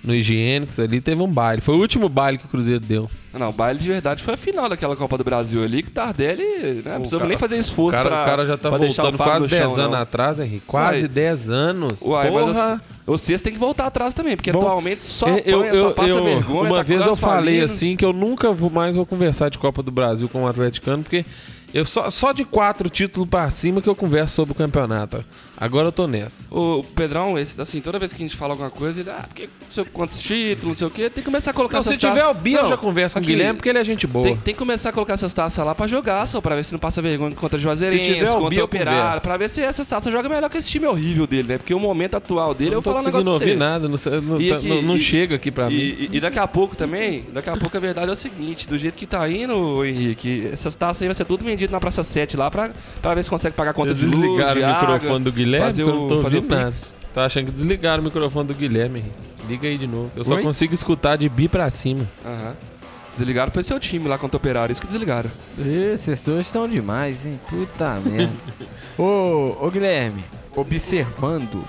no 0.04 0.16
Higiênicos 0.16 0.80
ali, 0.80 1.02
teve 1.02 1.22
um 1.22 1.28
baile. 1.28 1.62
Foi 1.62 1.76
o 1.76 1.80
último 1.80 2.08
baile 2.08 2.38
que 2.38 2.46
o 2.46 2.48
Cruzeiro 2.48 2.80
deu. 2.80 3.10
Não, 3.34 3.50
o 3.50 3.54
baile 3.54 3.78
de 3.80 3.88
verdade 3.88 4.24
foi 4.24 4.34
a 4.34 4.38
final 4.38 4.68
daquela 4.68 4.96
Copa 4.96 5.18
do 5.18 5.24
Brasil 5.24 5.64
ali, 5.64 5.84
que 5.84 5.90
o 5.90 5.92
Tardelli 5.92 6.42
né, 6.42 6.82
não 6.86 7.00
precisava 7.02 7.28
nem 7.28 7.38
fazer 7.38 7.58
esforço 7.58 7.98
cara, 7.98 8.10
pra 8.10 8.22
O 8.22 8.26
cara 8.26 8.46
já 8.46 8.58
tá 8.58 8.70
voltando 8.70 9.18
quase 9.18 9.48
10 9.48 9.62
chão, 9.62 9.74
anos 9.76 9.92
não. 9.92 10.02
atrás, 10.02 10.40
Henrique. 10.40 10.64
Quase 10.66 11.02
Uai. 11.02 11.08
10 11.08 11.50
anos. 11.50 12.02
Uai, 12.02 12.30
Porra. 12.30 12.46
mas 12.54 12.82
vocês 13.06 13.42
têm 13.42 13.54
que 13.54 13.60
voltar 13.60 13.88
atrás 13.88 14.14
também, 14.14 14.36
porque 14.36 14.52
Bom, 14.52 14.60
atualmente 14.60 15.06
só 15.06 15.28
eu, 15.28 15.60
apanha, 15.60 15.72
eu, 15.72 15.76
só 15.76 15.92
passa 15.92 16.10
eu, 16.10 16.24
vergonha. 16.24 16.70
Uma 16.70 16.78
tá 16.78 16.84
vez 16.84 17.06
eu 17.06 17.16
falei 17.16 17.56
falindo. 17.56 17.66
assim 17.66 17.98
que 17.98 18.06
eu 18.06 18.14
nunca 18.14 18.52
vou 18.52 18.70
mais 18.70 18.96
vou 18.96 19.06
conversar 19.06 19.50
de 19.50 19.58
Copa 19.58 19.84
do 19.84 19.92
Brasil 19.92 20.30
com 20.30 20.40
o 20.40 20.42
um 20.44 20.48
atleticano, 20.48 21.04
porque 21.04 21.26
eu 21.74 21.86
só, 21.86 22.10
só 22.10 22.32
de 22.32 22.44
quatro 22.44 22.90
títulos 22.90 23.30
para 23.30 23.50
cima 23.50 23.82
que 23.82 23.88
eu 23.88 23.96
converso 23.96 24.36
sobre 24.36 24.54
o 24.54 24.56
campeonato. 24.56 25.24
Agora 25.60 25.90
eu 25.90 25.92
tô 25.92 26.08
nessa. 26.08 26.46
O 26.50 26.84
Pedrão, 26.96 27.38
esse, 27.38 27.60
assim, 27.60 27.82
toda 27.82 28.00
vez 28.00 28.14
que 28.14 28.24
a 28.24 28.26
gente 28.26 28.38
fala 28.38 28.54
alguma 28.54 28.70
coisa, 28.70 29.02
ele, 29.02 29.10
ah, 29.10 29.26
porque, 29.28 29.50
sei 29.68 29.84
quantos 29.84 30.22
títulos, 30.22 30.64
não 30.64 30.76
sei 30.76 30.88
o 30.88 30.90
quê, 30.90 31.10
tem 31.10 31.22
que 31.22 31.24
começar 31.24 31.52
a 31.52 31.54
colocar 31.54 31.74
não, 31.74 31.80
essas 31.82 31.96
Se 31.96 32.00
tiver 32.00 32.26
o 32.26 32.34
Bia, 32.34 32.60
eu 32.60 32.68
já 32.68 32.78
converso 32.78 33.16
com 33.16 33.20
aqui, 33.20 33.28
o 33.28 33.32
Guilherme, 33.32 33.58
porque 33.58 33.68
ele 33.68 33.78
é 33.78 33.84
gente 33.84 34.08
boa. 34.08 34.24
Tem, 34.24 34.38
tem, 34.38 34.54
que 34.54 34.58
começar 34.58 34.90
a 34.90 34.94
colocar 34.94 35.14
essas 35.14 35.34
taças 35.34 35.66
lá 35.66 35.76
pra 35.76 35.86
jogar, 35.86 36.26
só 36.28 36.40
pra 36.40 36.56
ver 36.56 36.64
se 36.64 36.72
não 36.72 36.80
passa 36.80 37.02
vergonha 37.02 37.36
contra 37.36 37.60
Juazeirense, 37.60 38.32
contra 38.32 38.50
Bia, 38.50 38.64
Operário, 38.64 39.22
pra 39.22 39.36
ver 39.36 39.50
se 39.50 39.62
essas 39.62 39.86
taças 39.86 40.14
joga 40.14 40.30
melhor 40.30 40.50
que 40.50 40.58
esse 40.58 40.70
time 40.70 40.88
horrível 40.88 41.28
dele, 41.28 41.50
né? 41.50 41.58
Porque 41.58 41.74
o 41.74 41.80
momento 41.80 42.16
atual 42.16 42.54
dele, 42.54 42.70
eu, 42.70 42.76
eu 42.76 42.82
vou 42.82 42.94
falar 42.94 43.04
um 43.04 43.06
negócio 43.06 43.30
não 43.30 43.38
você. 43.38 43.54
nada, 43.54 43.90
não, 43.90 43.98
não, 44.22 44.42
e, 44.42 44.70
não, 44.70 44.82
não 44.82 44.96
e, 44.96 45.02
chega 45.02 45.36
aqui 45.36 45.52
pra 45.52 45.70
e, 45.70 45.74
mim. 45.74 46.10
E, 46.10 46.22
daqui 46.22 46.40
a 46.40 46.48
pouco 46.48 46.74
também, 46.78 47.26
daqui 47.34 47.50
a 47.50 47.58
pouco 47.58 47.76
a 47.76 47.82
verdade 47.82 48.08
é 48.08 48.14
o 48.14 48.16
seguinte, 48.16 48.66
do 48.66 48.78
jeito 48.80 48.96
que 48.96 49.06
tá 49.06 49.30
indo, 49.30 49.84
Henrique, 49.84 50.48
essas 50.54 50.74
taças 50.74 51.02
aí 51.02 51.10
vai 51.10 51.16
ser 51.16 51.26
tudo 51.26 51.44
vendido 51.44 51.59
na 51.68 51.80
Praça 51.80 52.04
7 52.04 52.38
lá 52.38 52.50
pra, 52.50 52.70
pra 53.02 53.14
ver 53.14 53.24
se 53.24 53.30
consegue 53.30 53.56
pagar 53.56 53.72
a 53.72 53.74
conta 53.74 53.94
Vocês 53.94 54.10
de 54.12 54.16
luz, 54.16 54.30
desligaram 54.30 54.54
de 54.54 54.60
o 54.62 54.66
água, 54.66 54.94
microfone 54.94 55.24
do 55.24 55.32
Guilherme, 55.32 55.66
fazer 55.66 55.84
eu 55.84 55.88
não 55.88 56.08
tô 56.08 56.16
o, 56.16 56.22
fazer 56.22 56.38
ouvindo 56.38 56.52
o 56.54 56.56
nada. 56.58 56.76
Tá 57.14 57.26
achando 57.26 57.46
que 57.46 57.52
desligaram 57.52 58.02
o 58.02 58.06
microfone 58.06 58.48
do 58.48 58.54
Guilherme. 58.56 59.04
Liga 59.48 59.68
aí 59.68 59.78
de 59.78 59.88
novo. 59.88 60.12
Eu 60.16 60.24
só 60.24 60.36
Oi? 60.36 60.44
consigo 60.44 60.74
escutar 60.74 61.18
de 61.18 61.28
bi 61.28 61.48
pra 61.48 61.70
cima. 61.70 62.08
Aham. 62.26 62.56
Desligaram 63.12 63.52
foi 63.52 63.64
seu 63.64 63.80
time 63.80 64.08
lá 64.08 64.18
contra 64.18 64.36
o 64.36 64.40
Operário, 64.40 64.72
isso 64.72 64.80
que 64.82 64.88
desligaram. 64.88 65.32
Ih, 65.58 65.98
Vocês 65.98 66.24
dois 66.24 66.46
estão 66.46 66.68
demais, 66.68 67.26
hein? 67.26 67.40
Puta 67.50 68.00
merda. 68.06 68.32
Ô, 68.98 69.58
ô 69.60 69.70
Guilherme, 69.72 70.24
observando 70.56 71.64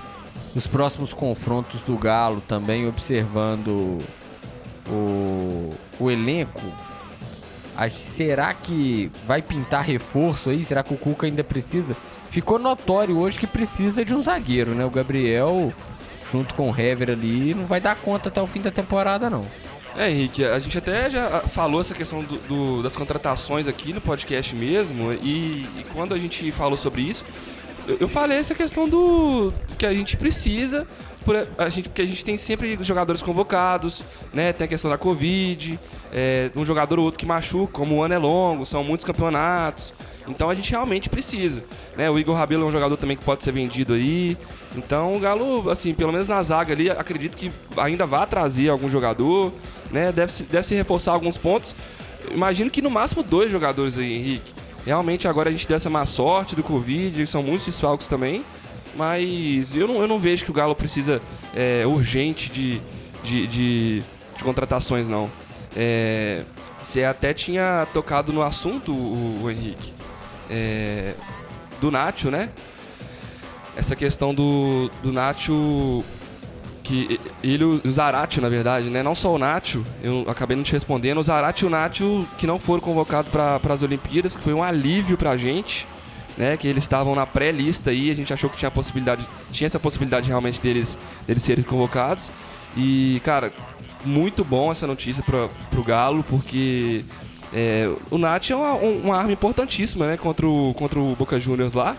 os 0.55 0.67
próximos 0.67 1.13
confrontos 1.13 1.81
do 1.81 1.97
Galo 1.97 2.41
também, 2.47 2.87
observando 2.87 3.97
o, 4.87 5.69
o 5.99 6.11
elenco, 6.11 6.61
será 7.91 8.53
que 8.53 9.11
vai 9.27 9.41
pintar 9.41 9.83
reforço 9.83 10.49
aí? 10.49 10.63
Será 10.63 10.83
que 10.83 10.93
o 10.93 10.97
Cuca 10.97 11.25
ainda 11.25 11.43
precisa? 11.43 11.95
Ficou 12.29 12.57
notório 12.59 13.17
hoje 13.17 13.37
que 13.39 13.47
precisa 13.47 14.05
de 14.05 14.13
um 14.15 14.21
zagueiro, 14.23 14.73
né? 14.73 14.85
O 14.85 14.89
Gabriel, 14.89 15.73
junto 16.31 16.53
com 16.53 16.69
o 16.71 16.79
Hever 16.79 17.09
ali, 17.09 17.53
não 17.53 17.65
vai 17.65 17.81
dar 17.81 17.95
conta 17.95 18.29
até 18.29 18.41
o 18.41 18.47
fim 18.47 18.61
da 18.61 18.71
temporada, 18.71 19.29
não. 19.29 19.45
É, 19.97 20.09
Henrique, 20.09 20.45
a 20.45 20.57
gente 20.57 20.77
até 20.77 21.09
já 21.09 21.41
falou 21.41 21.81
essa 21.81 21.93
questão 21.93 22.23
do, 22.23 22.37
do- 22.37 22.81
das 22.83 22.95
contratações 22.95 23.67
aqui 23.67 23.91
no 23.91 23.99
podcast 23.99 24.55
mesmo, 24.55 25.11
e, 25.11 25.67
e 25.77 25.85
quando 25.91 26.13
a 26.13 26.17
gente 26.17 26.49
falou 26.53 26.77
sobre 26.77 27.01
isso, 27.01 27.25
eu, 27.99 28.07
falei 28.07 28.37
essa 28.37 28.55
questão 28.55 28.87
do, 28.87 29.51
que 29.77 29.85
a 29.85 29.93
gente 29.93 30.17
precisa, 30.17 30.87
por 31.25 31.35
a, 31.57 31.69
gente, 31.69 31.89
porque 31.89 32.01
a 32.01 32.05
gente 32.05 32.23
tem 32.23 32.37
sempre 32.37 32.77
jogadores 32.81 33.21
convocados, 33.21 34.03
né? 34.33 34.53
Tem 34.53 34.65
a 34.65 34.67
questão 34.67 34.89
da 34.89 34.97
Covid, 34.97 35.79
é, 36.13 36.49
um 36.55 36.65
jogador 36.65 36.99
ou 36.99 37.05
outro 37.05 37.19
que 37.19 37.25
machuca, 37.25 37.71
como 37.73 37.95
o 37.95 38.03
ano 38.03 38.13
é 38.13 38.17
longo, 38.17 38.65
são 38.65 38.83
muitos 38.83 39.05
campeonatos. 39.05 39.93
Então 40.27 40.49
a 40.49 40.55
gente 40.55 40.69
realmente 40.71 41.09
precisa. 41.09 41.63
Né? 41.95 42.09
O 42.09 42.17
Igor 42.19 42.35
Rabelo 42.35 42.63
é 42.63 42.65
um 42.67 42.71
jogador 42.71 42.95
também 42.97 43.17
que 43.17 43.23
pode 43.23 43.43
ser 43.43 43.51
vendido 43.51 43.93
aí. 43.93 44.37
Então 44.75 45.15
o 45.15 45.19
Galo, 45.19 45.69
assim, 45.69 45.93
pelo 45.93 46.11
menos 46.11 46.27
na 46.27 46.41
zaga 46.43 46.73
ali, 46.73 46.89
acredito 46.89 47.35
que 47.35 47.51
ainda 47.77 48.05
vai 48.05 48.25
trazer 48.27 48.69
algum 48.69 48.87
jogador. 48.87 49.51
Né? 49.89 50.11
Deve, 50.11 50.31
se, 50.31 50.43
deve 50.43 50.65
se 50.65 50.75
reforçar 50.75 51.13
alguns 51.13 51.37
pontos. 51.37 51.75
Imagino 52.31 52.69
que 52.69 52.81
no 52.81 52.89
máximo 52.89 53.23
dois 53.23 53.51
jogadores 53.51 53.97
aí, 53.97 54.13
Henrique. 54.13 54.60
Realmente 54.85 55.27
agora 55.27 55.49
a 55.49 55.51
gente 55.51 55.67
deu 55.67 55.77
essa 55.77 55.89
má 55.89 56.05
sorte 56.05 56.55
do 56.55 56.63
Covid, 56.63 57.25
são 57.27 57.43
muitos 57.43 57.65
desfalques 57.65 58.07
também. 58.07 58.43
Mas 58.95 59.75
eu 59.75 59.87
não, 59.87 60.01
eu 60.01 60.07
não 60.07 60.19
vejo 60.19 60.43
que 60.43 60.51
o 60.51 60.53
Galo 60.53 60.75
precisa 60.75 61.21
é, 61.55 61.85
urgente 61.85 62.49
de, 62.51 62.81
de, 63.23 63.47
de, 63.47 64.03
de 64.37 64.43
contratações, 64.43 65.07
não. 65.07 65.29
É, 65.75 66.43
você 66.81 67.03
até 67.03 67.33
tinha 67.33 67.87
tocado 67.93 68.33
no 68.33 68.41
assunto, 68.41 68.91
o, 68.91 69.43
o 69.43 69.51
Henrique, 69.51 69.93
é, 70.49 71.13
do 71.79 71.89
Nacho, 71.89 72.29
né? 72.29 72.49
Essa 73.75 73.95
questão 73.95 74.33
do, 74.33 74.91
do 75.01 75.13
Nacho 75.13 76.03
que 76.91 77.21
ele 77.41 77.63
e 77.63 77.87
o 77.87 77.91
Zaratio, 77.91 78.41
na 78.41 78.49
verdade, 78.49 78.89
né? 78.89 79.01
Não 79.01 79.15
só 79.15 79.33
o 79.33 79.37
Nacho, 79.37 79.85
eu 80.03 80.25
acabei 80.27 80.57
não 80.57 80.63
te 80.63 80.73
respondendo, 80.73 81.19
o 81.19 81.23
Zaratio 81.23 81.65
e 81.65 81.67
o 81.67 81.69
Nacho 81.69 82.27
que 82.37 82.45
não 82.45 82.59
foram 82.59 82.81
convocados 82.81 83.31
para 83.31 83.73
as 83.73 83.81
Olimpíadas, 83.81 84.35
que 84.35 84.43
foi 84.43 84.53
um 84.53 84.61
alívio 84.61 85.17
pra 85.17 85.37
gente, 85.37 85.87
né? 86.37 86.57
Que 86.57 86.67
eles 86.67 86.83
estavam 86.83 87.15
na 87.15 87.25
pré-lista 87.25 87.91
aí, 87.91 88.11
a 88.11 88.13
gente 88.13 88.33
achou 88.33 88.49
que 88.49 88.57
tinha 88.57 88.69
possibilidade, 88.69 89.25
tinha 89.53 89.67
essa 89.67 89.79
possibilidade 89.79 90.27
realmente 90.27 90.59
deles, 90.59 90.97
deles 91.25 91.43
serem 91.43 91.63
convocados. 91.63 92.29
E, 92.75 93.21
cara, 93.23 93.53
muito 94.03 94.43
bom 94.43 94.69
essa 94.69 94.85
notícia 94.85 95.23
para 95.23 95.47
pro 95.69 95.83
Galo, 95.83 96.23
porque 96.23 97.05
é, 97.53 97.89
o 98.09 98.17
Nath 98.17 98.49
é 98.49 98.55
uma, 98.55 98.73
uma, 98.73 99.17
arma 99.17 99.31
importantíssima, 99.31 100.07
né? 100.07 100.17
Contra 100.17 100.45
o, 100.45 100.73
contra 100.73 100.99
o 100.99 101.15
Boca 101.15 101.39
Juniors 101.39 101.73
lá. 101.73 101.95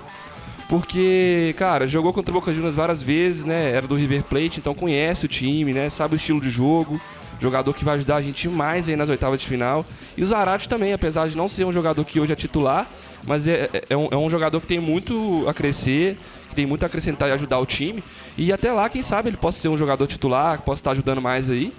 Porque, 0.68 1.54
cara, 1.58 1.86
jogou 1.86 2.12
contra 2.12 2.30
o 2.30 2.34
Boca 2.34 2.52
Juniors 2.52 2.74
várias 2.74 3.02
vezes, 3.02 3.44
né? 3.44 3.72
Era 3.72 3.86
do 3.86 3.94
River 3.94 4.22
Plate, 4.22 4.58
então 4.58 4.74
conhece 4.74 5.26
o 5.26 5.28
time, 5.28 5.72
né? 5.72 5.90
Sabe 5.90 6.14
o 6.14 6.16
estilo 6.16 6.40
de 6.40 6.48
jogo. 6.48 7.00
Jogador 7.38 7.74
que 7.74 7.84
vai 7.84 7.96
ajudar 7.96 8.16
a 8.16 8.22
gente 8.22 8.48
mais 8.48 8.88
aí 8.88 8.94
nas 8.94 9.08
oitavas 9.08 9.40
de 9.40 9.46
final. 9.46 9.84
E 10.16 10.22
o 10.22 10.26
Zarate 10.26 10.68
também, 10.68 10.92
apesar 10.92 11.28
de 11.28 11.36
não 11.36 11.48
ser 11.48 11.64
um 11.64 11.72
jogador 11.72 12.04
que 12.04 12.20
hoje 12.20 12.32
é 12.32 12.36
titular, 12.36 12.88
mas 13.26 13.48
é, 13.48 13.68
é, 13.72 13.84
é, 13.90 13.96
um, 13.96 14.08
é 14.12 14.16
um 14.16 14.30
jogador 14.30 14.60
que 14.60 14.66
tem 14.66 14.78
muito 14.78 15.44
a 15.48 15.52
crescer, 15.52 16.16
que 16.48 16.54
tem 16.54 16.66
muito 16.66 16.84
a 16.84 16.86
acrescentar 16.86 17.28
e 17.28 17.32
ajudar 17.32 17.58
o 17.58 17.66
time. 17.66 18.02
E 18.38 18.52
até 18.52 18.72
lá, 18.72 18.88
quem 18.88 19.02
sabe, 19.02 19.28
ele 19.28 19.36
possa 19.36 19.58
ser 19.58 19.68
um 19.68 19.76
jogador 19.76 20.06
titular, 20.06 20.62
possa 20.62 20.80
estar 20.80 20.92
ajudando 20.92 21.20
mais 21.20 21.50
aí. 21.50 21.72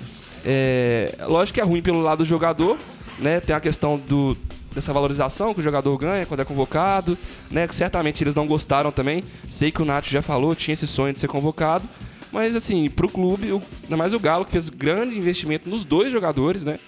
É, 0.46 1.16
lógico 1.28 1.56
que 1.56 1.62
é 1.62 1.64
ruim 1.64 1.82
pelo 1.82 2.02
lado 2.02 2.20
do 2.20 2.26
jogador, 2.26 2.78
né? 3.18 3.40
Tem 3.40 3.56
a 3.56 3.60
questão 3.62 3.98
do, 3.98 4.36
dessa 4.74 4.92
valorização 4.92 5.54
que 5.54 5.60
o 5.60 5.64
jogador 5.64 5.98
ganha 5.98 6.26
quando 6.26 6.42
é 6.42 6.46
convocado, 6.46 7.18
né? 7.50 7.68
Certamente 7.70 8.24
eles 8.24 8.36
não 8.36 8.48
gostaram 8.48 8.92
também. 8.92 9.24
Sei 9.50 9.72
que 9.72 9.82
o 9.82 9.86
Nath 9.86 10.06
já 10.06 10.22
falou, 10.22 10.56
tinha 10.56 10.74
esse 10.74 10.88
sonho 10.88 11.14
de 11.14 11.20
ser 11.20 11.28
convocado. 11.28 11.88
Mas 12.32 12.56
assim, 12.56 12.90
pro 12.90 13.08
clube, 13.08 13.52
o, 13.52 13.62
ainda 13.84 13.96
mais 13.96 14.14
o 14.14 14.20
Galo, 14.20 14.44
que 14.44 14.52
fez 14.52 14.68
grande 14.70 15.18
investimento 15.18 15.70
nos 15.70 15.86
dois 15.86 16.12
jogadores, 16.12 16.66
né? 16.66 16.80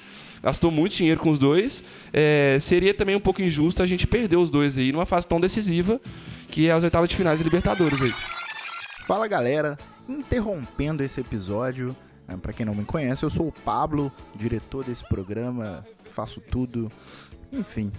Gastou 0.41 0.69
muito 0.69 0.95
dinheiro 0.95 1.19
com 1.19 1.29
os 1.29 1.39
dois. 1.39 1.83
É, 2.11 2.57
seria 2.59 2.93
também 2.93 3.15
um 3.15 3.19
pouco 3.19 3.41
injusto 3.41 3.81
a 3.81 3.85
gente 3.85 4.05
perder 4.05 4.37
os 4.37 4.51
dois 4.51 4.77
aí 4.77 4.91
numa 4.91 5.05
fase 5.05 5.27
tão 5.27 5.39
decisiva 5.39 5.99
que 6.49 6.67
é 6.67 6.71
as 6.71 6.83
oitavas 6.83 7.09
de 7.09 7.15
finais 7.15 7.39
de 7.39 7.43
Libertadores 7.43 8.01
aí. 8.01 8.13
Fala 9.07 9.27
galera, 9.27 9.77
interrompendo 10.07 11.03
esse 11.03 11.19
episódio. 11.19 11.95
É, 12.27 12.35
para 12.35 12.53
quem 12.53 12.65
não 12.65 12.73
me 12.73 12.83
conhece, 12.83 13.23
eu 13.23 13.29
sou 13.29 13.47
o 13.47 13.51
Pablo, 13.51 14.11
diretor 14.35 14.83
desse 14.83 15.07
programa, 15.07 15.85
faço 16.05 16.41
tudo 16.41 16.91
enfim, 17.51 17.91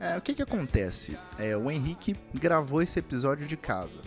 é, 0.00 0.16
o 0.16 0.20
que 0.20 0.34
que 0.34 0.42
acontece? 0.42 1.16
É, 1.38 1.56
o 1.56 1.70
Henrique 1.70 2.16
gravou 2.34 2.82
esse 2.82 2.98
episódio 2.98 3.46
de 3.46 3.56
casa. 3.56 4.00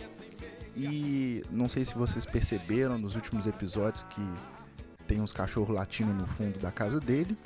E 0.76 1.42
não 1.50 1.68
sei 1.68 1.84
se 1.84 1.94
vocês 1.94 2.24
perceberam 2.24 2.98
nos 2.98 3.16
últimos 3.16 3.46
episódios 3.46 4.04
que 4.04 4.22
tem 5.08 5.20
uns 5.20 5.32
cachorros 5.32 5.74
latindo 5.74 6.12
no 6.12 6.26
fundo 6.26 6.58
da 6.60 6.70
casa 6.70 7.00
dele. 7.00 7.36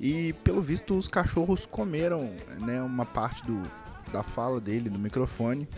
E 0.00 0.32
pelo 0.44 0.62
visto 0.62 0.96
os 0.96 1.08
cachorros 1.08 1.66
comeram 1.66 2.34
né, 2.60 2.80
uma 2.80 3.04
parte 3.04 3.44
do, 3.44 3.60
da 4.10 4.22
fala 4.22 4.60
dele 4.60 4.88
no 4.88 4.98
microfone. 4.98 5.68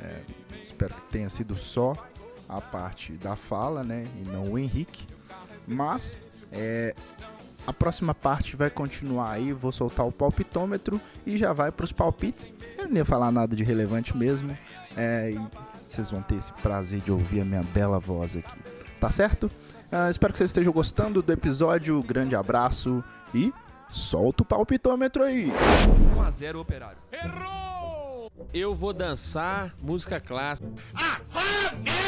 É, 0.00 0.22
espero 0.62 0.94
que 0.94 1.02
tenha 1.10 1.28
sido 1.28 1.56
só 1.56 1.94
a 2.48 2.60
parte 2.60 3.14
da 3.14 3.34
fala, 3.34 3.82
né? 3.82 4.04
E 4.16 4.28
não 4.28 4.52
o 4.52 4.58
Henrique. 4.58 5.08
Mas 5.66 6.16
é, 6.52 6.94
a 7.66 7.72
próxima 7.72 8.14
parte 8.14 8.56
vai 8.56 8.70
continuar 8.70 9.32
aí, 9.32 9.52
vou 9.52 9.72
soltar 9.72 10.06
o 10.06 10.12
palpitômetro 10.12 11.00
e 11.26 11.36
já 11.36 11.52
vai 11.52 11.70
para 11.70 11.84
os 11.84 11.92
palpites. 11.92 12.52
Eu 12.78 12.88
não 12.88 12.96
ia 12.96 13.04
falar 13.04 13.30
nada 13.30 13.54
de 13.54 13.62
relevante 13.62 14.16
mesmo, 14.16 14.56
é, 14.96 15.32
e 15.32 15.40
vocês 15.86 16.10
vão 16.10 16.22
ter 16.22 16.36
esse 16.36 16.52
prazer 16.54 17.00
de 17.00 17.12
ouvir 17.12 17.40
a 17.40 17.44
minha 17.44 17.62
bela 17.62 17.98
voz 17.98 18.36
aqui, 18.36 18.58
tá 18.98 19.10
certo? 19.10 19.50
Uh, 19.92 20.08
espero 20.08 20.32
que 20.32 20.38
vocês 20.38 20.50
estejam 20.50 20.72
gostando 20.72 21.20
do 21.20 21.32
episódio, 21.32 22.00
grande 22.02 22.36
abraço 22.36 23.02
e 23.34 23.52
solta 23.90 24.44
o 24.44 24.46
palpitômetro 24.46 25.24
aí! 25.24 25.52
1x0 26.16 26.60
Operário. 26.60 26.98
Errou! 27.10 28.30
Eu 28.54 28.74
vou 28.74 28.92
dançar 28.92 29.74
música 29.80 30.20
clássica. 30.20 30.68
Ah, 30.94 31.20
ah! 31.34 31.99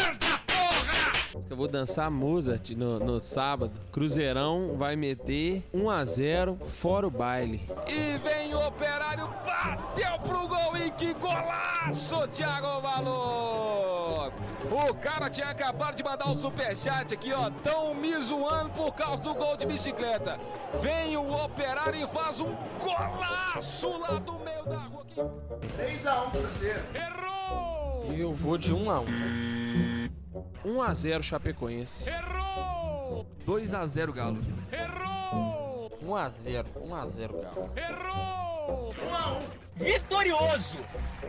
Eu 1.34 1.56
vou 1.56 1.66
dançar 1.66 2.10
Mozart 2.10 2.70
no, 2.70 2.98
no 2.98 3.20
sábado. 3.20 3.72
Cruzeirão 3.90 4.76
vai 4.76 4.96
meter 4.96 5.62
1 5.72 5.88
a 5.90 6.04
0 6.04 6.58
fora 6.64 7.06
o 7.06 7.10
baile. 7.10 7.62
E 7.86 8.18
vem 8.18 8.54
o 8.54 8.66
operário, 8.66 9.28
bateu 9.46 10.18
pro 10.20 10.46
gol 10.46 10.76
e 10.76 10.90
que 10.90 11.14
golaço, 11.14 12.28
Thiago 12.28 12.80
Valor! 12.80 14.32
O 14.70 14.94
cara 14.94 15.28
tinha 15.28 15.48
acabado 15.48 15.96
de 15.96 16.04
mandar 16.04 16.30
um 16.30 16.36
superchat 16.36 17.12
aqui, 17.14 17.32
ó. 17.32 17.50
Tão 17.62 17.94
me 17.94 18.14
zoando 18.22 18.70
por 18.70 18.92
causa 18.92 19.22
do 19.22 19.34
gol 19.34 19.56
de 19.56 19.66
bicicleta. 19.66 20.38
Vem 20.80 21.16
o 21.16 21.30
operário 21.30 22.04
e 22.04 22.06
faz 22.08 22.40
um 22.40 22.54
golaço 22.78 23.98
lá 23.98 24.18
do 24.18 24.38
meio 24.38 24.64
da 24.64 24.78
rua 24.78 25.02
aqui. 25.02 25.20
3x1 25.78 26.30
Cruzeiro. 26.30 26.82
Errou! 26.94 28.12
Eu 28.12 28.32
vou 28.32 28.56
de 28.58 28.72
1 28.72 28.90
a 28.90 29.02
1 30.32 30.42
1 30.64 30.82
a 30.82 30.94
0 30.94 31.22
Chapecoense. 31.22 32.08
Errou! 32.08 33.26
2 33.44 33.74
a 33.74 33.86
0 33.86 34.12
Galo. 34.12 34.38
Errou! 34.72 35.90
1 36.02 36.16
a 36.16 36.28
0, 36.28 36.68
1 36.76 36.94
a 36.94 37.06
0 37.06 37.40
Galo. 37.40 37.70
Errou! 37.76 38.94
1 39.08 39.14
a 39.14 39.32
1. 39.38 39.62
Vitorioso! 39.76 40.78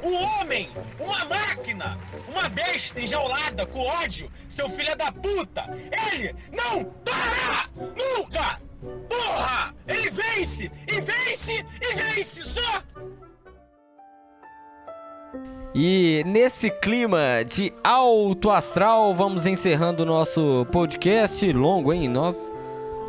O 0.01 0.13
homem, 0.13 0.69
uma 0.99 1.25
máquina, 1.25 1.97
uma 2.27 2.49
besta 2.49 3.01
enjaulada 3.01 3.65
com 3.65 3.79
ódio, 3.79 4.31
seu 4.47 4.69
filho 4.69 4.95
da 4.97 5.11
puta! 5.11 5.65
Ele 6.11 6.35
não 6.51 6.83
para! 7.03 7.69
Nunca! 7.75 8.59
Porra! 9.09 9.73
Ele 9.87 10.09
vence! 10.09 10.71
E 10.87 11.01
vence! 11.01 11.65
E 11.81 11.95
vence! 11.95 12.43
Só! 12.43 12.83
E 15.75 16.23
nesse 16.27 16.69
clima 16.69 17.43
de 17.43 17.73
alto 17.83 18.51
astral, 18.51 19.15
vamos 19.15 19.47
encerrando 19.47 20.03
o 20.03 20.05
nosso 20.05 20.67
podcast 20.71 21.51
longo, 21.51 21.91
hein? 21.91 22.07
Nós 22.07 22.51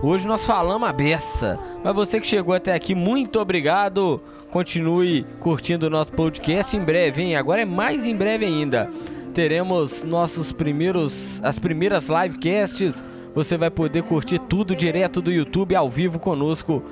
hoje 0.03 0.27
nós 0.27 0.47
falamos 0.47 0.89
a 0.89 0.93
beça. 0.93 1.59
Mas 1.83 1.95
você 1.95 2.19
que 2.19 2.27
chegou 2.27 2.55
até 2.55 2.73
aqui, 2.73 2.95
muito 2.95 3.39
obrigado. 3.39 4.19
Continue 4.51 5.27
curtindo 5.41 5.89
o 5.89 5.91
nosso 5.91 6.13
podcast 6.13 6.75
em 6.75 6.81
breve, 6.81 7.21
hein? 7.21 7.37
Agora 7.37 7.61
é 7.61 7.67
mais 7.67 8.07
em 8.07 8.17
breve 8.17 8.47
ainda. 8.47 8.89
Teremos 9.35 10.03
nossos 10.03 10.51
primeiros 10.51 11.43
as 11.43 11.59
primeiras 11.59 12.09
livecasts. 12.09 13.05
Você 13.35 13.59
vai 13.59 13.69
poder 13.69 14.05
curtir 14.05 14.39
tudo 14.39 14.75
direto 14.75 15.21
do 15.21 15.31
YouTube 15.31 15.75
ao 15.75 15.91
vivo 15.91 16.19
conosco 16.19 16.83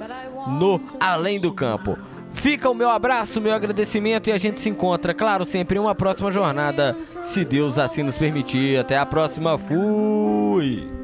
no 0.48 0.78
Além 1.00 1.40
do 1.40 1.50
Campo. 1.50 1.96
Fica 2.32 2.68
o 2.68 2.74
meu 2.74 2.90
abraço, 2.90 3.40
meu 3.40 3.52
agradecimento 3.54 4.28
e 4.28 4.32
a 4.32 4.38
gente 4.38 4.60
se 4.60 4.68
encontra, 4.68 5.14
claro, 5.14 5.44
sempre 5.44 5.78
em 5.78 5.80
uma 5.80 5.94
próxima 5.94 6.30
jornada, 6.30 6.96
se 7.20 7.44
Deus 7.44 7.78
assim 7.78 8.02
nos 8.02 8.16
permitir. 8.16 8.78
Até 8.78 8.98
a 8.98 9.06
próxima, 9.06 9.58
fui! 9.58 11.01